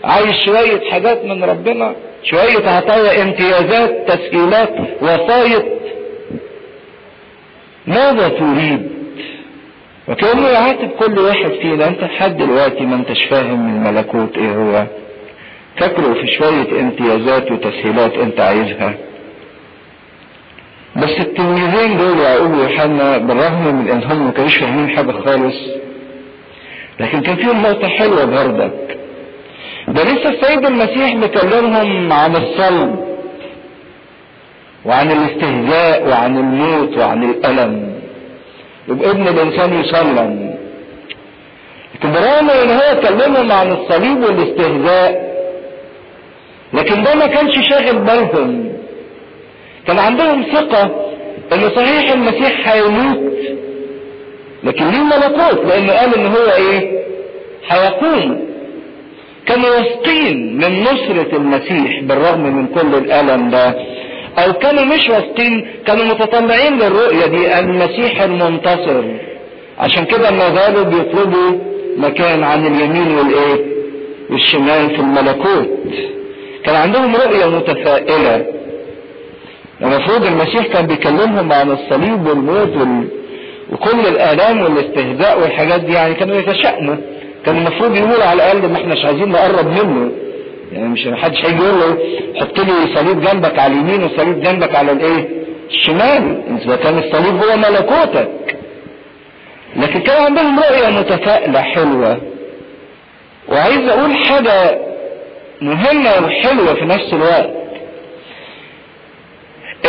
عايز 0.03 0.31
شوية 0.45 0.91
حاجات 0.91 1.25
من 1.25 1.43
ربنا 1.43 1.95
شوية 2.23 2.69
عطايا 2.69 3.23
امتيازات 3.23 4.11
تسهيلات 4.11 4.73
وسايط. 5.01 5.65
ماذا 7.87 8.29
تريد؟ 8.29 8.89
وكأنه 10.07 10.47
يعاتب 10.47 10.89
كل 10.89 11.19
واحد 11.19 11.51
فينا. 11.61 11.87
أنت 11.87 12.03
لحد 12.03 12.37
دلوقتي 12.37 12.85
ما 12.85 12.95
أنتش 12.95 13.23
فاهم 13.29 13.69
الملكوت 13.85 14.37
إيه 14.37 14.51
هو. 14.55 14.85
فاكره 15.77 16.13
في 16.13 16.27
شوية 16.27 16.81
امتيازات 16.81 17.51
وتسهيلات 17.51 18.13
أنت 18.13 18.39
عايزها. 18.39 18.93
بس 20.97 21.19
التلميذين 21.19 21.97
دول 21.97 22.19
يعقوب 22.19 22.51
ويوحنا 22.51 23.17
بالرغم 23.17 23.75
من 23.75 23.89
انهم 23.89 24.25
ما 24.25 24.31
كانوش 24.31 24.57
فاهمين 24.57 24.89
حاجة 24.89 25.11
خالص. 25.11 25.55
لكن 26.99 27.21
كان 27.21 27.35
فيهم 27.35 27.61
نقطة 27.61 27.87
حلوة 27.87 28.25
بردك 28.25 28.97
ده 29.87 30.03
لسه 30.03 30.29
السيد 30.29 30.65
المسيح 30.65 31.15
مكلمهم 31.15 32.13
عن 32.13 32.35
الصلب 32.35 33.07
وعن 34.85 35.11
الاستهزاء 35.11 36.07
وعن 36.09 36.37
الموت 36.37 36.97
وعن 36.97 37.23
الألم. 37.23 37.93
يبقى 38.87 39.09
ابن 39.11 39.27
الإنسان 39.27 39.73
يصلم 39.79 40.55
لكن 41.95 42.11
بالرغم 42.11 42.49
إن 42.49 42.69
هو 42.71 43.01
كلمهم 43.01 43.51
عن 43.51 43.71
الصليب 43.71 44.17
والاستهزاء 44.23 45.27
لكن 46.73 47.03
ده 47.03 47.15
ما 47.15 47.27
كانش 47.27 47.69
شاغل 47.69 47.97
بالهم. 47.99 48.66
كان 49.87 49.99
عندهم 49.99 50.43
ثقة 50.53 50.83
إن 51.53 51.69
صحيح 51.75 52.11
المسيح 52.11 52.69
هيموت. 52.69 53.33
لكن 54.63 54.85
ليه 54.87 55.03
ملكوت 55.03 55.65
لأنه 55.65 55.93
قال 55.93 56.15
إن 56.15 56.25
هو 56.25 56.51
إيه؟ 56.57 56.99
هيقوم. 57.69 58.47
كانوا 59.45 59.69
واثقين 59.69 60.57
من 60.57 60.81
نصرة 60.81 61.37
المسيح 61.37 61.99
بالرغم 62.03 62.39
من 62.43 62.67
كل 62.67 62.95
الألم 62.95 63.49
ده. 63.49 63.75
أو 64.37 64.53
كانوا 64.53 64.83
مش 64.85 65.09
واثقين 65.09 65.67
كانوا 65.87 66.05
متطلعين 66.05 66.79
للرؤية 66.79 67.25
دي 67.25 67.59
المسيح 67.59 68.21
المنتصر. 68.21 69.03
عشان 69.79 70.05
كده 70.05 70.31
ما 70.31 70.55
زالوا 70.55 70.83
بيطلبوا 70.83 71.57
مكان 71.97 72.43
عن 72.43 72.67
اليمين 72.67 73.17
والإيه؟ 73.17 73.65
والشمال 74.29 74.89
في 74.95 74.99
الملكوت. 75.01 75.69
كان 76.65 76.75
عندهم 76.75 77.15
رؤية 77.15 77.45
متفائلة. 77.45 78.45
المفروض 79.81 80.25
المسيح 80.25 80.67
كان 80.67 80.87
بيكلمهم 80.87 81.51
عن 81.53 81.71
الصليب 81.71 82.27
والموت 82.27 82.75
وال... 82.75 83.07
وكل 83.71 83.99
الآلام 83.99 84.61
والاستهزاء 84.61 85.41
والحاجات 85.41 85.81
دي 85.81 85.93
يعني 85.93 86.13
كانوا 86.13 86.35
يتشائموا. 86.35 86.95
كان 87.45 87.57
المفروض 87.57 87.95
يقولوا 87.95 88.23
على 88.23 88.33
الأقل 88.51 88.69
ما 88.71 88.77
إحناش 88.77 89.05
عايزين 89.05 89.29
نقرب 89.29 89.67
منه. 89.67 90.11
يعني 90.71 90.87
مش 90.87 91.07
محدش 91.07 91.45
هيجي 91.45 91.63
يقول 91.63 91.79
له 91.79 91.97
حط 92.39 92.59
لي 92.59 92.95
صليب 92.95 93.21
جنبك 93.21 93.59
على 93.59 93.73
اليمين 93.73 94.03
وصليب 94.03 94.41
جنبك 94.41 94.75
على 94.75 94.91
الإيه؟ 94.91 95.29
الشمال. 95.69 96.41
إذا 96.65 96.75
كان 96.75 96.97
الصليب 96.97 97.43
هو 97.43 97.57
ملكوتك. 97.57 98.29
لكن 99.75 99.99
كان 99.99 100.23
عندهم 100.23 100.59
رؤية 100.59 100.89
متفائلة 100.99 101.61
حلوة. 101.61 102.17
وعايز 103.49 103.89
أقول 103.89 104.15
حاجة 104.15 104.79
مهمة 105.61 106.09
وحلوة 106.25 106.73
في 106.73 106.85
نفس 106.85 107.13
الوقت. 107.13 107.49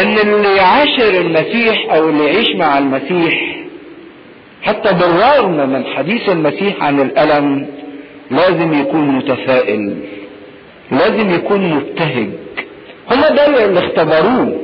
إن 0.02 0.18
اللي 0.18 0.56
يعاشر 0.56 1.20
المسيح 1.20 1.94
أو 1.94 2.08
اللي 2.08 2.24
يعيش 2.24 2.56
مع 2.56 2.78
المسيح 2.78 3.56
حتى 4.62 4.92
بالرغم 4.94 5.70
من 5.70 5.84
حديث 5.84 6.28
المسيح 6.28 6.82
عن 6.82 7.00
الألم 7.00 7.66
لازم 8.30 8.72
يكون 8.80 9.08
متفائل 9.08 9.94
لازم 10.92 11.30
يكون 11.34 11.70
مبتهج. 11.70 12.28
هما 13.10 13.28
ده 13.30 13.64
اللي 13.64 13.80
اختبروه. 13.80 14.58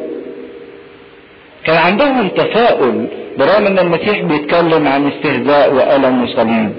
كان 1.65 1.77
عندهم 1.77 2.29
تفاؤل 2.29 3.07
برغم 3.39 3.67
إن 3.67 3.79
المسيح 3.79 4.21
بيتكلم 4.23 4.89
عن 4.89 5.09
استهزاء 5.09 5.75
وألم 5.75 6.23
وصليب. 6.25 6.73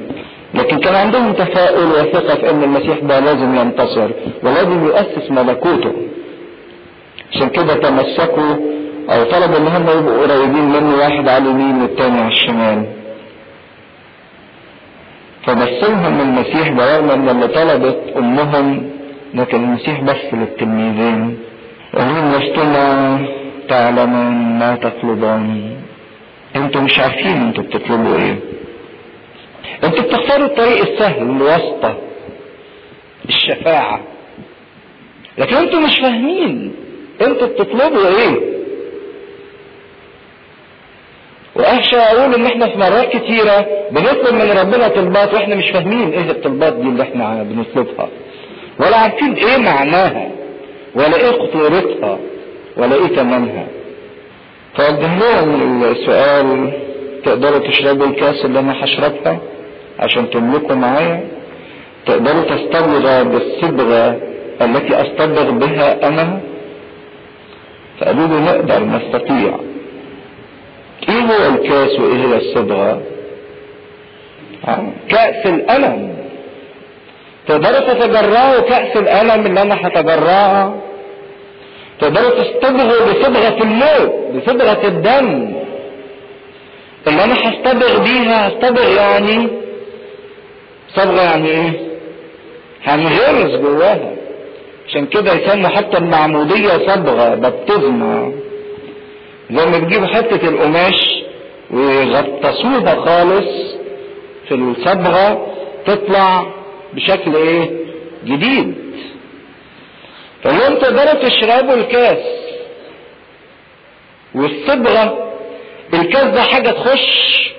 لكن 0.53 0.79
كان 0.79 0.95
عندهم 0.95 1.33
تفاؤل 1.33 1.85
وثقة 1.87 2.35
في 2.35 2.49
إن 2.49 2.63
المسيح 2.63 2.99
ده 2.99 3.19
لازم 3.19 3.55
ينتصر 3.55 4.09
ولازم 4.43 4.83
يؤسس 4.85 5.31
ملكوته. 5.31 5.93
عشان 7.31 7.49
كده 7.49 7.73
تمسكوا 7.73 8.55
أو 9.09 9.23
طلبوا 9.23 9.57
إن 9.57 9.67
هم 9.67 9.81
يبقوا 9.99 10.27
قريبين 10.27 10.65
منه 10.69 10.95
واحد 10.97 11.27
على 11.27 11.37
اليمين 11.37 11.81
والتاني 11.81 12.19
على 12.21 12.31
الشمال. 12.31 12.85
فبصلهم 15.45 16.21
المسيح 16.21 16.69
برغم 16.69 17.09
ان 17.09 17.29
اللي 17.29 17.47
طلبت 17.47 18.13
أمهم 18.17 18.89
لكن 19.33 19.63
المسيح 19.63 20.01
بص 20.01 20.33
للتلميذين. 20.33 21.37
وهم 21.93 22.31
لستما 22.35 23.19
تعلمون 23.69 24.59
ما 24.59 24.75
تطلبون. 24.75 25.75
أنتوا 26.55 26.81
مش 26.81 26.99
عارفين 26.99 27.37
أنتوا 27.41 27.63
بتطلبوا 27.63 28.15
إيه. 28.17 28.35
أنتوا 29.83 30.03
بتختاروا 30.03 30.45
الطريق 30.45 30.81
السهل 30.91 31.21
الواسطة 31.21 31.97
الشفاعة. 33.29 33.99
لكن 35.37 35.55
أنتوا 35.55 35.79
مش 35.79 35.99
فاهمين. 35.99 36.73
أنتوا 37.21 37.47
بتطلبوا 37.47 38.07
إيه 38.07 38.55
واخشى 41.55 41.95
أقول 41.97 42.33
ان 42.35 42.45
إحنا 42.45 42.67
في 42.69 42.77
مرات 42.77 43.09
كتيرة 43.17 43.65
بنطلب 43.91 44.33
من 44.33 44.51
ربنا 44.59 44.87
طلبات 44.87 45.33
وإحنا 45.33 45.55
مش 45.55 45.69
فاهمين 45.71 46.11
إيه 46.13 46.31
الطلبات 46.31 46.73
دي 46.73 46.81
اللي 46.89 47.03
إحنا 47.03 47.43
بنطلبها. 47.43 48.09
ولا 48.79 48.97
عارفين 48.97 49.33
إيه 49.33 49.57
معناها. 49.57 50.31
ولا 50.95 51.15
إيه 51.15 51.31
خطورتها. 51.31 52.19
ولا 52.77 52.95
إيه 52.95 53.07
ثمنها 53.07 53.67
فوجه 54.75 55.19
لهم 55.19 55.83
السؤال 55.83 56.71
تقدروا 57.25 57.59
تشربوا 57.67 58.05
الكاس 58.05 58.45
اللي 58.45 58.59
أنا 58.59 58.83
هشربها 58.85 59.39
عشان 59.99 60.29
تملكوا 60.29 60.75
معايا؟ 60.75 61.23
تقدروا 62.05 62.43
تستبغى 62.43 63.23
بالصبغة 63.23 64.21
التي 64.61 65.01
استبغ 65.01 65.51
بها 65.51 66.07
أنا؟ 66.07 66.39
فقالوا 67.99 68.27
له 68.27 68.39
نقدر 68.39 68.83
نستطيع 68.83 69.59
إيه 71.09 71.19
هو 71.21 71.53
الكاس 71.55 71.99
وإيه 71.99 72.15
هي 72.27 72.37
الصبغة؟ 72.37 73.01
كأس 75.09 75.45
الألم. 75.45 76.15
تقدروا 77.47 77.93
تتجرعوا 77.93 78.59
كأس 78.59 78.97
الألم 78.97 79.45
اللي 79.45 79.61
أنا 79.61 79.87
هتجرعها 79.87 80.75
تقدروا 81.99 82.29
تصطبغوا 82.29 83.11
بصبغة 83.11 83.63
الموت 83.63 84.13
بصبغة 84.35 84.87
الدم. 84.87 85.55
اللي 87.07 87.23
أنا 87.23 87.33
هصطبغ 87.33 87.99
بيها 88.03 88.47
هصطبغ 88.47 88.89
يعني؟ 88.97 89.47
صبغة 90.95 91.21
يعني 91.21 91.49
إيه؟ 91.49 91.71
هنغرس 92.83 93.59
جواها. 93.61 94.11
عشان 94.95 95.05
كده 95.07 95.33
يسموا 95.33 95.69
حتى 95.69 95.97
المعمودية 95.97 96.69
صبغة 96.87 97.35
بابتزمة 97.35 98.33
زي 99.51 99.65
ما 99.65 99.77
بيجيبوا 99.79 100.07
حتة 100.07 100.49
القماش 100.49 101.23
ويغطسوها 101.71 102.95
خالص 103.05 103.75
في 104.47 104.55
الصبغة 104.55 105.47
تطلع 105.85 106.45
بشكل 106.93 107.35
إيه؟ 107.35 107.69
جديد. 108.25 108.75
فلو 110.43 110.75
تقدروا 110.77 111.29
تشربوا 111.29 111.73
الكاس. 111.73 112.25
والصبغة 114.35 115.31
الكاس 115.93 116.23
ده 116.25 116.41
حاجة 116.41 116.69
تخش 116.69 117.49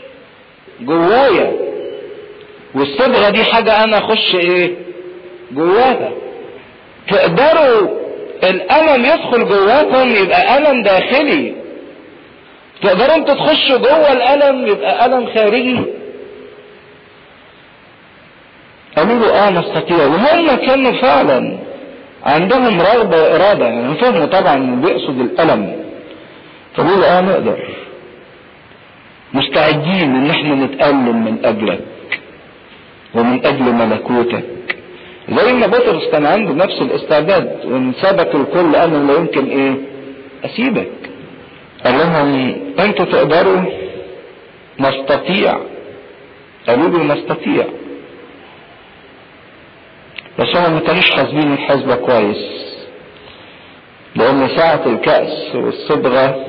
جوايا. 0.81 1.53
والصبغة 2.75 3.31
دي 3.31 3.45
حاجة 3.45 3.85
أنا 3.85 3.99
أخش 3.99 4.35
إيه؟ 4.35 4.75
جواها. 5.53 6.13
تقدروا 7.09 7.89
الألم 8.45 9.05
يدخل 9.05 9.49
جواكم 9.49 10.09
يبقى 10.09 10.59
ألم 10.59 10.83
داخلي. 10.83 11.55
تقدروا 12.83 13.15
أنتوا 13.15 13.35
تخشوا 13.35 13.79
جوه 13.79 14.13
الألم 14.13 14.67
يبقى 14.67 15.07
ألم 15.07 15.27
خارجي. 15.35 15.81
قالوا 18.97 19.19
له 19.19 19.47
آه 19.47 19.51
نستطيع. 19.51 19.97
وهم 20.07 20.57
كانوا 20.57 20.93
فعلا 20.93 21.59
عندهم 22.25 22.81
رغبة 22.81 23.23
وإرادة 23.23 23.67
يعني 23.67 23.95
فهموا 23.95 24.27
طبعا 24.27 24.81
بيقصد 24.85 25.21
الألم. 25.21 25.85
له 26.97 27.19
آه 27.19 27.21
نقدر. 27.21 27.59
مستعدين 29.35 30.15
إن 30.17 30.31
إحنا 30.31 30.55
نتألم 30.55 31.25
من 31.25 31.45
أجلك 31.45 31.81
ومن 33.15 33.47
أجل 33.47 33.65
ملكوتك. 33.65 34.45
ما 35.29 35.43
بطرس 35.67 36.05
كان 36.13 36.27
عنده 36.27 36.53
نفس 36.65 36.83
الاستعداد 36.83 37.65
وان 37.65 37.93
سبك 38.03 38.35
الكل 38.35 38.77
أنا 38.77 39.13
لا 39.13 39.19
يمكن 39.19 39.47
إيه؟ 39.51 39.75
أسيبك. 40.45 40.91
قال 41.85 41.99
لهم 41.99 42.57
أنتوا 42.79 43.05
تقدروا؟ 43.05 43.61
نستطيع 44.81 45.59
قالوا 46.69 46.89
له 46.89 47.15
نستطيع 47.15 47.65
بس 50.39 50.57
هم 50.57 50.73
ما 50.75 50.81
كانوش 50.81 51.11
حاسبين 51.11 51.53
الحسبة 51.53 51.95
كويس. 51.97 52.67
لأن 54.17 54.49
ساعة 54.57 54.83
الكأس 54.87 55.55
والصبغة 55.55 56.47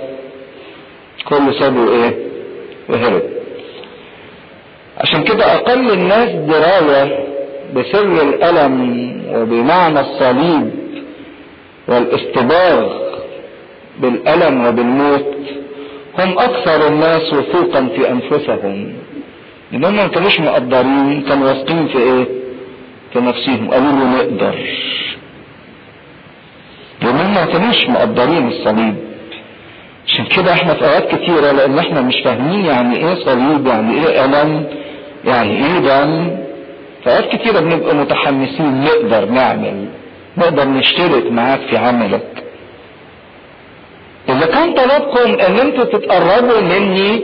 كل 1.26 1.56
سابوا 1.60 1.90
إيه؟ 1.92 2.18
وهرب. 2.90 3.24
عشان 4.98 5.24
كده 5.24 5.56
أقل 5.56 5.92
الناس 5.92 6.30
دراية 6.30 7.27
بسر 7.76 8.22
الألم 8.22 8.78
وبمعنى 9.34 10.00
الصليب 10.00 10.72
والاستباغ 11.88 12.88
بالألم 14.00 14.66
وبالموت 14.66 15.26
هم 16.20 16.40
أكثر 16.40 16.88
الناس 16.88 17.34
وثوقا 17.34 17.88
في 17.96 18.10
أنفسهم. 18.12 18.94
لأنهم 19.72 19.96
ما 19.96 20.08
كانوش 20.08 20.40
مقدرين 20.40 21.22
كانوا 21.22 21.48
واثقين 21.48 21.88
في 21.88 21.98
إيه؟ 21.98 22.26
في 23.14 23.20
نفسهم. 23.20 23.72
قالوا 23.72 23.92
له 23.92 24.06
نقدر. 24.18 24.56
لأنهم 27.02 27.34
ما 27.34 27.46
كانوش 27.46 27.90
مقدرين 27.90 28.48
الصليب. 28.48 28.96
عشان 30.08 30.26
كده 30.26 30.54
إحنا 30.54 30.74
في 30.74 30.86
أوقات 30.86 31.16
كتيرة 31.16 31.52
لأن 31.52 31.80
إحنا 31.80 32.02
مش 32.02 32.16
فاهمين 32.26 32.66
يعني 32.66 32.98
إيه 32.98 33.16
صليب 33.16 33.68
يعني 33.68 33.94
إيه 34.08 34.26
ألم 34.26 34.66
يعني 35.26 35.66
إيه 35.66 35.80
دم. 35.80 36.38
اوقات 37.08 37.36
كتيرة 37.36 37.60
بنبقى 37.60 37.96
متحمسين 37.96 38.84
نقدر 38.84 39.26
نعمل 39.26 39.86
نقدر 40.38 40.68
نشترك 40.68 41.32
معاك 41.32 41.60
في 41.70 41.78
عملك. 41.78 42.44
إذا 44.30 44.46
كان 44.46 44.74
طلبكم 44.74 45.40
إن 45.42 45.60
أنتوا 45.60 45.84
تتقربوا 45.84 46.62
مني 46.62 47.24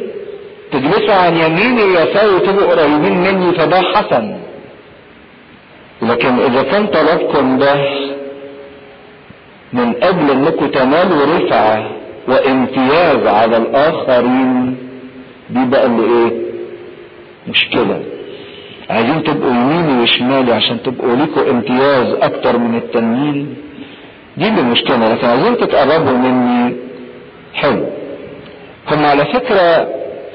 تجلسوا 0.71 1.13
عن 1.13 1.37
يميني 1.37 1.83
ويساري 1.83 2.35
وتبقوا 2.35 2.71
قريبين 2.71 3.17
مني 3.17 3.51
فده 3.57 3.81
حسن. 3.81 4.37
لكن 6.01 6.39
إذا 6.39 6.63
كان 6.63 6.87
طلبكم 6.87 7.57
ده 7.57 7.75
من 9.73 10.03
أجل 10.03 10.31
إنكم 10.31 10.67
تنالوا 10.67 11.37
رفعة 11.37 11.89
وامتياز 12.27 13.27
على 13.27 13.57
الآخرين 13.57 14.77
دي 15.49 15.65
بقى 15.65 15.85
اللي 15.85 16.03
إيه؟ 16.03 16.31
مشكلة. 17.47 18.03
عايزين 18.93 19.23
تبقوا 19.23 19.51
يميني 19.51 20.01
وشمالي 20.01 20.53
عشان 20.53 20.83
تبقوا 20.83 21.15
ليكوا 21.15 21.49
امتياز 21.51 22.07
أكتر 22.21 22.57
من 22.57 22.75
التانيين. 22.77 23.55
دي 24.37 24.47
المشكلة 24.47 25.13
لكن 25.13 25.27
عايزين 25.27 25.57
تتقربوا 25.57 26.17
مني. 26.17 26.75
حلو. 27.53 27.85
هم 28.91 29.05
على 29.05 29.25
فكرة 29.25 29.87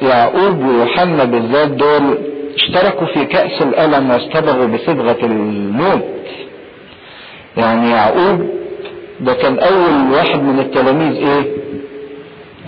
يعقوب 0.02 0.64
ويوحنا 0.64 1.24
بالذات 1.24 1.68
دول 1.70 2.18
اشتركوا 2.54 3.06
في 3.06 3.24
كأس 3.24 3.62
الألم 3.62 4.10
واصطبغوا 4.10 4.66
بصبغة 4.66 5.18
الموت. 5.26 6.04
يعني 7.56 7.90
يعقوب 7.90 8.48
ده 9.20 9.34
كان 9.34 9.58
أول 9.58 10.12
واحد 10.12 10.42
من 10.42 10.58
التلاميذ 10.58 11.16
إيه؟ 11.16 11.42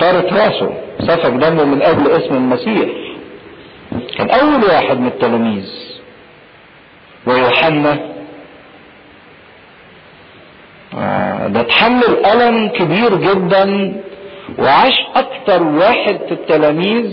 طارت 0.01 0.33
راسه 0.33 0.71
سفك 1.01 1.31
دمه 1.31 1.65
من 1.65 1.83
أجل 1.83 2.11
اسم 2.11 2.35
المسيح. 2.35 2.89
كان 4.19 4.31
أول 4.31 4.65
واحد 4.65 5.01
من 5.01 5.07
التلاميذ 5.07 5.69
ويوحنا 7.27 7.99
آه 10.95 11.47
ده 11.49 11.63
تحمل 11.63 12.27
ألم 12.27 12.69
كبير 12.69 13.17
جدا 13.17 13.95
وعاش 14.59 14.95
أكتر 15.15 15.63
واحد 15.63 16.19
في 16.29 16.33
التلاميذ 16.33 17.11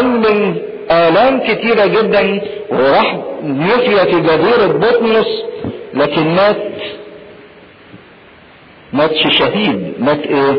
من 0.00 0.56
آلام 0.90 1.40
كتيرة 1.40 1.86
جدا 1.86 2.40
وراح 2.70 3.16
نفي 3.42 3.96
في 4.12 4.20
جزيرة 4.20 4.66
بطمس 4.66 5.26
لكن 5.94 6.34
مات. 6.34 6.72
ماتش 8.92 9.38
شهيد 9.38 9.94
مات 9.98 10.20
إيه؟ 10.20 10.56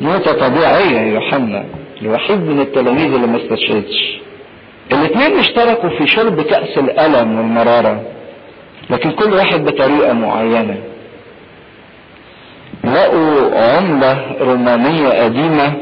موتة 0.00 0.32
طبيعية 0.32 1.00
يوحنا. 1.00 1.64
الوحيد 2.02 2.40
من 2.40 2.60
التلاميذ 2.60 3.14
اللي 3.14 3.26
ما 3.26 3.36
استشهدش. 3.36 4.18
الاثنين 4.92 5.38
اشتركوا 5.38 5.88
في 5.88 6.06
شرب 6.06 6.40
كأس 6.40 6.78
الألم 6.78 7.38
والمرارة 7.38 8.02
لكن 8.90 9.10
كل 9.10 9.32
واحد 9.32 9.64
بطريقة 9.64 10.12
معينة. 10.12 10.76
لقوا 12.84 13.60
عملة 13.60 14.36
رومانية 14.40 15.08
قديمة 15.08 15.72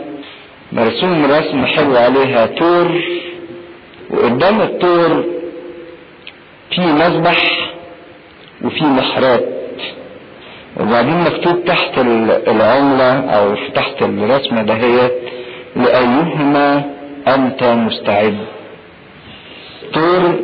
مرسوم 0.72 1.24
رسم 1.24 1.66
حلو 1.66 1.96
عليها 1.96 2.46
تور 2.46 3.02
وقدام 4.10 4.60
التور 4.60 5.24
في 6.74 6.80
مذبح 6.80 7.70
وفي 8.64 8.84
محراب. 8.84 9.56
وبعدين 10.80 11.20
مكتوب 11.20 11.64
تحت 11.64 11.98
العملة 12.48 13.20
أو 13.20 13.54
تحت 13.74 14.02
الرسمة 14.02 14.62
دهيت 14.62 15.12
لأيهما 15.76 16.84
أنت 17.28 17.64
مستعد؟ 17.64 18.36
تور 19.94 20.34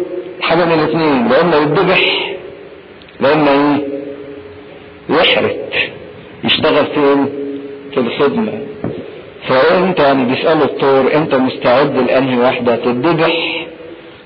حاجة 0.42 0.64
من 0.64 0.72
الاثنين 0.72 1.28
لا 1.28 1.40
إما 1.40 1.56
يتذبح 1.56 2.34
لا 3.20 3.32
إما 3.32 3.50
إيه؟ 3.50 3.86
يحرق 5.08 5.56
يشتغل 6.44 6.86
فين 6.86 7.28
في 7.94 8.00
الخدمة. 8.00 8.52
فأنت 9.48 9.98
يعني 10.00 10.24
بيسألوا 10.24 10.64
الطور 10.64 11.14
أنت 11.14 11.34
مستعد 11.34 11.96
لأنهي 11.96 12.38
واحدة 12.38 12.76
تتذبح 12.76 13.66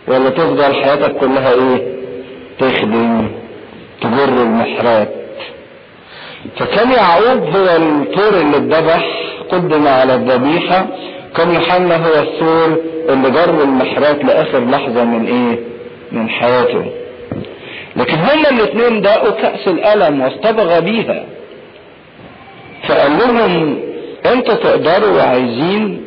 ولا 0.08 0.30
تفضل 0.30 0.74
حياتك 0.74 1.16
كلها 1.16 1.52
إيه؟ 1.52 1.96
تخدم 2.58 3.28
تجر 4.00 4.28
المحرات 4.42 5.08
فكان 6.56 6.90
يعقوب 6.90 7.42
هو 7.56 7.76
الطور 7.76 8.40
اللي 8.40 8.56
اتذبح؟ 8.56 9.25
قدم 9.50 9.86
على 9.88 10.14
الذبيحة 10.14 10.86
كان 11.36 11.54
يوحنا 11.54 11.96
هو 11.96 12.22
الثور 12.22 12.80
اللي 13.08 13.30
جر 13.30 13.62
المحرات 13.62 14.24
لآخر 14.24 14.70
لحظة 14.70 15.04
من 15.04 15.26
إيه؟ 15.26 15.58
من 16.12 16.28
حياته. 16.28 16.84
لكن 17.96 18.14
هما 18.18 18.50
الاثنين 18.50 19.00
دقوا 19.00 19.30
كأس 19.30 19.68
الألم 19.68 20.20
واصطبغ 20.20 20.80
بيها. 20.80 21.24
فقال 22.88 23.18
لهم 23.18 23.78
أنتوا 24.26 24.54
تقدروا 24.54 25.16
وعايزين؟ 25.16 26.02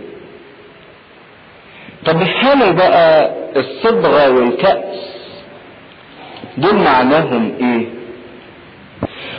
طب 2.06 2.22
افهموا 2.22 2.72
بقى 2.72 3.32
الصبغة 3.56 4.30
والكأس. 4.30 5.00
دول 6.58 6.76
معناهم 6.76 7.54
إيه؟ 7.62 7.86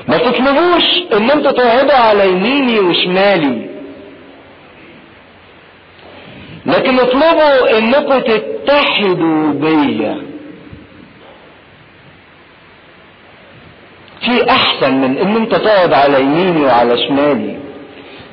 ما 0.09 0.19
تطلبوش 0.19 0.85
إن 1.13 1.31
أنتوا 1.31 1.51
تقعدوا 1.51 1.95
على 1.95 2.29
يميني 2.31 2.81
وشمالي. 2.81 3.70
لكن 6.71 6.99
اطلبوا 6.99 7.79
انكم 7.79 8.19
تتحدوا 8.19 9.53
بيا. 9.53 10.23
في 14.21 14.51
احسن 14.51 14.95
من 14.95 15.19
ان 15.19 15.37
انت 15.37 15.55
تقعد 15.55 15.93
على 15.93 16.21
يميني 16.21 16.63
وعلى 16.67 17.09
شمالي. 17.09 17.57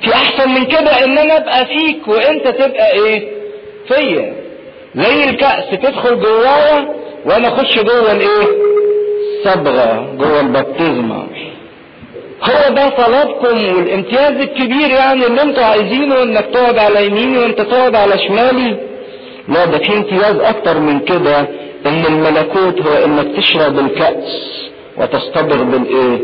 في 0.02 0.14
احسن 0.14 0.50
من 0.50 0.66
كده 0.66 1.04
ان 1.04 1.18
أنا 1.18 1.38
ابقى 1.38 1.66
فيك 1.66 2.08
وانت 2.08 2.48
تبقى 2.48 2.92
إيه؟ 2.92 3.30
فيا. 3.88 4.34
زي 4.96 5.24
الكأس 5.30 5.70
تدخل 5.72 6.20
جوايا 6.20 6.88
وأنا 7.26 7.48
اخش 7.48 7.80
جوه 7.80 8.12
الايه؟ 8.12 8.48
صبغة 9.44 10.16
جوه 10.18 10.40
البابتزمة. 10.40 11.28
هو 12.44 12.74
ده 12.74 12.90
طلبكم 12.90 13.76
والامتياز 13.76 14.32
الكبير 14.42 14.90
يعني 14.90 15.26
اللي 15.28 15.42
أنتوا 15.42 15.64
عايزينه 15.64 16.24
انك 16.24 16.46
تقعد 16.54 16.78
على 16.78 17.06
يميني 17.06 17.38
وانت 17.38 17.62
تقعد 17.62 17.96
على 17.96 18.18
شمالي؟ 18.28 18.78
لا 19.48 19.66
ده 19.66 19.78
في 19.78 19.98
امتياز 19.98 20.36
أكتر 20.36 20.80
من 20.80 21.00
كده 21.00 21.40
إن 21.86 22.06
الملكوت 22.06 22.82
هو 22.82 23.06
إنك 23.06 23.38
تشرب 23.38 23.80
الكأس 23.80 24.54
وتصطبغ 24.98 25.64
بالإيه؟ 25.64 26.20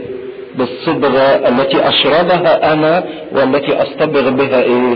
بالصبغة 0.55 1.19
التي 1.49 1.87
أشربها 1.89 2.73
أنا 2.73 3.03
والتي 3.31 3.73
اصطبغ 3.81 4.29
بها 4.29 4.61
إيه؟ 4.63 4.95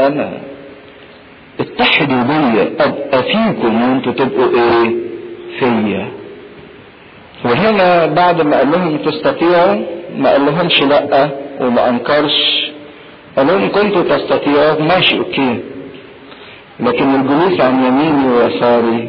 أنا. 0.00 0.32
اتحدوا 1.60 2.22
بيا 2.22 2.70
ابقى 2.80 3.22
فيكم 3.22 3.82
وأنتوا 3.82 4.12
تبقوا 4.12 4.48
إيه؟ 4.60 4.90
فيا. 5.58 6.08
وهنا 7.44 8.06
بعد 8.06 8.42
ما 8.42 8.56
قال 8.58 8.70
لهم 8.70 8.98
تستطيعوا 8.98 9.76
ما 10.16 10.30
قال 10.32 10.46
لهمش 10.46 10.82
لأ 10.82 11.28
وما 11.60 11.88
أنكرش. 11.88 12.70
قال 13.36 13.46
لهم 13.46 13.72
كنتوا 13.72 14.02
تستطيعوا 14.02 14.82
ماشي 14.82 15.18
أوكي. 15.18 15.60
لكن 16.80 17.14
الجلوس 17.14 17.60
عن 17.60 17.84
يميني 17.84 18.28
ويساري 18.28 19.08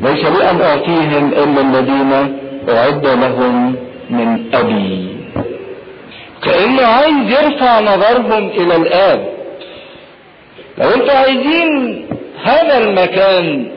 ليس 0.00 0.24
لي 0.24 0.50
أن 0.50 0.60
أعطيهم 0.60 1.32
إلا 1.32 1.60
الذين 1.60 2.12
أعد 2.68 3.06
لهم 3.06 3.76
من 4.10 4.54
أبي. 4.54 5.08
كانه 6.44 6.82
عايز 6.82 7.30
يرفع 7.30 7.80
نظرهم 7.80 8.48
إلى 8.48 8.76
الآب. 8.76 9.28
لو 10.78 10.88
أنتوا 10.88 11.12
عايزين 11.14 12.06
هذا 12.44 12.78
المكان 12.78 13.72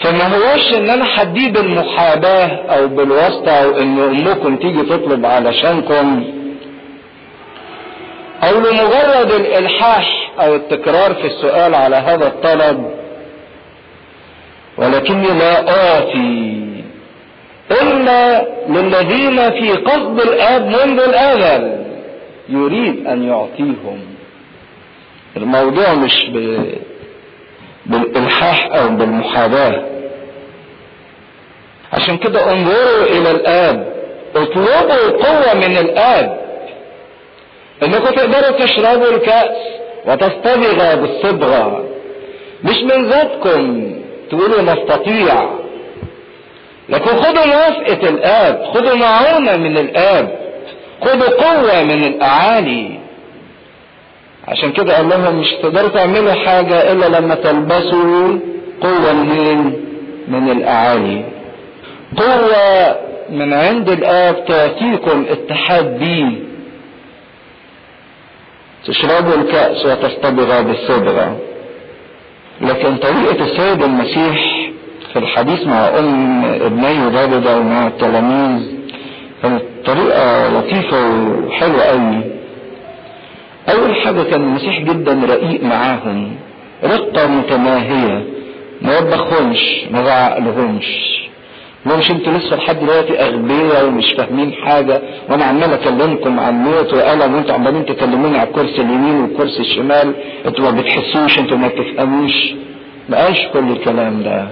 فما 0.00 0.36
هوش 0.36 0.74
إن 0.74 0.90
أنا 0.90 1.04
حديه 1.04 1.52
بالمحاباة 1.52 2.46
أو 2.46 2.88
بالواسطة 2.88 3.50
أو 3.50 3.78
إن 3.78 3.98
أمكم 4.00 4.56
تيجي 4.56 4.82
تطلب 4.82 5.26
علشانكم. 5.26 6.24
أو 8.42 8.58
لمجرد 8.58 9.30
الإلحاح 9.32 10.30
أو 10.40 10.54
التكرار 10.54 11.14
في 11.14 11.26
السؤال 11.26 11.74
على 11.74 11.96
هذا 11.96 12.26
الطلب. 12.26 12.90
ولكني 14.78 15.26
لا 15.38 15.68
اعطي 15.68 16.64
إلا 17.82 18.46
للذين 18.68 19.50
في 19.50 19.70
قصد 19.70 20.20
الآب 20.20 20.66
منذ 20.66 21.00
الأزل 21.00 21.84
يريد 22.48 23.06
أن 23.06 23.28
يعطيهم. 23.28 24.00
الموضوع 25.36 25.94
مش 25.94 26.24
ب... 26.32 26.64
بالإلحاح 27.86 28.68
أو 28.72 28.88
بالمحاباة. 28.88 29.82
عشان 31.92 32.16
كده 32.16 32.52
انظروا 32.52 33.06
إلى 33.06 33.30
الآب. 33.30 33.94
اطلبوا 34.36 35.10
قوه 35.10 35.54
من 35.54 35.76
الآب. 35.78 36.44
إنكم 37.82 38.14
تقدروا 38.14 38.58
تشربوا 38.58 39.08
الكأس 39.10 39.56
وتصطبغ 40.06 40.94
بالصبغه 40.94 41.84
مش 42.64 42.82
من 42.82 43.08
ذاتكم 43.08 43.94
تقولوا 44.30 44.62
نستطيع. 44.62 45.50
لكن 46.88 47.16
خدوا 47.16 47.46
موافقة 47.46 48.08
الآب. 48.08 48.64
خدوا 48.74 48.94
معونة 48.94 49.56
من 49.56 49.78
الآب. 49.78 50.38
خدوا 51.00 51.28
قوة 51.28 51.82
من 51.82 52.04
الأعالي. 52.04 53.03
عشان 54.48 54.72
كده 54.72 54.96
قال 54.96 55.08
لهم 55.08 55.40
مش 55.40 55.50
تقدروا 55.62 55.88
تعملوا 55.88 56.32
حاجة 56.32 56.92
إلا 56.92 57.06
لما 57.18 57.34
تلبسوا 57.34 58.38
قوة 58.80 59.12
منين؟ 59.12 59.84
من 60.28 60.50
الأعالي. 60.50 61.24
قوة 62.16 62.96
من 63.30 63.52
عند 63.54 63.88
الآب 63.88 64.44
تعطيكم 64.44 65.26
اتحاد 65.30 65.98
بيه. 65.98 66.26
تشربوا 68.86 69.34
الكأس 69.34 69.86
وتصطبغوا 69.86 70.60
بالصبغة. 70.60 71.36
لكن 72.60 72.96
طريقة 72.96 73.44
السيد 73.44 73.82
المسيح 73.82 74.70
في 75.12 75.18
الحديث 75.18 75.66
مع 75.66 75.88
أم 75.98 76.44
ابني 76.44 77.10
داود 77.10 77.46
ومع 77.46 77.86
التلاميذ 77.86 78.62
كانت 79.42 79.62
طريقة 79.86 80.48
لطيفة 80.48 81.10
وحلوة 81.46 81.82
قوي. 81.82 82.33
أول 83.68 83.94
حاجة 83.94 84.22
كان 84.22 84.40
المسيح 84.42 84.80
جدا 84.80 85.20
رقيق 85.28 85.62
معاهم. 85.62 86.36
رقة 86.84 87.26
متناهية 87.26 88.24
ما 88.82 88.98
وبخهمش 88.98 89.84
ما 89.90 90.04
زعقلهمش 90.04 91.14
مش 91.86 92.10
أنتوا 92.10 92.32
لسه 92.32 92.56
لحد 92.56 92.80
دلوقتي 92.80 93.20
أغبياء 93.20 93.86
ومش 93.86 94.12
فاهمين 94.12 94.52
حاجة. 94.52 95.02
وأنا 95.28 95.44
عمال 95.44 95.72
اكلمكم 95.72 96.40
عن 96.40 96.54
موت 96.54 96.92
وألم 96.94 97.34
وانتوا 97.34 97.54
عمالين 97.54 97.86
تكلموني 97.86 98.38
على 98.38 98.48
الكرسي 98.48 98.76
اليمين 98.80 99.20
والكرسي 99.20 99.60
الشمال. 99.60 100.14
أنتوا 100.46 100.64
ما 100.70 100.80
بتحسوش 100.80 101.38
أنتوا 101.38 101.56
ما 101.56 101.68
بتفهموش. 101.68 102.54
ما 103.08 103.24
قالش 103.24 103.40
كل 103.52 103.70
الكلام 103.72 104.22
ده. 104.22 104.48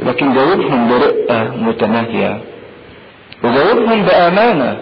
لكن 0.00 0.34
جاوبهم 0.34 0.88
برقة 0.90 1.56
متناهيه 1.56 2.40
وجاوبهم 3.44 4.02
بأمانة. 4.02 4.76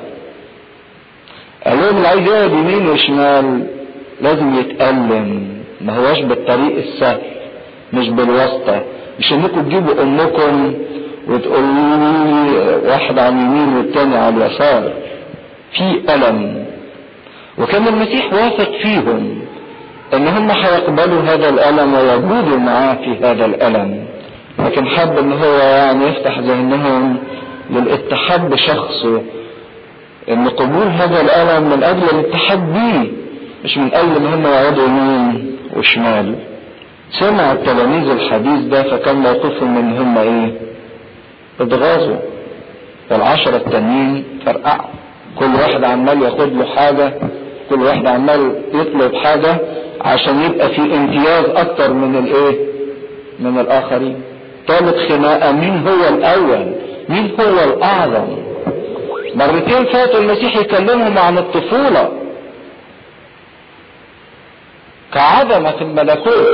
قال 1.66 1.78
لهم 1.78 1.96
اللي 1.96 2.08
عايز 2.08 2.26
يقعد 2.28 2.52
يمين 2.52 2.88
وشمال 2.88 3.66
لازم 4.20 4.54
يتألم. 4.54 5.48
ما 5.80 5.96
هواش 5.96 6.20
بالطريق 6.20 6.76
السهل 6.76 7.20
مش 7.92 8.08
بالواسطة. 8.08 8.82
مش 9.18 9.32
إنكم 9.32 9.62
تجيبوا 9.62 10.02
أمكم 10.02 10.74
وتقولوا 11.28 11.72
لي 11.72 12.88
واحد 12.88 13.18
على 13.18 13.28
اليمين 13.28 13.76
والتاني 13.76 14.16
على 14.16 14.36
اليسار 14.46 14.92
في 15.72 16.14
ألم. 16.14 16.64
وكان 17.58 17.88
المسيح 17.88 18.32
واثق 18.32 18.70
فيهم 18.82 19.38
إن 20.14 20.28
هم 20.28 20.50
هيقبلوا 20.50 21.20
هذا 21.22 21.48
الألم 21.48 21.94
ويجودوا 21.94 22.58
معاه 22.58 22.94
في 22.94 23.16
هذا 23.24 23.44
الألم. 23.44 24.04
لكن 24.58 24.86
حب 24.86 25.18
إن 25.18 25.32
هو 25.32 25.54
يعني 25.54 26.06
يفتح 26.06 26.38
ذهنهم 26.38 27.16
للاتحاد 27.70 28.50
بشخصه 28.50 29.22
إن 30.30 30.48
قبول 30.48 30.86
هذا 30.86 31.20
الألم 31.20 31.70
من 31.70 31.82
أجل 31.84 32.02
الاتحاد 32.02 32.58
مش 33.64 33.78
من 33.78 33.94
أجل 33.94 34.16
إن 34.16 34.26
هم 34.26 34.42
يقعدوا 34.46 34.84
يمين 34.84 35.56
وشمال. 35.76 36.34
سمع 37.20 37.52
التلاميذ 37.52 38.10
الحديث 38.10 38.60
ده 38.64 38.82
فكان 38.82 39.16
موقفهم 39.16 39.76
ان 39.78 39.98
هم 39.98 40.18
إيه؟ 40.18 40.52
اتغاظوا 41.60 42.16
والعشرة 43.10 43.56
التانيين 43.56 44.24
فرقعوا. 44.46 44.88
كل 45.38 45.54
واحد 45.54 45.84
عمال 45.84 46.22
ياخد 46.22 46.52
له 46.52 46.64
حاجة 46.64 47.14
كل 47.70 47.82
واحد 47.82 48.06
عمال 48.06 48.52
يطلب 48.74 49.14
حاجة 49.14 49.56
عشان 50.00 50.42
يبقى 50.42 50.68
في 50.68 50.80
امتياز 50.80 51.44
أكتر 51.44 51.92
من 51.92 52.16
الإيه؟ 52.16 52.56
من 53.40 53.58
الآخرين. 53.60 54.20
ثالث 54.68 55.12
خناقة 55.12 55.52
مين 55.52 55.86
هو 55.88 56.08
الأول؟ 56.16 56.72
مين 57.08 57.30
هو 57.40 57.64
الأعظم؟ 57.64 58.36
مرتين 59.34 59.84
فاتوا 59.84 60.20
المسيح 60.20 60.56
يكلمهم 60.56 61.18
عن 61.18 61.38
الطفولة. 61.38 62.12
كعظمة 65.14 65.80
الملكوت. 65.80 66.48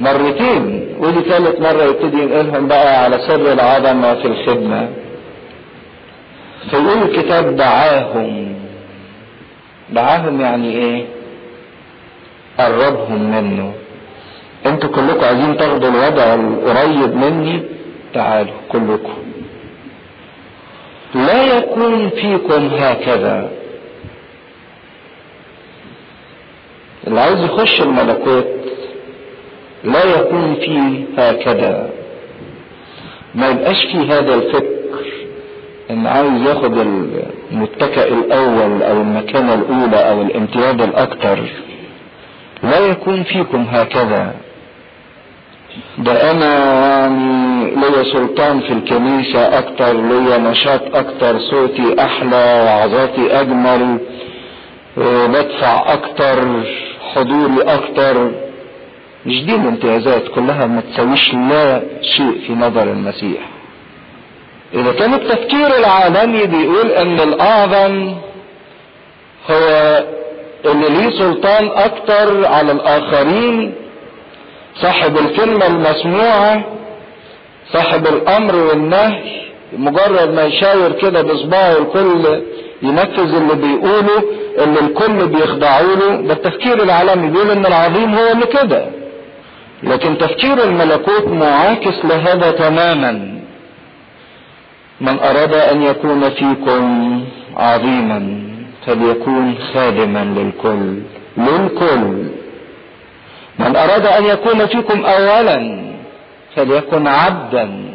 مرتين. 0.00 0.96
ودي 0.98 1.20
ثالث 1.20 1.60
مرة 1.60 1.82
يبتدي 1.82 2.22
ينقلهم 2.22 2.68
بقى 2.68 3.04
على 3.04 3.18
سر 3.18 3.52
العظمة 3.52 4.14
في 4.14 4.28
الخدمة. 4.28 4.88
فيقول 6.70 7.02
الكتاب 7.02 7.56
دعاهم. 7.56 8.54
دعاهم 9.90 10.40
يعني 10.40 10.72
إيه؟ 10.72 11.04
قربهم 12.58 13.30
منه. 13.30 13.72
أنتوا 14.66 14.90
كلكم 14.90 15.24
عايزين 15.24 15.56
تاخدوا 15.56 15.88
الوضع 15.88 16.34
القريب 16.34 17.16
مني. 17.16 17.62
تعالوا 18.14 18.54
كلكم. 18.72 19.27
لا 21.14 21.42
يكون 21.58 22.08
فيكم 22.08 22.66
هكذا. 22.66 23.50
اللي 27.06 27.20
عايز 27.20 27.44
يخش 27.44 27.80
الملكوت 27.80 28.46
لا 29.84 30.04
يكون 30.04 30.54
فيه 30.54 31.04
هكذا. 31.22 31.90
ما 33.34 33.48
يبقاش 33.48 33.84
فيه 33.92 34.18
هذا 34.18 34.34
الفكر 34.34 34.68
إن 35.90 36.06
عايز 36.06 36.42
ياخد 36.42 36.78
المتكئ 36.78 38.08
الأول 38.12 38.82
أو 38.82 39.00
المكانة 39.00 39.54
الأولى 39.54 40.10
أو 40.10 40.22
الامتياز 40.22 40.80
الاكثر 40.80 41.44
لا 42.62 42.78
يكون 42.78 43.22
فيكم 43.22 43.62
هكذا. 43.70 44.34
ده 45.98 46.30
أنا 46.30 46.54
يعني 46.90 47.70
ليا 47.74 48.02
سلطان 48.12 48.60
في 48.60 48.72
الكنيسة 48.72 49.58
أكتر 49.58 49.92
ليا 49.92 50.38
نشاط 50.38 50.80
أكتر 50.96 51.38
صوتي 51.38 51.94
أحلى 52.00 52.62
وعظاتي 52.66 53.40
أجمل 53.40 53.98
بدفع 54.96 55.92
أكتر 55.92 56.62
حضوري 57.14 57.62
أكتر. 57.62 58.30
مش 59.26 59.44
دي 59.44 59.54
الامتيازات 59.54 60.28
كلها 60.28 60.66
ما 60.66 60.80
تسويش 60.80 61.34
لا 61.34 61.82
شيء 62.02 62.40
في 62.46 62.52
نظر 62.52 62.82
المسيح. 62.82 63.40
إذا 64.74 64.92
كان 64.92 65.14
التفكير 65.14 65.76
العالمي 65.78 66.46
بيقول 66.46 66.90
إن 66.90 67.20
الأعظم 67.20 68.14
هو 69.50 70.04
اللي 70.64 70.88
ليه 70.88 71.10
سلطان 71.18 71.68
أكتر 71.74 72.46
على 72.46 72.72
الآخرين 72.72 73.74
صاحب 74.82 75.18
الكلمة 75.18 75.66
المسموعة 75.66 76.64
صاحب 77.72 78.06
الأمر 78.06 78.56
والنهي 78.56 79.38
مجرد 79.72 80.34
ما 80.34 80.42
يشاور 80.44 80.92
كده 80.92 81.22
بصباعه 81.22 81.78
الكل 81.78 82.42
ينفذ 82.82 83.34
اللي 83.34 83.54
بيقوله 83.54 84.24
اللي 84.58 84.80
الكل 84.80 85.26
بيخضعوا 85.28 85.96
له. 85.96 86.16
ده 86.20 86.32
التفكير 86.34 86.82
العالمي 86.82 87.30
بيقول 87.30 87.50
إن 87.50 87.66
العظيم 87.66 88.14
هو 88.14 88.32
اللي 88.32 88.46
كده. 88.46 88.86
لكن 89.82 90.18
تفكير 90.18 90.64
الملكوت 90.64 91.26
معاكس 91.28 92.04
لهذا 92.04 92.50
تماما. 92.50 93.40
من 95.00 95.18
أراد 95.18 95.54
أن 95.54 95.82
يكون 95.82 96.30
فيكم 96.30 97.24
عظيما 97.56 98.42
فليكون 98.86 99.54
خادما 99.74 100.24
للكل 100.24 100.98
للكل. 101.38 102.28
من 103.58 103.76
أراد 103.76 104.06
أن 104.06 104.24
يكون 104.24 104.66
فيكم 104.66 105.04
اولا 105.06 105.88
فليكن 106.56 107.06
عبدا. 107.06 107.94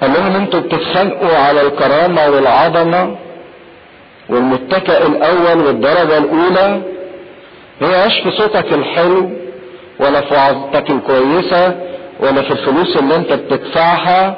قال 0.00 0.12
لهم 0.12 0.36
أنتوا 0.36 0.60
بتتخانقوا 0.60 1.36
على 1.36 1.60
الكرامة 1.60 2.28
والعظمة 2.28 3.16
والمتكئ 4.28 5.06
الأول 5.06 5.66
والدرجة 5.66 6.18
الأولى. 6.18 6.82
هي 7.80 8.10
في 8.22 8.30
صوتك 8.30 8.72
الحلو 8.72 9.30
ولا 10.00 10.20
في 10.20 10.34
وعظتك 10.34 10.90
الكويسة 10.90 11.80
ولا 12.20 12.42
في 12.42 12.50
الفلوس 12.50 12.96
اللي 12.96 13.16
انت 13.16 13.32
بتدفعها 13.32 14.36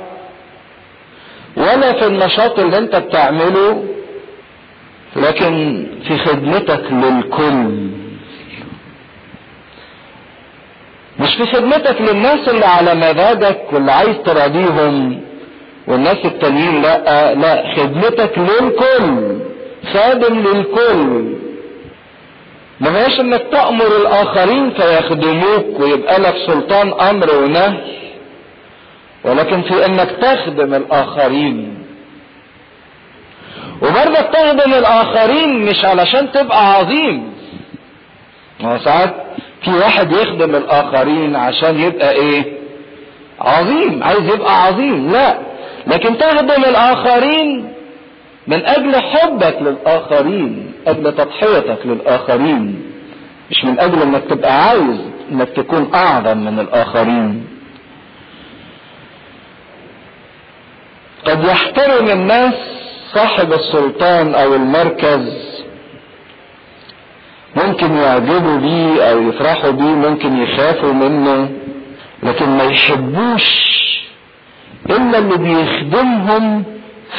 ولا 1.57 1.93
في 1.93 2.07
النشاط 2.07 2.59
اللي 2.59 2.79
انت 2.79 2.97
بتعمله 2.97 3.85
لكن 5.17 5.87
في 6.09 6.19
خدمتك 6.19 6.85
للكل. 6.93 7.89
مش 11.21 11.35
في 11.35 11.47
خدمتك 11.47 12.01
للناس 12.01 12.49
اللي 12.49 12.67
على 12.67 12.95
مزاجك 12.95 13.61
واللي 13.73 13.93
عايز 13.93 14.17
تراضيهم. 14.25 15.21
والناس 15.89 16.17
التانيين 16.25 16.83
لا 16.83 17.35
لا 17.35 17.75
خدمتك 17.77 18.39
للكل 18.39 19.39
خادم 19.93 20.39
للكل. 20.39 21.35
ما 22.81 23.05
هيش 23.07 23.21
إنك 23.21 23.43
تأمر 23.53 23.87
الآخرين 23.87 24.71
فيخدموك 24.71 25.81
ويبقى 25.81 26.19
لك 26.21 26.35
سلطان 26.47 26.93
أمر 26.93 27.35
ونهي. 27.35 27.81
ولكن 29.25 29.63
في 29.63 29.87
إنك 29.87 30.11
تخدم 30.11 30.75
الآخرين. 30.75 31.85
وبرضك 33.83 34.29
تخدم 34.33 34.75
الآخرين 34.75 35.65
مش 35.65 35.85
علشان 35.85 36.33
تبقى 36.33 36.73
عظيم. 36.75 37.35
ما 38.61 38.79
ساعات 38.85 39.15
في 39.65 39.71
واحد 39.71 40.13
يخدم 40.13 40.55
الآخرين 40.57 41.37
عشان 41.37 41.79
يبقى 41.81 42.11
إيه؟ 42.13 42.45
عظيم. 43.41 44.03
عايز 44.05 44.35
يبقى 44.35 44.63
عظيم. 44.65 45.11
لا. 45.13 45.39
لكن 45.87 46.19
تخدم 46.19 46.65
الآخرين 46.65 47.73
من 48.47 48.67
أجل 48.67 48.97
حبك 48.97 49.57
للآخرين 49.61 50.73
أجل 50.87 51.13
تضحيتك 51.17 51.79
للآخرين 51.85 52.83
مش 53.51 53.65
من 53.65 53.81
أجل 53.81 54.03
إنك 54.03 54.23
تبقى 54.31 54.69
عايز 54.69 55.01
إنك 55.33 55.49
تكون 55.49 55.95
أعظم 55.95 56.39
من 56.39 56.59
الآخرين. 56.61 57.47
قد 61.25 61.45
يحترم 61.45 62.09
الناس 62.09 62.55
صاحب 63.15 63.53
السلطان 63.53 64.35
أو 64.35 64.55
المركز 64.55 65.44
ممكن 67.57 67.97
يعجبوا 67.97 68.57
بيه 68.57 69.03
أو 69.03 69.23
يفرحوا 69.29 69.71
بيه 69.71 69.85
ممكن 70.09 70.43
يخافوا 70.43 70.93
منه 70.93 71.51
لكن 72.23 72.49
ما 72.51 72.65
يحبوش 72.65 73.75
إلا 74.91 75.19
اللي 75.19 75.37
بيخدمهم 75.39 76.65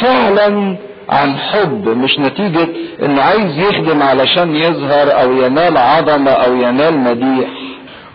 فعلا 0.02 0.78
عن 1.10 1.38
حب 1.38 1.90
مش 1.90 2.20
نتيجة 2.20 2.68
إنه 3.04 3.22
عايز 3.22 3.58
يخدم 3.58 4.02
علشان 4.04 4.56
يظهر 4.56 5.22
أو 5.22 5.32
ينال 5.34 5.78
عظمة 5.78 6.32
أو 6.32 6.56
ينال 6.56 6.98
مديح. 6.98 7.50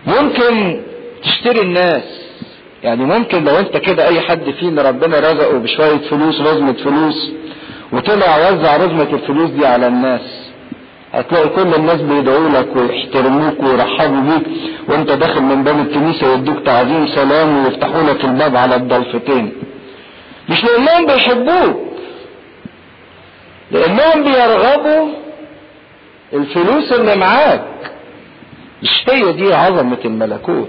ممكن 0.07 0.81
تشتري 1.23 1.61
الناس. 1.61 2.03
يعني 2.83 3.05
ممكن 3.05 3.45
لو 3.45 3.59
أنت 3.59 3.77
كده 3.77 4.09
أي 4.09 4.21
حد 4.21 4.51
فينا 4.61 4.83
ربنا 4.83 5.19
رزقه 5.19 5.59
بشوية 5.59 5.99
فلوس 6.11 6.41
رزمة 6.41 6.73
فلوس 6.73 7.33
وطلع 7.93 8.51
وزع 8.51 8.77
رزمة 8.77 9.09
الفلوس 9.13 9.51
دي 9.51 9.67
على 9.67 9.87
الناس. 9.87 10.40
هتلاقي 11.13 11.49
كل 11.49 11.75
الناس 11.75 12.01
بيدعوا 12.01 12.49
لك 12.49 12.77
ويحترموك 12.77 13.61
ويرحبوا 13.63 14.21
بيك 14.21 14.47
وانت 14.89 15.11
داخل 15.11 15.41
من 15.43 15.65
باب 15.65 15.79
الكنيسة 15.81 16.33
يدوك 16.35 16.67
تعظيم 16.67 17.07
سلام 17.09 17.65
ويفتحوا 17.65 18.03
لك 18.03 18.25
الباب 18.25 18.57
على 18.57 18.75
الضلفتين 18.75 19.53
مش 20.49 20.65
لأنهم 20.65 21.07
بيحبوك 21.07 21.81
لأنهم 23.71 24.25
بيرغبوا 24.25 25.09
الفلوس 26.33 26.93
اللي 26.93 27.17
معاك. 27.17 27.65
مش 28.83 29.05
هي 29.09 29.33
دي 29.33 29.55
عظمة 29.55 29.99
الملكوت. 30.05 30.69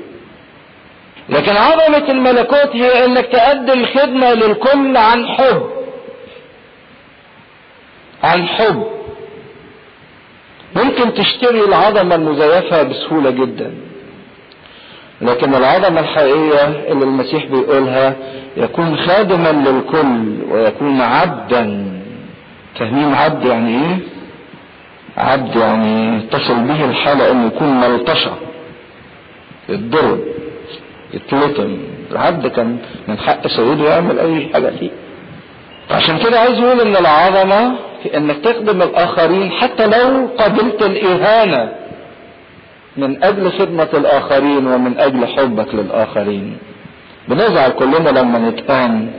لكن 1.29 1.51
عظمة 1.57 2.09
الملكوت 2.09 2.69
هي 2.75 3.05
إنك 3.05 3.25
تقدم 3.25 3.85
خدمة 3.85 4.33
للكل 4.33 4.97
عن 4.97 5.25
حب. 5.27 5.63
عن 8.23 8.47
حب. 8.47 8.83
ممكن 10.75 11.13
تشتري 11.13 11.63
العظمة 11.65 12.15
المزيفة 12.15 12.83
بسهولة 12.83 13.29
جدا. 13.29 13.71
لكن 15.21 15.55
العظمة 15.55 15.99
الحقيقية 15.99 16.65
اللي 16.91 17.03
المسيح 17.05 17.45
بيقولها 17.45 18.15
يكون 18.57 18.97
خادما 18.97 19.51
للكل 19.69 20.35
ويكون 20.51 21.01
عبدا. 21.01 21.85
فاهمين 22.79 23.13
عبد 23.13 23.45
يعني 23.45 23.69
إيه؟ 23.85 23.97
عبد 25.17 25.55
يعني 25.55 26.21
تصل 26.31 26.55
به 26.63 26.85
الحالة 26.85 27.31
إنه 27.31 27.47
يكون 27.47 27.67
ملطشة. 27.81 28.31
يتضرب 29.69 30.19
يتلطم 31.13 31.77
العبد 32.11 32.47
كان 32.47 32.77
من 33.07 33.17
حق 33.19 33.47
سيده 33.47 33.89
يعمل 33.93 34.19
أي 34.19 34.49
حاجة 34.53 34.69
فيه. 34.79 34.89
عشان 35.91 36.17
كده 36.17 36.39
عايز 36.39 36.59
يقول 36.59 36.81
إن 36.81 36.95
العظمة 36.95 37.75
انك 38.05 38.37
تخدم 38.37 38.81
الآخرين 38.81 39.51
حتى 39.51 39.87
لو 39.87 40.29
قبلت 40.37 40.81
الإهانة 40.81 41.71
من 42.97 43.23
أجل 43.23 43.51
خدمة 43.51 43.89
الآخرين 43.93 44.67
ومن 44.67 44.99
أجل 44.99 45.25
حبك 45.27 45.75
للآخرين. 45.75 46.57
بنزعل 47.27 47.69
كلنا 47.71 48.09
لما 48.09 48.39
نتهان 48.39 49.11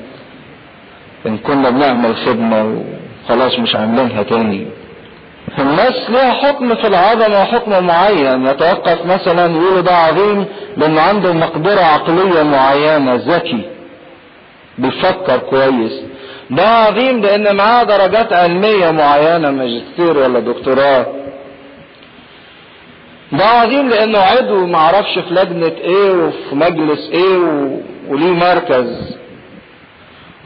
إن 1.27 1.39
كنا 1.39 1.71
بنعمل 1.71 2.17
خدمة 2.17 2.83
وخلاص 3.25 3.59
مش 3.59 3.77
عاملينها 3.77 4.23
تاني. 4.23 4.67
الناس 5.59 6.11
لها 6.11 6.33
حكم 6.33 6.75
في 6.75 6.87
العظمة 6.87 7.43
وحكم 7.43 7.87
معين. 7.87 8.47
يتوقف 8.47 9.07
مثلا 9.07 9.47
يقولوا 9.57 9.81
ده 9.81 9.97
عظيم 9.97 10.45
لأنه 10.77 11.01
عنده 11.01 11.33
مقدرة 11.33 11.81
عقلية 11.81 12.43
معينة 12.43 13.15
ذكي. 13.15 13.63
بيفكر 14.79 15.39
كويس. 15.39 16.03
ده 16.57 16.69
عظيم 16.69 17.21
لأن 17.23 17.57
معاه 17.57 17.83
درجات 17.85 18.33
علمية 18.33 18.91
معينة 18.91 19.51
ماجستير 19.51 20.19
ولا 20.19 20.39
دكتوراه 20.41 21.07
ده 23.33 23.45
عظيم 23.45 23.89
لأنه 23.89 24.19
عضو 24.19 24.67
معرفش 24.67 25.19
في 25.19 25.35
لجنة 25.35 25.73
إيه 25.85 26.11
وفي 26.13 26.55
مجلس 26.55 27.11
إيه. 27.13 27.39
وليه 28.09 28.33
مركز 28.33 29.17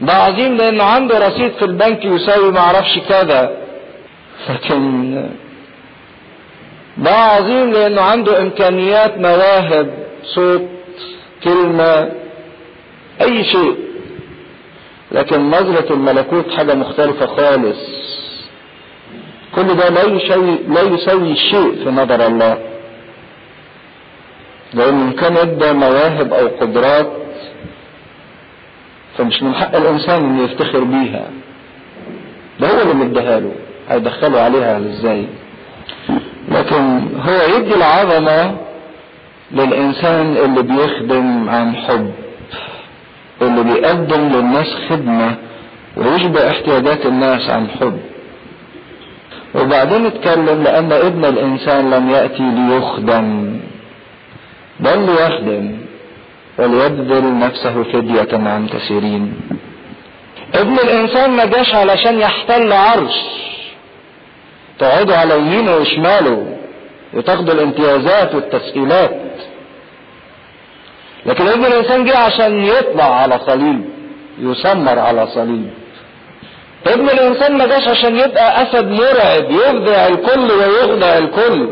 ده 0.01 0.13
عظيم 0.13 0.57
لأنه 0.57 0.83
عنده 0.83 1.27
رصيد 1.27 1.51
في 1.51 1.65
البنك 1.65 2.05
يساوي 2.05 2.51
معرفش 2.51 2.99
كذا 3.09 3.51
لكن 4.49 5.13
ده 6.97 7.11
عظيم 7.11 7.71
لأنه 7.73 8.01
عنده 8.01 8.41
امكانيات 8.41 9.17
مواهب 9.17 9.89
صوت 10.23 10.61
كلمة 11.43 12.11
اي 13.21 13.43
شيء 13.43 13.75
لكن 15.17 15.49
نظرة 15.49 15.93
الملكوت 15.93 16.51
حاجة 16.51 16.73
مختلفة 16.75 17.25
خالص. 17.25 17.77
كل 19.55 19.63
ده 19.67 19.89
لا 19.89 20.03
يسوي 20.03 20.57
لا 20.67 20.81
يسوي 20.81 21.35
شيء 21.35 21.83
في 21.83 21.89
نظر 21.89 22.27
الله. 22.27 22.57
لأن 24.73 25.11
كان 25.11 25.37
ادى 25.37 25.73
مواهب 25.73 26.33
أو 26.33 26.47
قدرات 26.47 27.11
فمش 29.17 29.43
من 29.43 29.55
حق 29.55 29.75
الإنسان 29.75 30.23
إنه 30.25 30.43
يفتخر 30.43 30.83
بيها. 30.83 31.25
ده 32.59 32.67
هو 32.67 32.81
اللي 32.81 32.93
مديها 32.93 33.39
له 33.39 33.51
هيدخله 33.89 34.39
عليها 34.41 34.77
إزاي؟ 34.77 35.25
لكن 36.51 36.99
هو 37.21 37.55
يدي 37.57 37.75
العظمة 37.75 38.57
للإنسان 39.51 40.37
اللي 40.37 40.63
بيخدم 40.63 41.49
عن 41.49 41.75
حب. 41.75 42.11
اللي 43.41 43.63
بيقدم 43.63 44.29
للناس 44.29 44.67
خدمة 44.89 45.35
ويشبع 45.97 46.47
احتياجات 46.47 47.05
الناس 47.05 47.49
عن 47.49 47.67
حب. 47.69 47.99
وبعدين 49.55 50.05
اتكلم 50.05 50.63
لأن 50.63 50.91
ابن 50.91 51.25
الإنسان 51.25 51.89
لم 51.89 52.09
يأتي 52.09 52.43
ليخدم 52.43 53.59
بل 54.79 54.99
ليخدم 54.99 55.77
وليبذل 56.59 57.39
نفسه 57.39 57.83
فدية 57.83 58.27
عن 58.49 58.67
كثيرين 58.67 59.33
ابن 60.55 60.73
الإنسان 60.73 61.31
ما 61.31 61.45
جاش 61.45 61.75
علشان 61.75 62.19
يحتل 62.19 62.71
عرش. 62.73 63.15
تقعدوا 64.79 65.15
على 65.15 65.37
يمينه 65.39 65.75
وشماله 65.75 66.57
وتاخدوا 67.13 67.53
الامتيازات 67.53 68.35
والتسهيلات 68.35 69.11
لكن 71.25 71.47
ابن 71.47 71.65
الإنسان 71.65 72.05
جه 72.05 72.17
عشان 72.17 72.63
يطلع 72.63 73.15
على 73.15 73.39
صليب 73.45 73.85
يسمر 74.39 74.99
على 74.99 75.27
صليب. 75.27 75.69
ابن 76.87 77.09
الإنسان 77.09 77.57
ما 77.57 77.65
جاش 77.65 77.87
عشان 77.87 78.15
يبقى 78.15 78.63
أسد 78.63 78.87
مرعب 78.91 79.51
يخضع 79.51 80.07
الكل 80.07 80.51
ويخضع 80.51 81.17
الكل. 81.17 81.69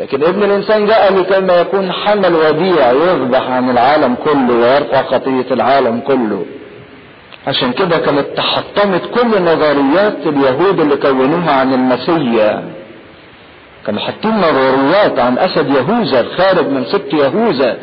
لكن 0.00 0.24
ابن 0.24 0.42
الإنسان 0.42 0.86
جاء 0.86 1.14
لكي 1.14 1.60
يكون 1.60 1.92
حمل 1.92 2.34
وديع 2.34 2.92
يذبح 2.92 3.50
عن 3.50 3.70
العالم 3.70 4.14
كله 4.24 4.54
ويرفع 4.54 5.02
خطية 5.02 5.46
العالم 5.50 6.00
كله. 6.00 6.44
عشان 7.46 7.72
كده 7.72 7.98
كانت 7.98 8.26
تحطمت 8.36 9.02
كل 9.14 9.42
نظريات 9.42 10.16
اليهود 10.26 10.80
اللي 10.80 10.96
كونوها 10.96 11.52
عن 11.52 11.74
المسيا 11.74 12.73
كانوا 13.86 14.00
حاطين 14.00 14.30
نظريات 14.36 15.18
عن 15.18 15.38
أسد 15.38 15.68
يهوذا 15.70 16.20
الخارج 16.20 16.66
من 16.68 16.84
سبط 16.84 17.14
يهوذا 17.14 17.78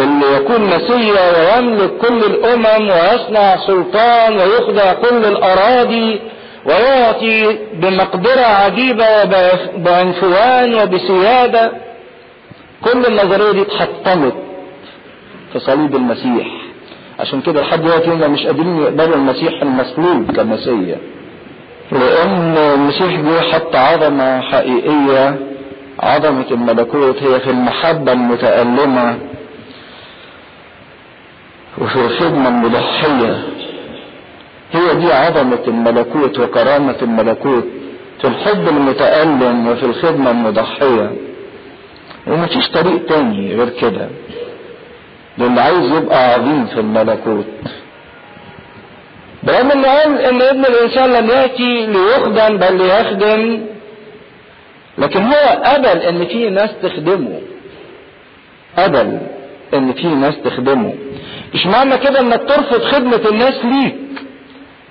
اللي 0.00 0.36
يكون 0.36 0.60
مسيا 0.60 1.56
ويملك 1.56 1.90
كل 1.98 2.18
الأمم 2.24 2.90
ويصنع 2.90 3.56
سلطان 3.66 4.32
ويخضع 4.36 4.92
كل 4.92 5.24
الأراضي 5.24 6.20
ويعطي 6.66 7.58
بمقدرة 7.74 8.40
عجيبة 8.40 9.04
وبعنفوان 9.76 10.74
وبسيادة. 10.74 11.72
كل 12.84 13.06
النظرية 13.06 13.52
دي 13.52 13.62
اتحطمت 13.62 14.34
في 15.52 15.58
صليب 15.58 15.94
المسيح. 15.96 16.46
عشان 17.20 17.40
كده 17.40 17.60
لحد 17.62 17.82
دلوقتي 17.82 18.10
هم 18.10 18.32
مش 18.32 18.46
قادرين 18.46 18.82
يقبلوا 18.82 19.14
المسيح 19.16 19.62
المصلوب 19.62 20.36
كمسيا. 20.36 20.98
لأن 21.92 22.56
المسيح 22.56 23.20
جه 23.20 23.40
حط 23.52 23.76
عظمة 23.76 24.40
حقيقية 24.40 25.36
عظمة 26.00 26.46
الملكوت 26.50 27.22
هي 27.22 27.40
في 27.40 27.50
المحبة 27.50 28.12
المتألمة 28.12 29.18
وفي 31.78 31.96
الخدمة 31.96 32.48
المضحية. 32.48 33.42
هي 34.72 34.94
دي 34.94 35.12
عظمة 35.12 35.58
الملكوت 35.68 36.38
وكرامة 36.38 36.96
الملكوت 37.02 37.64
في 38.20 38.26
الحب 38.28 38.68
المتألم 38.68 39.68
وفي 39.68 39.86
الخدمة 39.86 40.30
المضحية. 40.30 41.10
ومفيش 42.26 42.68
طريق 42.68 43.06
تاني 43.06 43.54
غير 43.54 43.68
كده. 43.68 44.08
للي 45.38 45.60
عايز 45.60 45.90
يبقى 45.96 46.32
عظيم 46.34 46.66
في 46.66 46.80
الملكوت. 46.80 47.46
برغم 49.42 49.70
انه 49.70 49.88
قال 49.88 50.18
إن 50.20 50.42
ابن 50.42 50.64
الإنسان 50.64 51.12
لم 51.12 51.30
يأتي 51.30 51.86
ليخدم 51.86 52.56
بل 52.56 52.76
ليخدم. 52.78 53.60
لكن 54.98 55.22
هو 55.22 55.62
قبل 55.64 55.86
إن 55.86 56.26
في 56.26 56.50
ناس 56.50 56.70
تخدمه. 56.82 57.40
قبل 58.78 59.18
إن 59.74 59.92
في 59.92 60.06
ناس 60.06 60.34
تخدمه. 60.44 60.94
مش 61.54 61.66
معنى 61.66 61.98
كده 61.98 62.20
إنك 62.20 62.40
ترفض 62.48 62.82
خدمة 62.82 63.20
الناس 63.30 63.54
ليك؟ 63.64 63.96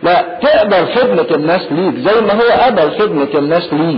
لا 0.03 0.25
تقبل 0.41 0.93
خدمة 0.95 1.35
الناس 1.35 1.61
ليك 1.71 1.95
زي 1.95 2.21
ما 2.21 2.33
هو 2.33 2.61
قبل 2.65 2.91
خدمة 2.99 3.27
الناس 3.35 3.73
ليه 3.73 3.97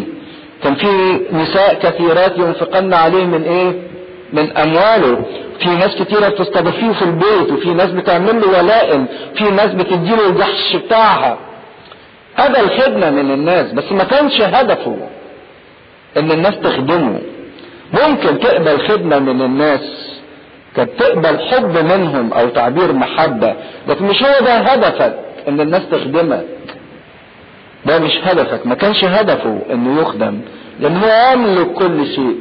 كان 0.63 0.75
في 0.75 1.19
نساء 1.31 1.73
كثيرات 1.73 2.38
ينفقن 2.38 2.93
عليه 2.93 3.23
من 3.23 3.43
إيه؟ 3.43 3.73
من 4.34 4.57
أمواله. 4.57 5.25
في 5.64 5.69
ناس 5.69 5.95
كتيرة 5.95 6.30
بتستضيفيه 6.30 6.91
في 6.91 7.02
البيت 7.02 7.52
وفي 7.52 7.73
ناس 7.73 7.91
بتعمل 7.91 8.41
له 8.41 8.48
ولائم 8.60 9.06
في 9.35 9.44
ناس 9.44 9.68
بتديله 9.73 10.27
الجحش 10.30 10.76
بتاعها. 10.76 11.38
قبل 12.40 12.69
خدمة 12.81 13.10
من 13.10 13.31
الناس 13.31 13.72
بس 13.73 13.91
ما 13.91 14.03
كانش 14.03 14.41
هدفه 14.41 14.98
إن 16.18 16.31
الناس 16.31 16.60
تخدمه. 16.60 17.22
ممكن 17.94 18.40
تقبل 18.40 18.88
خدمة 18.88 19.19
من 19.19 19.41
الناس 19.41 20.10
كانت 20.76 20.90
تقبل 20.99 21.40
حب 21.40 21.77
منهم 21.77 22.34
أو 22.34 22.49
تعبير 22.49 22.94
محبة 22.94 23.56
لكن 23.88 24.06
مش 24.06 24.23
هو 24.23 24.45
ده 24.45 24.53
هدفك 24.57 25.15
إن 25.48 25.61
الناس 25.61 25.81
تخدمك. 25.91 26.45
ده 27.85 27.99
مش 27.99 28.18
هدفك 28.23 28.68
ما 28.68 28.76
كانش 28.76 29.03
هدفه 29.03 29.60
إنه 29.72 30.02
يخدم 30.02 30.40
لأن 30.80 30.98
هو 30.98 31.31
يملك 31.34 31.68
كل 31.73 32.06
شيء. 32.15 32.35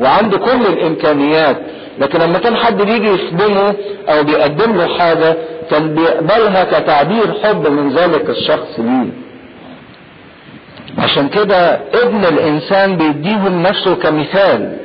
وعنده 0.00 0.38
كل 0.38 0.66
الإمكانيات 0.66 1.56
لكن 1.98 2.18
لما 2.18 2.38
كان 2.38 2.56
حد 2.56 2.82
بيجي 2.82 3.08
يخدمه 3.14 3.74
أو 4.08 4.22
بيقدم 4.24 4.76
له 4.76 4.98
حاجة 4.98 5.36
كان 5.70 5.94
بيقبلها 5.94 6.64
كتعبير 6.64 7.34
حب 7.44 7.68
من 7.68 7.90
ذلك 7.90 8.30
الشخص 8.30 8.78
ليه 8.78 9.10
عشان 10.98 11.28
كده 11.28 11.80
ابن 11.94 12.24
الإنسان 12.24 12.96
بيديهم 12.96 13.62
نفسه 13.62 13.94
كمثال 13.94 14.76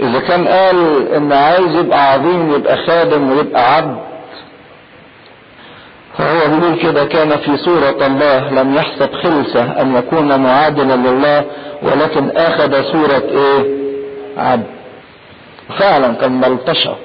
إذا 0.00 0.20
كان 0.20 0.48
قال 0.48 1.08
إن 1.16 1.32
عايز 1.32 1.76
يبقى 1.76 2.12
عظيم 2.12 2.54
يبقى 2.54 2.76
خادم 2.86 3.30
ويبقى 3.30 3.76
عبد 3.76 3.96
فهو 6.18 6.38
هو 6.38 6.60
بيقول 6.60 6.78
كده 6.82 7.04
كان 7.04 7.36
في 7.36 7.56
صورة 7.56 8.06
الله 8.06 8.50
لم 8.62 8.74
يحسب 8.74 9.12
خلسة 9.14 9.80
أن 9.80 9.96
يكون 9.96 10.40
معادلا 10.40 10.94
لله 11.08 11.44
ولكن 11.82 12.30
أخذ 12.36 12.82
صورة 12.92 13.22
إيه؟ 13.30 13.81
عبد. 14.36 14.66
فعلا 15.78 16.14
كان 16.14 16.32
ملطشة 16.40 16.96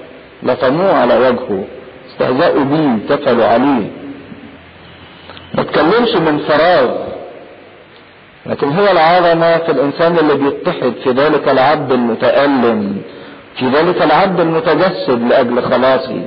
لطموه 0.44 0.94
على 0.94 1.18
وجهه 1.18 1.64
استهزأوا 2.12 2.64
بيه 2.64 3.16
كفلوا 3.16 3.46
عليه. 3.46 3.92
ما 5.54 5.64
تكلمش 5.64 6.16
من 6.16 6.38
فراغ 6.48 7.08
لكن 8.46 8.68
هو 8.72 8.92
العظمة 8.92 9.58
في 9.58 9.72
الإنسان 9.72 10.18
اللي 10.18 10.36
بيتحد 10.36 10.94
في 11.04 11.10
ذلك 11.10 11.50
العبد 11.50 11.92
المتألم 11.92 13.02
في 13.56 13.66
ذلك 13.70 14.02
العبد 14.02 14.40
المتجسد 14.40 15.22
لأجل 15.30 15.62
خلاصي 15.62 16.26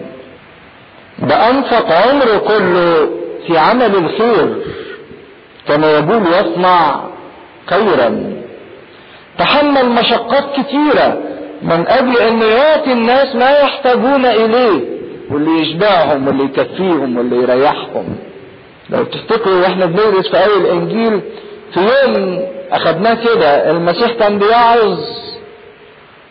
ده 1.18 1.50
أنفق 1.50 1.92
عمره 1.92 2.36
كله 2.38 3.10
في 3.46 3.58
عمل 3.58 3.96
الخير 3.96 4.56
كما 5.68 5.90
يقول 5.90 6.22
يصنع 6.26 7.00
خيرا 7.66 8.32
تحمل 9.40 9.88
مشقات 9.90 10.44
كثيرة 10.56 11.18
من 11.62 11.88
أجل 11.88 12.16
أن 12.18 12.42
يعطي 12.42 12.92
الناس 12.92 13.34
ما 13.36 13.50
يحتاجون 13.50 14.26
إليه 14.26 14.80
واللي 15.30 15.60
يشبعهم 15.62 16.26
واللي 16.26 16.44
يكفيهم 16.44 17.18
واللي 17.18 17.36
يريحهم. 17.36 18.16
لو 18.90 19.04
تفتكروا 19.04 19.60
وإحنا 19.60 19.86
بندرس 19.86 20.28
في 20.28 20.36
أول 20.36 20.60
الإنجيل 20.66 21.20
في 21.74 21.80
يوم 21.80 22.42
أخدناه 22.72 23.14
كده 23.14 23.70
المسيح 23.70 24.10
كان 24.12 24.38
بيعظ. 24.38 24.98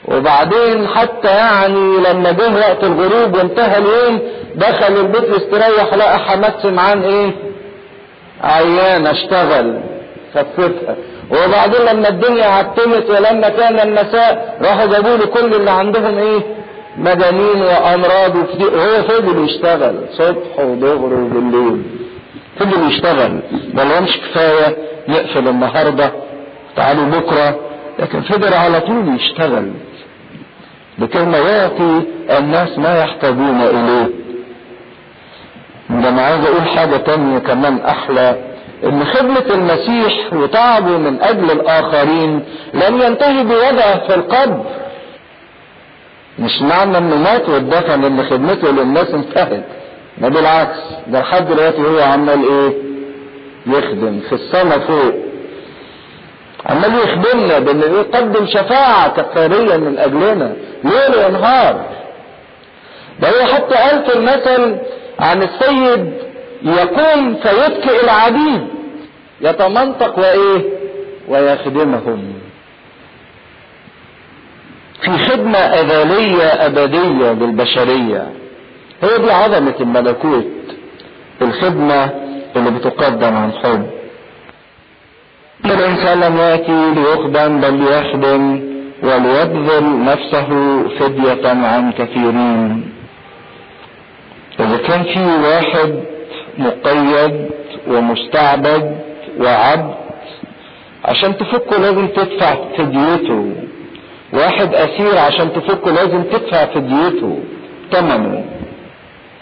وبعدين 0.07 0.87
حتى 0.87 1.27
يعني 1.27 1.97
لما 1.97 2.31
جه 2.31 2.55
وقت 2.55 2.83
الغروب 2.83 3.35
وانتهى 3.35 3.77
اليوم 3.77 4.19
دخل 4.55 4.93
البيت 4.97 5.23
يستريح 5.37 5.93
لقى 5.93 6.19
حماد 6.19 6.53
سمعان 6.63 7.01
إيه؟ 7.01 7.31
عيان 8.43 9.07
اشتغل 9.07 9.79
خففها. 10.35 10.95
وبعدين 11.31 11.81
لما 11.81 12.09
الدنيا 12.09 12.45
عتمت 12.45 13.09
ولما 13.09 13.49
كان 13.49 13.79
المساء 13.79 14.57
راحوا 14.61 14.85
جابوا 14.85 15.17
له 15.17 15.25
كل 15.25 15.53
اللي 15.55 15.71
عندهم 15.71 16.17
إيه؟ 16.17 16.39
مجانين 16.97 17.61
وأمراض 17.61 18.35
وهو 18.35 19.03
فضل 19.07 19.45
يشتغل 19.45 19.95
صبح 20.13 20.59
وظهر 20.59 21.13
وبالليل. 21.13 21.83
فضل 22.59 22.89
يشتغل. 22.91 23.39
ما 23.73 23.81
لهمش 23.81 24.17
كفاية 24.17 24.77
نقفل 25.07 25.47
النهارده 25.47 26.11
تعالوا 26.75 27.05
بكرة. 27.05 27.59
لكن 27.99 28.21
فضل 28.21 28.53
على 28.53 28.79
طول 28.81 29.15
يشتغل. 29.15 29.71
لكي 30.99 31.25
ما 31.25 31.37
يعطي 31.37 32.01
الناس 32.39 32.79
ما 32.79 32.99
يحتاجون 33.03 33.61
إليه. 33.61 34.09
ده 35.89 36.09
أنا 36.09 36.21
عايز 36.21 36.45
أقول 36.45 36.61
حاجة 36.67 36.97
تانية 36.97 37.39
كمان 37.39 37.79
أحلى 37.79 38.35
إن 38.83 39.05
خدمة 39.05 39.45
المسيح 39.53 40.33
وتعبه 40.33 40.97
من 40.97 41.21
أجل 41.21 41.51
الآخرين 41.51 42.43
لم 42.73 43.01
ينتهي 43.01 43.43
بوضعه 43.43 44.07
في 44.07 44.15
القبر 44.15 44.65
مش 46.39 46.61
معنى 46.61 46.97
إنه 46.97 47.15
مات 47.15 47.49
واتدفن 47.49 48.03
ان 48.03 48.29
خدمته 48.29 48.71
للناس 48.71 49.07
انتهت. 49.07 49.63
ما 50.17 50.29
بالعكس 50.29 50.77
ده 51.07 51.19
لحد 51.19 51.47
دلوقتي 51.47 51.81
هو 51.81 51.99
عمال 51.99 52.43
إيه؟ 52.49 52.73
يخدم 53.67 54.19
في 54.29 54.33
السماء 54.35 54.79
فوق. 54.79 55.13
عمال 56.65 56.95
يخدمنا 56.95 57.59
بإنه 57.59 57.85
يقدم 57.85 58.45
شفاعة 58.47 59.09
كفارية 59.21 59.77
من 59.77 59.97
أجلنا. 59.97 60.53
ليل 60.83 61.25
ونهار. 61.25 61.85
ده 63.19 63.29
هو 63.29 63.45
حتى 63.47 63.75
قال 63.75 64.05
في 64.05 64.15
المثل 64.17 64.77
عن 65.19 65.43
السيد 65.43 66.13
يقوم 66.63 67.35
فيبكي 67.35 68.03
العبيد 68.03 68.67
يتمنطق 69.41 70.19
وإيه؟ 70.19 70.61
ويخدمهم. 71.27 72.33
في 75.01 75.11
خدمة 75.17 75.57
أزلية 75.57 76.43
أبدية 76.43 77.31
للبشرية. 77.31 78.27
هي 79.03 79.17
دي 79.17 79.31
عظمة 79.31 79.75
الملكوت 79.81 80.47
الخدمة 81.41 82.09
اللي 82.55 82.71
بتقدم 82.71 83.35
عن 83.35 83.51
حب. 83.51 83.89
الإنسان 85.65 86.19
لم 86.19 86.37
يأتي 86.37 86.93
ليخدم 87.01 87.61
بل 87.61 87.73
ليخدم 87.73 88.69
وليبذل 89.03 90.03
نفسه 90.03 90.49
فدية 90.99 91.47
عن 91.47 91.91
كثيرين. 91.91 92.93
إذا 94.59 94.77
كان 94.77 95.03
في 95.03 95.19
واحد 95.47 96.03
مقيد 96.59 97.49
ومستعبد 97.87 98.97
وعبد. 99.39 99.93
عشان 101.05 101.37
تفكه 101.37 101.77
لازم 101.77 102.07
تدفع 102.07 102.55
فديته 102.77 103.53
واحد 104.33 104.75
أسير 104.75 105.17
عشان 105.17 105.53
تفكه 105.53 105.91
لازم 105.91 106.23
تدفع 106.23 106.65
فديته 106.65 107.39
ثمنه 107.91 108.45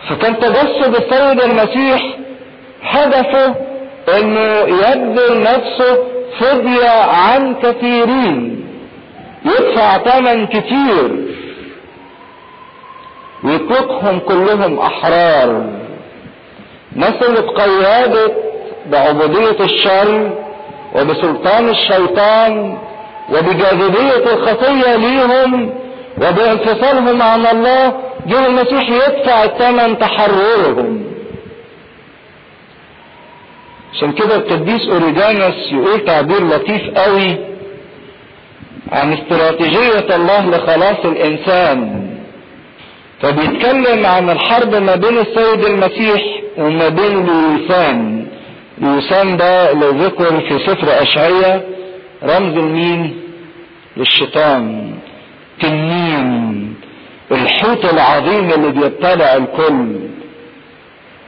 فكان 0.09 0.39
تجسد 0.39 0.95
السيد 0.95 1.41
المسيح 1.41 2.17
هدفه 2.83 3.55
إنه 4.17 4.57
يبذل 4.59 5.41
نفسه 5.41 5.97
فدية 6.39 6.89
عن 7.01 7.55
كثيرين. 7.55 8.67
يدفع 9.45 9.97
ثمن 9.97 10.47
كتير. 10.47 11.27
ويتركهم 13.43 14.19
كلهم 14.19 14.79
أحرار. 14.79 15.69
اللي 16.97 17.39
اتقيدت 17.39 18.33
بعبودية 18.85 19.59
الشر 19.65 20.31
وبسلطان 20.95 21.69
الشيطان 21.69 22.77
وبجاذبية 23.29 24.33
الخطية 24.33 24.95
ليهم 24.95 25.73
وبانفصالهم 26.17 27.21
عن 27.21 27.45
الله 27.45 27.93
جه 28.27 28.45
المسيح 28.45 28.89
يدفع 28.89 29.43
الثمن 29.43 29.99
تحررهم. 29.99 31.03
عشان 33.93 34.11
كده 34.11 34.35
القديس 34.35 34.89
أوريجانوس 34.89 35.71
يقول 35.71 36.05
تعبير 36.05 36.47
لطيف 36.47 36.81
قوي 36.97 37.37
عن 38.91 39.13
استراتيجية 39.13 40.15
الله 40.15 40.49
لخلاص 40.49 41.05
الإنسان. 41.05 42.06
فبيتكلم 43.21 44.05
عن 44.05 44.29
الحرب 44.29 44.75
ما 44.75 44.95
بين 44.95 45.17
السيد 45.17 45.65
المسيح 45.65 46.21
وما 46.57 46.89
بين 46.89 47.25
لويسان 47.25 48.27
لويسان 48.81 49.37
ده 49.37 49.71
اللي 49.71 50.05
ذكر 50.05 50.39
في 50.39 50.59
سفر 50.65 51.01
أشعية 51.01 51.63
رمز 52.23 52.57
المين 52.57 53.21
للشيطان. 53.97 54.93
تنين. 55.61 56.75
الحوت 57.31 57.85
العظيم 57.93 58.51
اللي 58.51 58.71
بيبتلع 58.71 59.35
الكل. 59.35 59.99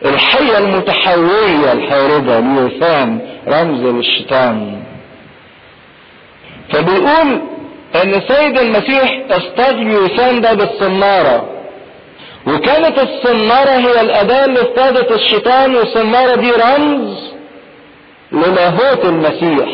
الحية 0.06 0.58
المتحولة 0.58 1.72
الحاربة 1.72 2.40
ليوثان 2.40 3.20
رمز 3.48 3.82
للشيطان. 3.82 4.82
فبيقول 6.74 7.42
إن 7.96 8.14
السيد 8.14 8.58
المسيح 8.60 9.20
اصطاد 9.32 9.76
ليوثان 9.76 10.42
ده 10.42 10.54
بالصنارة. 10.54 11.50
وكانت 12.50 13.00
الصنارة 13.00 13.70
هي 13.70 14.02
الأداة 14.02 14.46
اللي 14.46 14.62
اصطادت 14.62 15.12
الشيطان 15.12 15.76
والصنارة 15.76 16.36
دي 16.36 16.52
رمز 16.52 17.32
للاهوت 18.32 19.06
المسيح. 19.06 19.70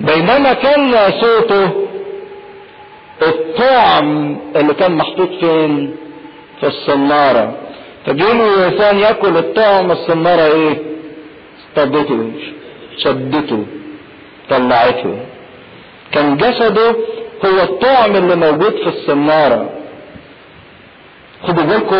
بينما 0.00 0.52
كان 0.52 1.10
صوته 1.20 1.70
الطعم 3.22 4.36
اللي 4.56 4.74
كان 4.74 4.92
محطوط 4.92 5.28
فين؟ 5.40 5.96
في 6.60 6.66
الصنارة 6.66 7.54
فبيقول 8.06 8.36
الإنسان 8.40 8.98
يأكل 8.98 9.36
الطعم 9.36 9.90
الصنارة 9.90 10.42
إيه؟ 10.42 10.76
اصطادته 11.60 12.30
شدته 12.98 13.66
طلعته. 14.50 15.18
كان 16.12 16.36
جسده 16.36 16.90
هو 17.44 17.62
الطعم 17.62 18.16
اللي 18.16 18.36
موجود 18.36 18.72
في 18.72 18.86
الصنارة 18.88 19.70
خدوا 21.42 21.64
بالكم 21.64 21.96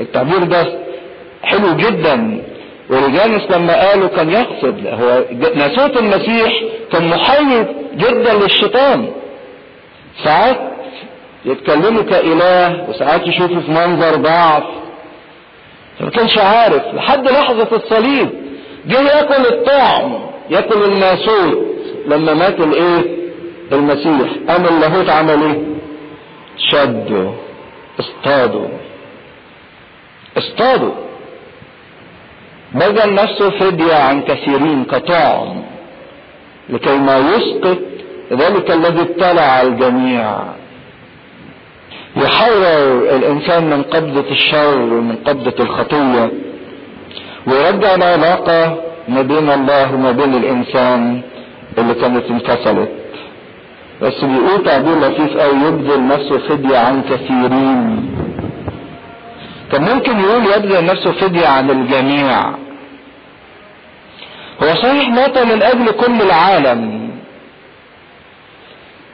التعبير 0.00 0.44
ده 0.44 0.78
حلو 1.42 1.76
جدا. 1.76 2.42
ورجانس 2.90 3.42
لما 3.50 3.88
قالوا 3.88 4.08
كان 4.08 4.30
يقصد 4.30 4.86
هو 4.86 5.24
ناسوت 5.54 5.96
المسيح 5.96 6.62
كان 6.92 7.08
محيط 7.08 7.66
جدا 7.94 8.34
للشيطان. 8.34 9.08
ساعات 10.24 10.56
يتكلموا 11.44 12.02
كإله 12.02 12.86
وساعات 12.88 13.26
يشوفوا 13.26 13.60
في 13.60 13.70
منظر 13.70 14.16
ضعف. 14.16 14.62
فما 15.98 16.10
كانش 16.10 16.38
عارف 16.38 16.82
لحد 16.94 17.28
لحظة 17.28 17.76
الصليب 17.76 18.28
جه 18.86 19.00
يأكل 19.00 19.46
الطعم 19.54 20.18
يأكل 20.50 20.84
الناسوت 20.84 21.66
لما 22.06 22.34
مات 22.34 22.60
الإيه؟ 22.60 23.22
المسيح. 23.72 24.30
قام 24.48 24.64
اللاهوت 24.66 25.10
عمل 25.10 25.42
إيه؟ 25.42 25.58
شده. 26.70 27.30
اصطاده 28.00 28.68
اصطاده 30.38 30.92
بذل 32.74 33.14
نفسه 33.14 33.50
فدية 33.50 33.94
عن 33.94 34.22
كثيرين 34.22 34.84
كطعم 34.84 35.62
لكي 36.68 36.98
ما 36.98 37.18
يسقط 37.18 37.78
ذلك 38.32 38.70
الذي 38.70 39.00
ابتلع 39.00 39.62
الجميع. 39.62 40.38
يحرر 42.16 43.16
الإنسان 43.16 43.70
من 43.70 43.82
قبضة 43.82 44.30
الشر 44.30 44.78
ومن 44.78 45.16
قبضة 45.16 45.64
الخطية 45.64 46.30
ويرجع 47.46 47.94
العلاقة 47.94 48.76
ما 49.08 49.22
بين 49.22 49.50
الله 49.50 49.94
وما 49.94 50.12
بين 50.12 50.34
الإنسان 50.34 51.20
اللي 51.78 51.94
كانت 51.94 52.24
انفصلت. 52.30 52.88
بس 54.02 54.24
بيقول 54.24 54.64
تعبير 54.64 54.98
لطيف 55.00 55.36
قوي 55.36 55.60
يبذل 55.66 56.06
نفسه 56.08 56.38
فدية 56.38 56.78
عن 56.78 57.02
كثيرين. 57.02 58.14
كان 59.72 59.82
ممكن 59.94 60.20
يقول 60.20 60.46
يبذل 60.46 60.84
نفسه 60.84 61.12
فدية 61.12 61.46
عن 61.46 61.70
الجميع. 61.70 62.48
هو 64.62 64.74
صحيح 64.74 65.08
مات 65.08 65.38
من 65.38 65.62
أجل 65.62 65.90
كل 65.90 66.22
العالم 66.22 67.10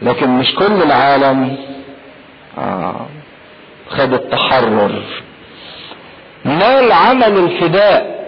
لكن 0.02 0.31
مش 0.31 0.55
كل 0.55 0.82
العالم 0.82 1.56
آه 2.59 3.06
خد 3.89 4.12
التحرر. 4.12 5.02
نال 6.44 6.93
عمل 6.93 7.39
الفداء؟ 7.39 8.19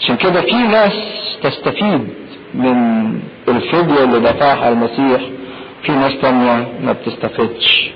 عشان 0.00 0.16
كده 0.16 0.40
في 0.40 0.56
ناس 0.56 0.92
تستفيد. 1.42 2.23
من 2.54 2.76
الفدية 3.48 4.04
اللي 4.04 4.20
دفعها 4.20 4.68
المسيح 4.68 5.20
في 5.82 5.92
ناس 5.92 6.12
تانية 6.22 6.68
ما 6.84 6.92
بتستفدش. 6.92 7.90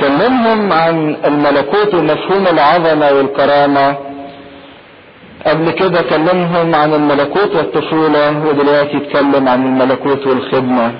كلمهم 0.00 0.72
عن 0.72 1.16
الملكوت 1.24 1.94
ومفهوم 1.94 2.46
العظمة 2.46 3.12
والكرامة. 3.12 3.96
قبل 5.46 5.70
كده 5.70 6.02
كلمهم 6.02 6.74
عن 6.74 6.94
الملكوت 6.94 7.56
والطفولة 7.56 8.46
ودلوقتي 8.46 8.96
يتكلم 8.96 9.48
عن 9.48 9.66
الملكوت 9.66 10.26
والخدمة. 10.26 10.92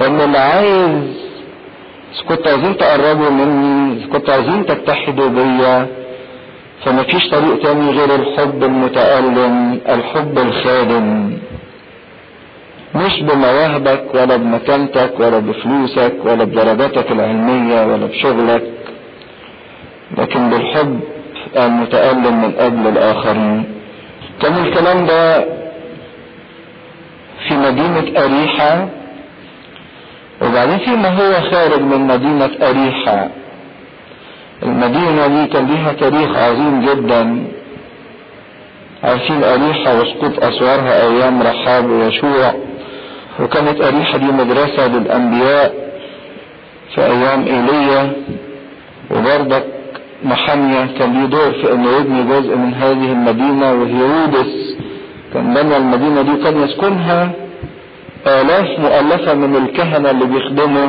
ان 0.00 0.20
اللي 0.20 0.38
عايز 0.38 1.22
كنتوا 2.28 2.52
عايزين 2.52 2.76
تقربوا 2.76 3.30
مني 3.30 4.06
كنتوا 4.06 4.34
عايزين 4.34 4.66
تتحدوا 4.66 5.28
بيا 5.28 5.86
فمفيش 6.84 7.28
طريق 7.30 7.62
تاني 7.62 7.90
غير 7.90 8.14
الحب 8.14 8.64
المتألم 8.64 9.80
الحب 9.88 10.38
الخادم. 10.38 11.38
مش 12.94 13.20
بمواهبك 13.22 14.04
ولا 14.14 14.36
بمكانتك 14.36 15.12
ولا 15.20 15.38
بفلوسك 15.38 16.12
ولا 16.24 16.44
بدرجاتك 16.44 17.12
العلمية 17.12 17.86
ولا 17.86 18.06
بشغلك 18.06 18.62
لكن 20.18 20.50
بالحب 20.50 21.00
المتألم 21.56 22.42
من 22.42 22.52
أجل 22.58 22.86
الآخرين. 22.88 23.64
كان 24.42 24.54
الكلام 24.66 25.06
ده 25.06 25.44
في 27.48 27.54
مدينة 27.54 28.24
أريحة 28.24 28.88
وبعدين 30.42 30.78
فيما 30.78 31.08
هو 31.08 31.50
خارج 31.50 31.80
من 31.82 32.00
مدينة 32.06 32.50
أريحة 32.70 33.28
المدينة 34.62 35.26
دي 35.26 35.46
كان 35.52 35.66
ليها 35.66 35.92
تاريخ 35.92 36.36
عظيم 36.36 36.80
جدا. 36.86 37.44
عارفين 39.04 39.44
أريحة 39.44 40.00
وسقوط 40.00 40.44
أسوارها 40.44 41.02
أيام 41.06 41.42
رحاب 41.42 41.90
ويشوع 41.90 42.54
وكانت 43.40 43.80
أريحة 43.80 44.18
دي 44.18 44.26
مدرسة 44.26 44.86
للأنبياء 44.86 45.74
في 46.94 47.00
أيام 47.06 47.44
إيليا. 47.46 48.12
وبرضك 49.10 49.64
محامية 50.24 50.86
كان 50.98 51.12
ليه 51.12 51.26
دور 51.26 51.52
في 51.52 51.72
إنه 51.72 51.90
يبني 51.96 52.22
جزء 52.22 52.56
من 52.56 52.74
هذه 52.74 53.12
المدينة 53.12 53.72
وهيرودس 53.72 54.76
كان 55.34 55.54
بنى 55.54 55.76
المدينة 55.76 56.22
دي 56.22 56.44
كان 56.44 56.60
يسكنها 56.62 57.30
آلاف 58.26 58.78
مؤلفة 58.78 59.34
من 59.34 59.56
الكهنة 59.56 60.10
اللي 60.10 60.24
بيخدموا 60.26 60.88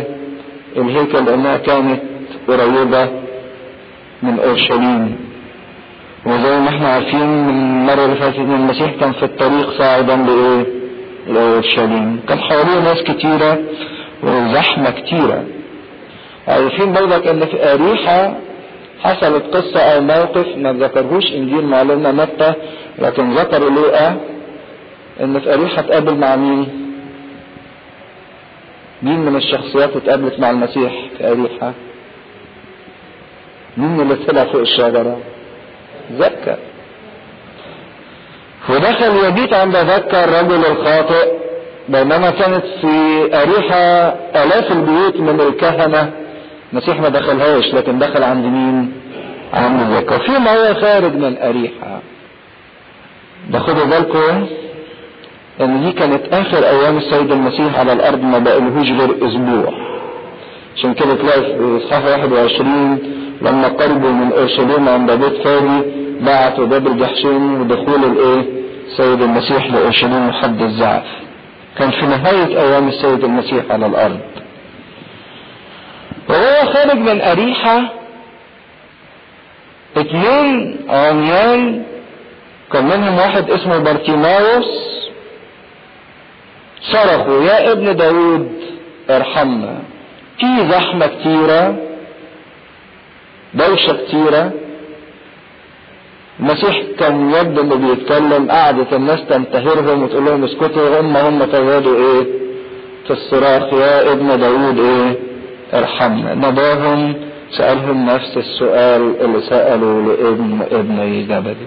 الهيكل 0.78 1.26
لأنها 1.26 1.58
كانت 1.58 2.00
قريبة 2.48 3.10
من 4.24 4.40
أورشليم 4.40 5.16
وزي 6.26 6.60
ما 6.60 6.70
إحنا 6.70 6.88
عارفين 6.88 7.28
من 7.48 7.50
المرة 7.50 8.06
اللي 8.06 8.16
فاتت 8.16 8.36
إن 8.38 8.56
المسيح 8.56 8.92
كان 9.00 9.12
في 9.12 9.24
الطريق 9.24 9.70
صاعدا 9.78 10.16
لإيه؟ 10.16 10.66
لأورشليم 11.28 12.20
كان 12.30 12.40
حواليه 12.40 12.80
ناس 12.80 13.04
كتيرة 13.04 13.60
وزحمة 14.24 14.90
كتيرة. 14.90 15.44
عارفين 16.48 16.94
برضك 16.94 17.28
إن 17.28 17.46
في 17.46 17.74
أريحة 17.74 18.34
حصلت 19.04 19.44
قصة 19.56 19.80
أو 19.80 20.02
موقف 20.02 20.48
ما 20.58 20.74
ذكرهوش 20.74 21.26
إنجيل 21.32 21.66
معلمنا 21.66 22.12
متى 22.12 22.54
لكن 23.00 23.32
ذكر 23.34 23.70
لوقا 23.70 24.18
إن 25.22 25.40
في 25.40 25.54
أريحة 25.54 25.80
اتقابل 25.80 26.16
مع 26.16 26.36
مين؟ 26.36 26.68
مين 29.04 29.20
من 29.20 29.36
الشخصيات 29.36 29.96
اتقابلت 29.96 30.40
مع 30.40 30.50
المسيح 30.50 30.94
في 31.18 31.28
أريحة؟ 31.32 31.74
مين 33.78 34.02
اللي 34.02 34.16
طلع 34.16 34.44
فوق 34.44 34.62
الشجرة؟ 34.62 35.18
زكى 36.20 36.56
ودخل 38.70 39.26
يبيت 39.28 39.54
عند 39.54 39.76
ذكى 39.76 40.24
الرجل 40.24 40.66
الخاطئ 40.66 41.32
بينما 41.90 42.30
كانت 42.32 42.64
في 42.82 43.26
أريحة 43.42 43.76
آلاف 44.44 44.72
البيوت 44.72 45.16
من 45.20 45.42
الكهنة. 45.42 46.12
المسيح 46.74 47.00
ما 47.02 47.10
دخلهاش 47.10 47.74
لكن 47.74 48.00
دخل 48.00 48.24
عند 48.24 48.46
مين؟ 48.46 48.92
عند 49.54 49.94
زكا 49.96 50.18
فيما 50.18 50.52
هو 50.52 50.74
خارج 50.74 51.16
من 51.16 51.38
أريحة. 51.38 52.00
ده 53.50 53.60
خدوا 53.60 53.86
بالكم 53.86 54.48
إن 55.62 55.84
دي 55.86 55.92
كانت 55.92 56.34
آخر 56.34 56.58
أيام 56.66 56.98
السيد 56.98 57.32
المسيح 57.32 57.80
على 57.80 57.94
الأرض 57.94 58.22
ما 58.24 58.38
بقالهوش 58.40 58.90
غير 58.90 59.28
أسبوع. 59.28 59.74
عشان 60.78 60.94
كده 60.94 61.16
تلاقي 61.16 61.42
في 61.42 61.80
اصحاح 61.86 62.06
21 62.06 63.00
لما 63.42 63.68
قربوا 63.68 64.10
من 64.12 64.32
أورشليم 64.34 64.90
عند 64.90 65.12
بيت 65.12 65.44
فادي 65.44 65.82
بعتوا 66.22 66.66
باب 66.66 66.88
الجحشين 66.88 67.62
ودخول 67.62 68.04
الإيه؟ 68.04 68.46
السيد 68.88 69.22
المسيح 69.22 69.66
لأورشليم 69.72 70.30
لحد 70.30 70.62
الزعف. 70.62 71.04
كان 71.78 71.92
في 71.92 72.06
نهاية 72.06 72.60
أيام 72.62 72.88
السيد 72.88 73.24
المسيح 73.24 73.64
على 73.70 73.86
الأرض. 73.86 74.20
وهو 76.30 76.74
خارج 76.74 76.98
من 76.98 77.22
أريحة 77.22 77.82
اتنين 79.98 80.78
عميان 80.90 81.84
كان 82.74 82.86
منهم 82.86 83.16
واحد 83.18 83.52
اسمه 83.52 83.78
بارتيماوس 83.78 84.70
صرخوا 86.92 87.44
يا 87.44 87.72
ابن 87.72 87.96
داود 87.96 88.52
ارحمنا. 89.10 89.80
في 90.40 90.70
زحمة 90.72 91.08
كتيرة 91.08 91.76
دوشة 93.54 93.94
كتيرة. 94.06 94.52
المسيح 96.40 96.82
كان 97.00 97.30
يبدو 97.32 97.62
انه 97.62 97.76
بيتكلم 97.76 98.52
قعدت 98.52 98.94
الناس 98.94 99.20
تنتهرهم 99.30 100.04
وتقول 100.04 100.26
لهم 100.26 100.44
اسكتوا 100.44 101.00
هم 101.02 101.18
هم 101.18 101.44
تزادوا 101.44 101.96
إيه؟ 101.98 102.24
في 103.08 103.12
الصراخ 103.12 103.74
يا 103.74 104.12
ابن 104.12 104.40
داود 104.40 104.80
إيه؟ 104.80 105.16
ارحمنا. 105.74 106.34
نباهم 106.36 107.16
سألهم 107.58 108.06
نفس 108.06 108.38
السؤال 108.38 109.22
اللي 109.22 109.42
سألوا 109.42 110.02
لابن 110.14 110.60
ابني 110.72 111.24
زبدي 111.26 111.66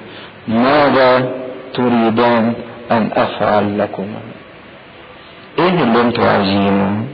ماذا 0.48 1.30
تريدان 1.74 2.52
أن 2.90 3.10
أفعل 3.12 3.78
لكم؟ 3.78 4.06
إيه 5.58 5.82
اللي 5.82 6.00
أنتوا 6.00 6.24
عايزينه؟ 6.24 7.04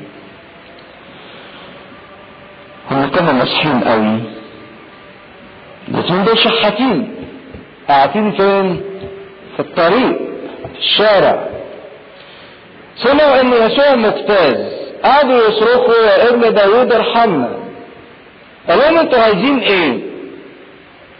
هم 2.90 3.10
كانوا 3.10 3.32
ناصحين 3.32 3.80
قوي. 3.84 4.18
الاتنين 5.88 6.24
دول 6.24 6.38
شحاتين. 6.38 7.14
قاعدين 7.88 8.32
فين؟ 8.32 8.80
في 9.56 9.60
الطريق 9.60 10.16
في 10.72 10.78
الشارع. 10.78 11.48
سمعوا 12.96 13.40
إن 13.40 13.52
يسوع 13.52 13.94
مجتاز 13.94 14.56
قعدوا 15.04 15.48
يصرخوا 15.48 15.94
يا 15.94 16.30
ابن 16.30 16.54
داوود 16.54 16.92
ارحمنا. 16.92 17.58
قال 18.68 18.78
لهم 18.78 18.98
أنتوا 18.98 19.18
عايزين 19.18 19.58
إيه؟ 19.58 19.98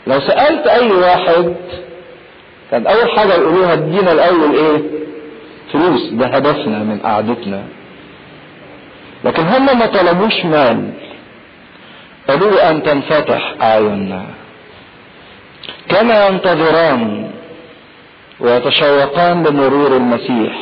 لو 0.07 0.21
سألت 0.21 0.67
أي 0.67 0.93
واحد 0.93 1.55
كان 2.71 2.87
أول 2.87 3.11
حاجة 3.11 3.33
يقولوها 3.35 3.73
ادينا 3.73 4.13
الأول 4.13 4.55
إيه؟ 4.55 4.83
فلوس. 5.73 6.11
ده 6.13 6.27
هدفنا 6.27 6.79
من 6.79 6.99
قعدتنا. 6.99 7.63
لكن 9.25 9.43
هم 9.43 9.79
ما 9.79 9.87
طلبوش 9.87 10.45
مال. 10.45 10.91
قالوا 12.33 12.71
أن 12.71 12.83
تنفتح 12.83 13.55
أعيننا. 13.63 14.25
كما 15.89 16.27
ينتظران 16.27 17.31
ويتشوقان 18.41 19.43
لمرور 19.47 19.97
المسيح. 19.97 20.53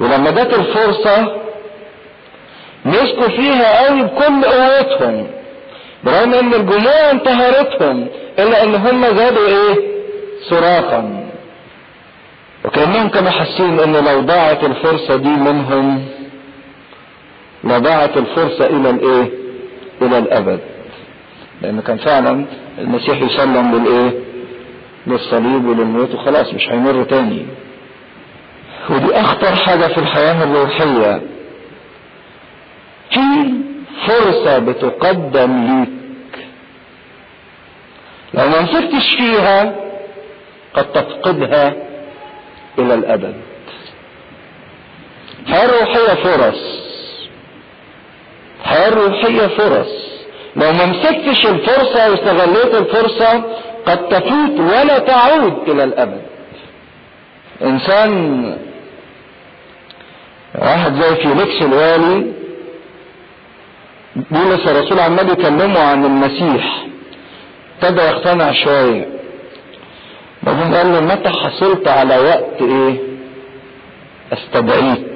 ولما 0.00 0.30
جت 0.30 0.54
الفرصة 0.54 1.36
مسكوا 2.84 3.28
فيها 3.28 3.86
قوي 3.86 4.02
بكل 4.02 4.44
قوتهم 4.44 5.26
برغم 6.04 6.34
إن 6.34 6.54
الجموع 6.54 7.10
انتهرتهم 7.10 8.06
إلا 8.38 8.62
إن 8.64 8.74
هم 8.74 9.04
زادوا 9.16 9.46
إيه؟ 9.48 9.74
صراخا. 10.50 11.28
وكأنهم 12.64 13.08
كانوا 13.08 13.30
حاسين 13.30 13.80
إن 13.80 13.96
لو 14.04 14.20
ضاعت 14.20 14.64
الفرصة 14.64 15.16
دي 15.16 15.28
منهم 15.28 16.04
لضاعت 17.64 18.16
الفرصة 18.16 18.66
إلى 18.66 18.90
الإيه؟ 18.90 19.37
إلى 20.02 20.18
الأبد. 20.18 20.60
لأن 21.62 21.80
كان 21.80 21.98
فعلا 21.98 22.44
المسيح 22.78 23.22
يسلم 23.22 23.74
للايه 23.74 24.12
للصليب 25.06 25.64
وللموت 25.66 26.14
وخلاص 26.14 26.54
مش 26.54 26.68
هيمر 26.68 27.04
تاني. 27.04 27.46
ودي 28.90 29.14
أخطر 29.20 29.54
حاجة 29.56 29.86
في 29.86 29.98
الحياة 29.98 30.44
الروحية. 30.44 31.22
في 33.10 33.52
فرصة 34.06 34.58
بتقدم 34.58 35.66
ليك. 35.66 35.88
لو 38.34 38.48
ما 38.48 38.60
مسكتش 38.60 39.14
فيها 39.18 39.74
قد 40.74 40.92
تفقدها 40.92 41.74
إلى 42.78 42.94
الأبد. 42.94 43.34
الحياة 45.46 45.64
الروحية 45.66 46.14
فرص. 46.14 46.87
الحياة 48.62 48.88
الروحية 48.88 49.46
فرص. 49.46 50.18
لو 50.56 50.72
ما 50.72 50.86
مسكتش 50.86 51.46
الفرصة 51.46 52.10
واستغليت 52.10 52.74
الفرصة 52.74 53.44
قد 53.86 54.08
تفوت 54.08 54.60
ولا 54.60 54.98
تعود 54.98 55.68
إلى 55.68 55.84
الأبد. 55.84 56.22
إنسان 57.62 58.56
واحد 60.54 61.02
زي 61.02 61.16
فيليكس 61.16 61.62
الوالي 61.62 62.32
بولس 64.30 64.66
الرسول 64.68 65.00
عمال 65.00 65.30
يكلمه 65.30 65.80
عن 65.80 66.04
المسيح. 66.04 66.84
ابتدى 67.82 68.00
يقتنع 68.00 68.52
شوية. 68.52 69.08
بعدين 70.42 70.74
قال 70.74 70.92
له 70.92 71.00
متى 71.00 71.28
حصلت 71.28 71.88
على 71.88 72.18
وقت 72.18 72.62
إيه؟ 72.62 72.96
أستدعيك. 74.32 75.06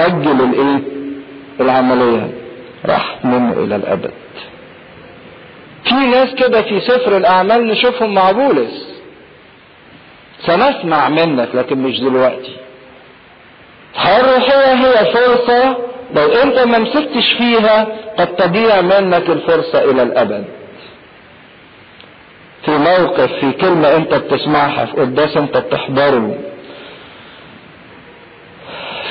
أجل 0.00 0.40
الإيه؟ 0.44 0.80
العملية. 1.60 2.43
راح 2.86 3.24
منه 3.24 3.52
إلى 3.52 3.76
الأبد. 3.76 4.10
في 5.84 5.94
ناس 5.94 6.34
كده 6.34 6.62
في 6.62 6.80
سفر 6.80 7.16
الأعمال 7.16 7.66
نشوفهم 7.66 8.14
مع 8.14 8.30
بولس. 8.30 8.94
سنسمع 10.46 11.08
منك 11.08 11.48
لكن 11.54 11.78
مش 11.78 12.00
دلوقتي. 12.00 12.56
الحياة 13.94 14.20
الروحية 14.20 14.74
هي 14.74 15.12
فرصة؟ 15.12 15.76
لو 16.14 16.32
أنت 16.32 16.58
ما 16.58 16.78
مسكتش 16.78 17.32
فيها 17.38 17.86
قد 18.18 18.36
تضيع 18.36 18.80
منك 18.80 19.30
الفرصة 19.30 19.84
إلى 19.90 20.02
الأبد. 20.02 20.44
في 22.64 22.70
موقف 22.70 23.32
في 23.32 23.52
كلمة 23.52 23.96
أنت 23.96 24.14
بتسمعها 24.14 24.84
في 24.86 24.92
قداس 24.92 25.36
أنت 25.36 25.56
بتحضره. 25.56 26.38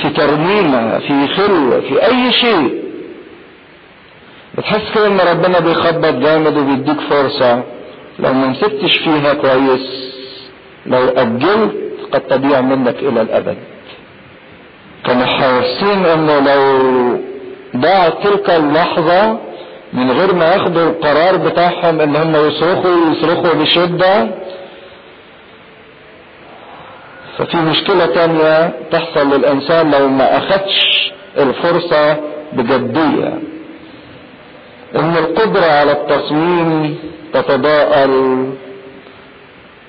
في 0.02 0.10
ترنيمة 0.10 1.00
في 1.00 1.28
خلوة 1.28 1.80
في 1.80 2.06
أي 2.06 2.32
شيء. 2.34 2.84
بتحس 4.58 4.82
كده 4.96 5.08
إن 5.08 5.20
ربنا 5.20 5.60
بيخبط 5.60 6.14
جامد 6.14 6.58
وبيديك 6.58 7.00
فرصة. 7.10 7.64
لو 8.20 8.34
ما 8.34 8.48
مسكتش 8.48 8.98
فيها 8.98 9.34
كويس 9.34 10.14
لو 10.86 11.04
أجلت 11.08 11.74
قد 12.12 12.22
تضيع 12.22 12.62
منك 12.62 12.96
إلى 13.00 13.22
الأبد. 13.22 13.58
كانوا 15.06 15.26
حاسين 15.26 16.06
إنه 16.06 16.40
لو 16.40 16.64
ضاعت 17.78 18.24
تلك 18.24 18.50
اللحظة 18.50 19.40
من 19.94 20.12
غير 20.12 20.34
ما 20.36 20.46
ياخدوا 20.46 20.90
القرار 20.90 21.38
بتاعهم 21.38 22.02
إن 22.02 22.16
هم 22.16 22.36
يصرخوا 22.36 23.12
يصرخوا 23.12 23.54
بشدة 23.54 24.28
ففي 27.38 27.58
مشكلة 27.58 28.06
تانية 28.06 28.74
تحصل 28.92 29.34
للإنسان 29.34 29.92
لو 29.92 30.08
ما 30.08 30.38
أخدش 30.38 31.12
الفرصة 31.38 32.18
بجدية. 32.54 33.40
إن 34.96 35.18
القدرة 35.18 35.66
على 35.66 35.92
التصميم 35.92 36.98
تتضاءل 37.34 38.14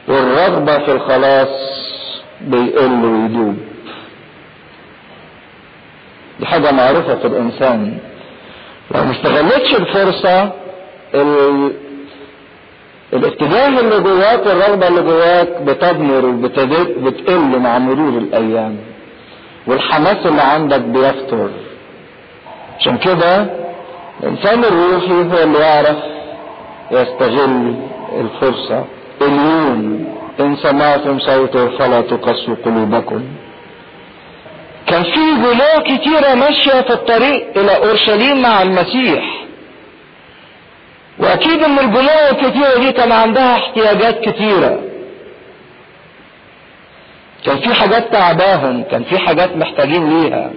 والرغبة 0.09 0.79
في 0.79 0.93
الخلاص 0.93 1.49
بيقل 2.41 3.05
ويدوب 3.05 3.57
دي 6.41 6.47
حاجة 6.47 6.73
معروفة 6.73 7.15
في 7.15 7.27
الإنسان. 7.27 7.99
لو 8.95 9.05
ما 9.05 9.11
استغلتش 9.11 9.75
الفرصة 9.75 10.53
ال... 11.15 11.73
الاتجاه 13.13 13.69
اللي 13.81 14.01
جواك 14.01 14.47
والرغبة 14.47 14.89
اللي 14.89 15.03
جواك 15.03 15.63
بتضمر 15.63 16.25
وبتقل 16.27 17.59
مع 17.59 17.79
مرور 17.79 18.19
الأيام. 18.19 18.77
والحماس 19.67 20.27
اللي 20.27 20.43
عندك 20.43 20.81
بيفتر 20.81 21.51
عشان 22.79 22.97
كده 22.99 23.47
الإنسان 24.23 24.65
الروحي 24.65 25.13
هو 25.13 25.43
اللي 25.43 25.59
يعرف 25.59 25.97
يستغل 26.91 27.75
الفرصة. 28.21 28.85
اليوم 29.23 30.07
إن 30.41 30.57
سمعتم 30.57 31.19
صوته 31.19 31.79
فلا 31.79 32.01
تقسوا 32.01 32.55
قلوبكم. 32.65 33.25
كان 34.87 35.03
في 35.03 35.35
جموع 35.35 35.81
كتيرة 35.85 36.35
ماشية 36.35 36.81
في 36.81 36.93
الطريق 36.93 37.59
إلى 37.59 37.77
أورشليم 37.77 38.43
مع 38.43 38.63
المسيح. 38.63 39.45
وأكيد 41.19 41.63
إن 41.63 41.79
الجموع 41.79 42.29
الكتيرة 42.31 42.79
دي 42.79 42.93
كان 42.93 43.13
عندها 43.13 43.57
احتياجات 43.57 44.21
كتيرة. 44.21 44.81
كان 47.47 47.59
في 47.59 47.75
حاجات 47.75 48.13
تعباهم 48.13 48.83
كان 48.83 49.05
في 49.05 49.19
حاجات 49.19 49.57
محتاجين 49.57 50.11
ليها. 50.23 50.51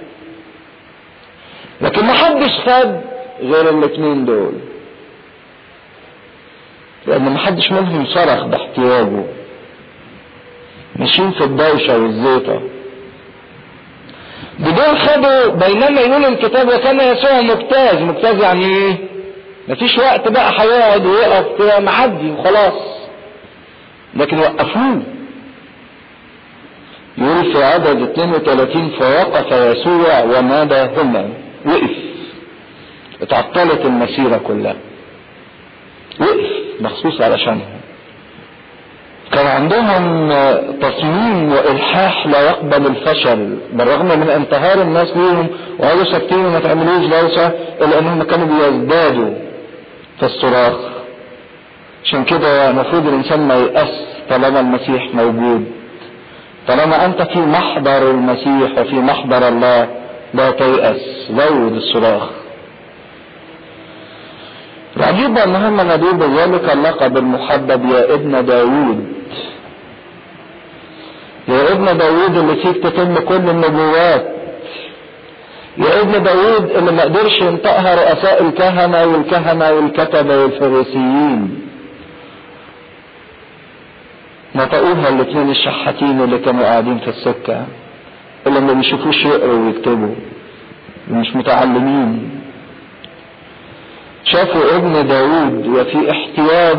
لكن 1.81 2.05
محدش 2.05 2.51
خد 2.65 3.01
غير 3.41 3.69
الاتنين 3.69 4.25
دول. 4.25 4.53
لأن 7.07 7.33
محدش 7.33 7.71
منهم 7.71 8.05
صرخ 8.05 8.43
باحتياجه. 8.45 9.23
ماشيين 10.95 11.31
في 11.31 11.43
الدوشة 11.43 11.97
والزيطة. 11.97 12.61
بدول 14.59 14.99
خدوا 14.99 15.47
بينما 15.47 16.01
يقول 16.01 16.25
الكتاب 16.25 16.67
وكان 16.67 16.99
يسوع 16.99 17.41
مجتاز. 17.41 18.01
مجتاز 18.01 18.35
يعني 18.43 18.65
إيه؟ 18.65 18.97
مفيش 19.67 19.97
وقت 19.97 20.27
بقى 20.27 20.51
هيقعد 20.61 21.05
ويقف 21.05 21.57
كده 21.57 21.79
معدي 21.79 22.31
وخلاص. 22.31 22.97
لكن 24.15 24.39
وقفوه. 24.39 25.01
يقول 27.17 27.53
في 27.53 27.63
عدد 27.63 28.01
32 28.01 28.89
فوقف 28.89 29.51
يسوع 29.51 30.23
وناداهما 30.23 31.29
وقف. 31.65 32.06
اتعطلت 33.21 33.85
المسيرة 33.85 34.37
كلها. 34.37 34.75
وقف 36.19 36.51
مخصوص 36.81 37.21
علشانهم 37.21 37.77
كان 39.31 39.47
عندهم 39.47 40.29
تصميم 40.81 41.51
وإلحاح 41.51 42.27
لا 42.27 42.41
يقبل 42.41 42.85
الفشل 42.85 43.57
بالرغم 43.73 44.05
من 44.19 44.29
انتهار 44.29 44.81
الناس 44.81 45.07
ليهم 45.17 45.47
وقالوا 45.79 46.03
ساكتين 46.03 46.45
وما 46.45 46.59
تعملوش 46.59 47.05
دوشة 47.05 47.47
إلا 47.81 47.99
إنهم 47.99 48.23
كانوا 48.23 48.45
بيزدادوا 48.47 49.33
في 50.19 50.25
الصراخ. 50.25 50.75
عشان 52.03 52.23
كده 52.23 52.69
المفروض 52.69 53.07
الإنسان 53.07 53.47
ما 53.47 53.55
يأس 53.55 53.89
طالما 54.29 54.59
المسيح 54.59 55.15
موجود. 55.15 55.65
طالما 56.67 57.05
أنت 57.05 57.21
في 57.21 57.39
محضر 57.39 58.11
المسيح 58.11 58.77
وفي 58.79 58.95
محضر 58.95 59.47
الله 59.47 59.87
لا 60.33 60.51
تيأس. 60.51 61.01
زود 61.31 61.73
الصراخ. 61.73 62.29
العجيب 64.97 65.37
ان 65.37 65.55
هم 65.55 65.75
نادوه 65.81 66.11
بذلك 66.13 66.69
اللقب 66.73 67.17
المحبب 67.17 67.85
يا 67.85 68.13
ابن 68.13 68.45
داوود. 68.45 69.07
يا 71.47 71.71
ابن 71.71 71.97
داوود 71.97 72.35
اللي 72.37 72.55
فيك 72.55 72.83
تتم 72.83 73.15
كل 73.15 73.49
النبوات. 73.49 74.27
يا 75.77 76.01
ابن 76.01 76.23
داوود 76.23 76.69
اللي 76.69 76.91
ما 76.91 77.01
قدرش 77.03 77.41
ينطقها 77.41 77.95
رؤساء 77.95 78.43
الكهنة 78.43 79.05
والكهنة 79.05 79.71
والكتبة 79.71 80.41
والفريسيين. 80.43 81.61
نطقوها 84.55 85.09
الاثنين 85.09 85.49
الشحاتين 85.49 86.21
اللي 86.21 86.37
كانوا 86.39 86.63
قاعدين 86.63 86.97
في 86.99 87.07
السكة. 87.07 87.65
اللي 88.47 88.59
ما 88.59 88.73
بيشوفوش 88.73 89.25
يقروا 89.25 89.65
ويكتبوا. 89.65 90.15
مش 91.11 91.35
متعلمين. 91.35 92.36
شافوا 94.31 94.75
ابن 94.75 95.07
داود 95.07 95.67
وفي 95.67 96.11
احتياج 96.11 96.77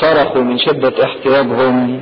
صرخوا 0.00 0.42
من 0.42 0.58
شدة 0.58 1.04
احتياجهم. 1.04 2.00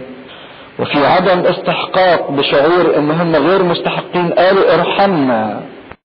وفي 0.79 1.07
عدم 1.07 1.41
استحقاق 1.41 2.31
بشعور 2.31 2.97
إن 2.97 3.11
هم 3.11 3.37
غير 3.37 3.63
مستحقين 3.63 4.33
قالوا 4.33 4.75
ارحمنا. 4.75 5.61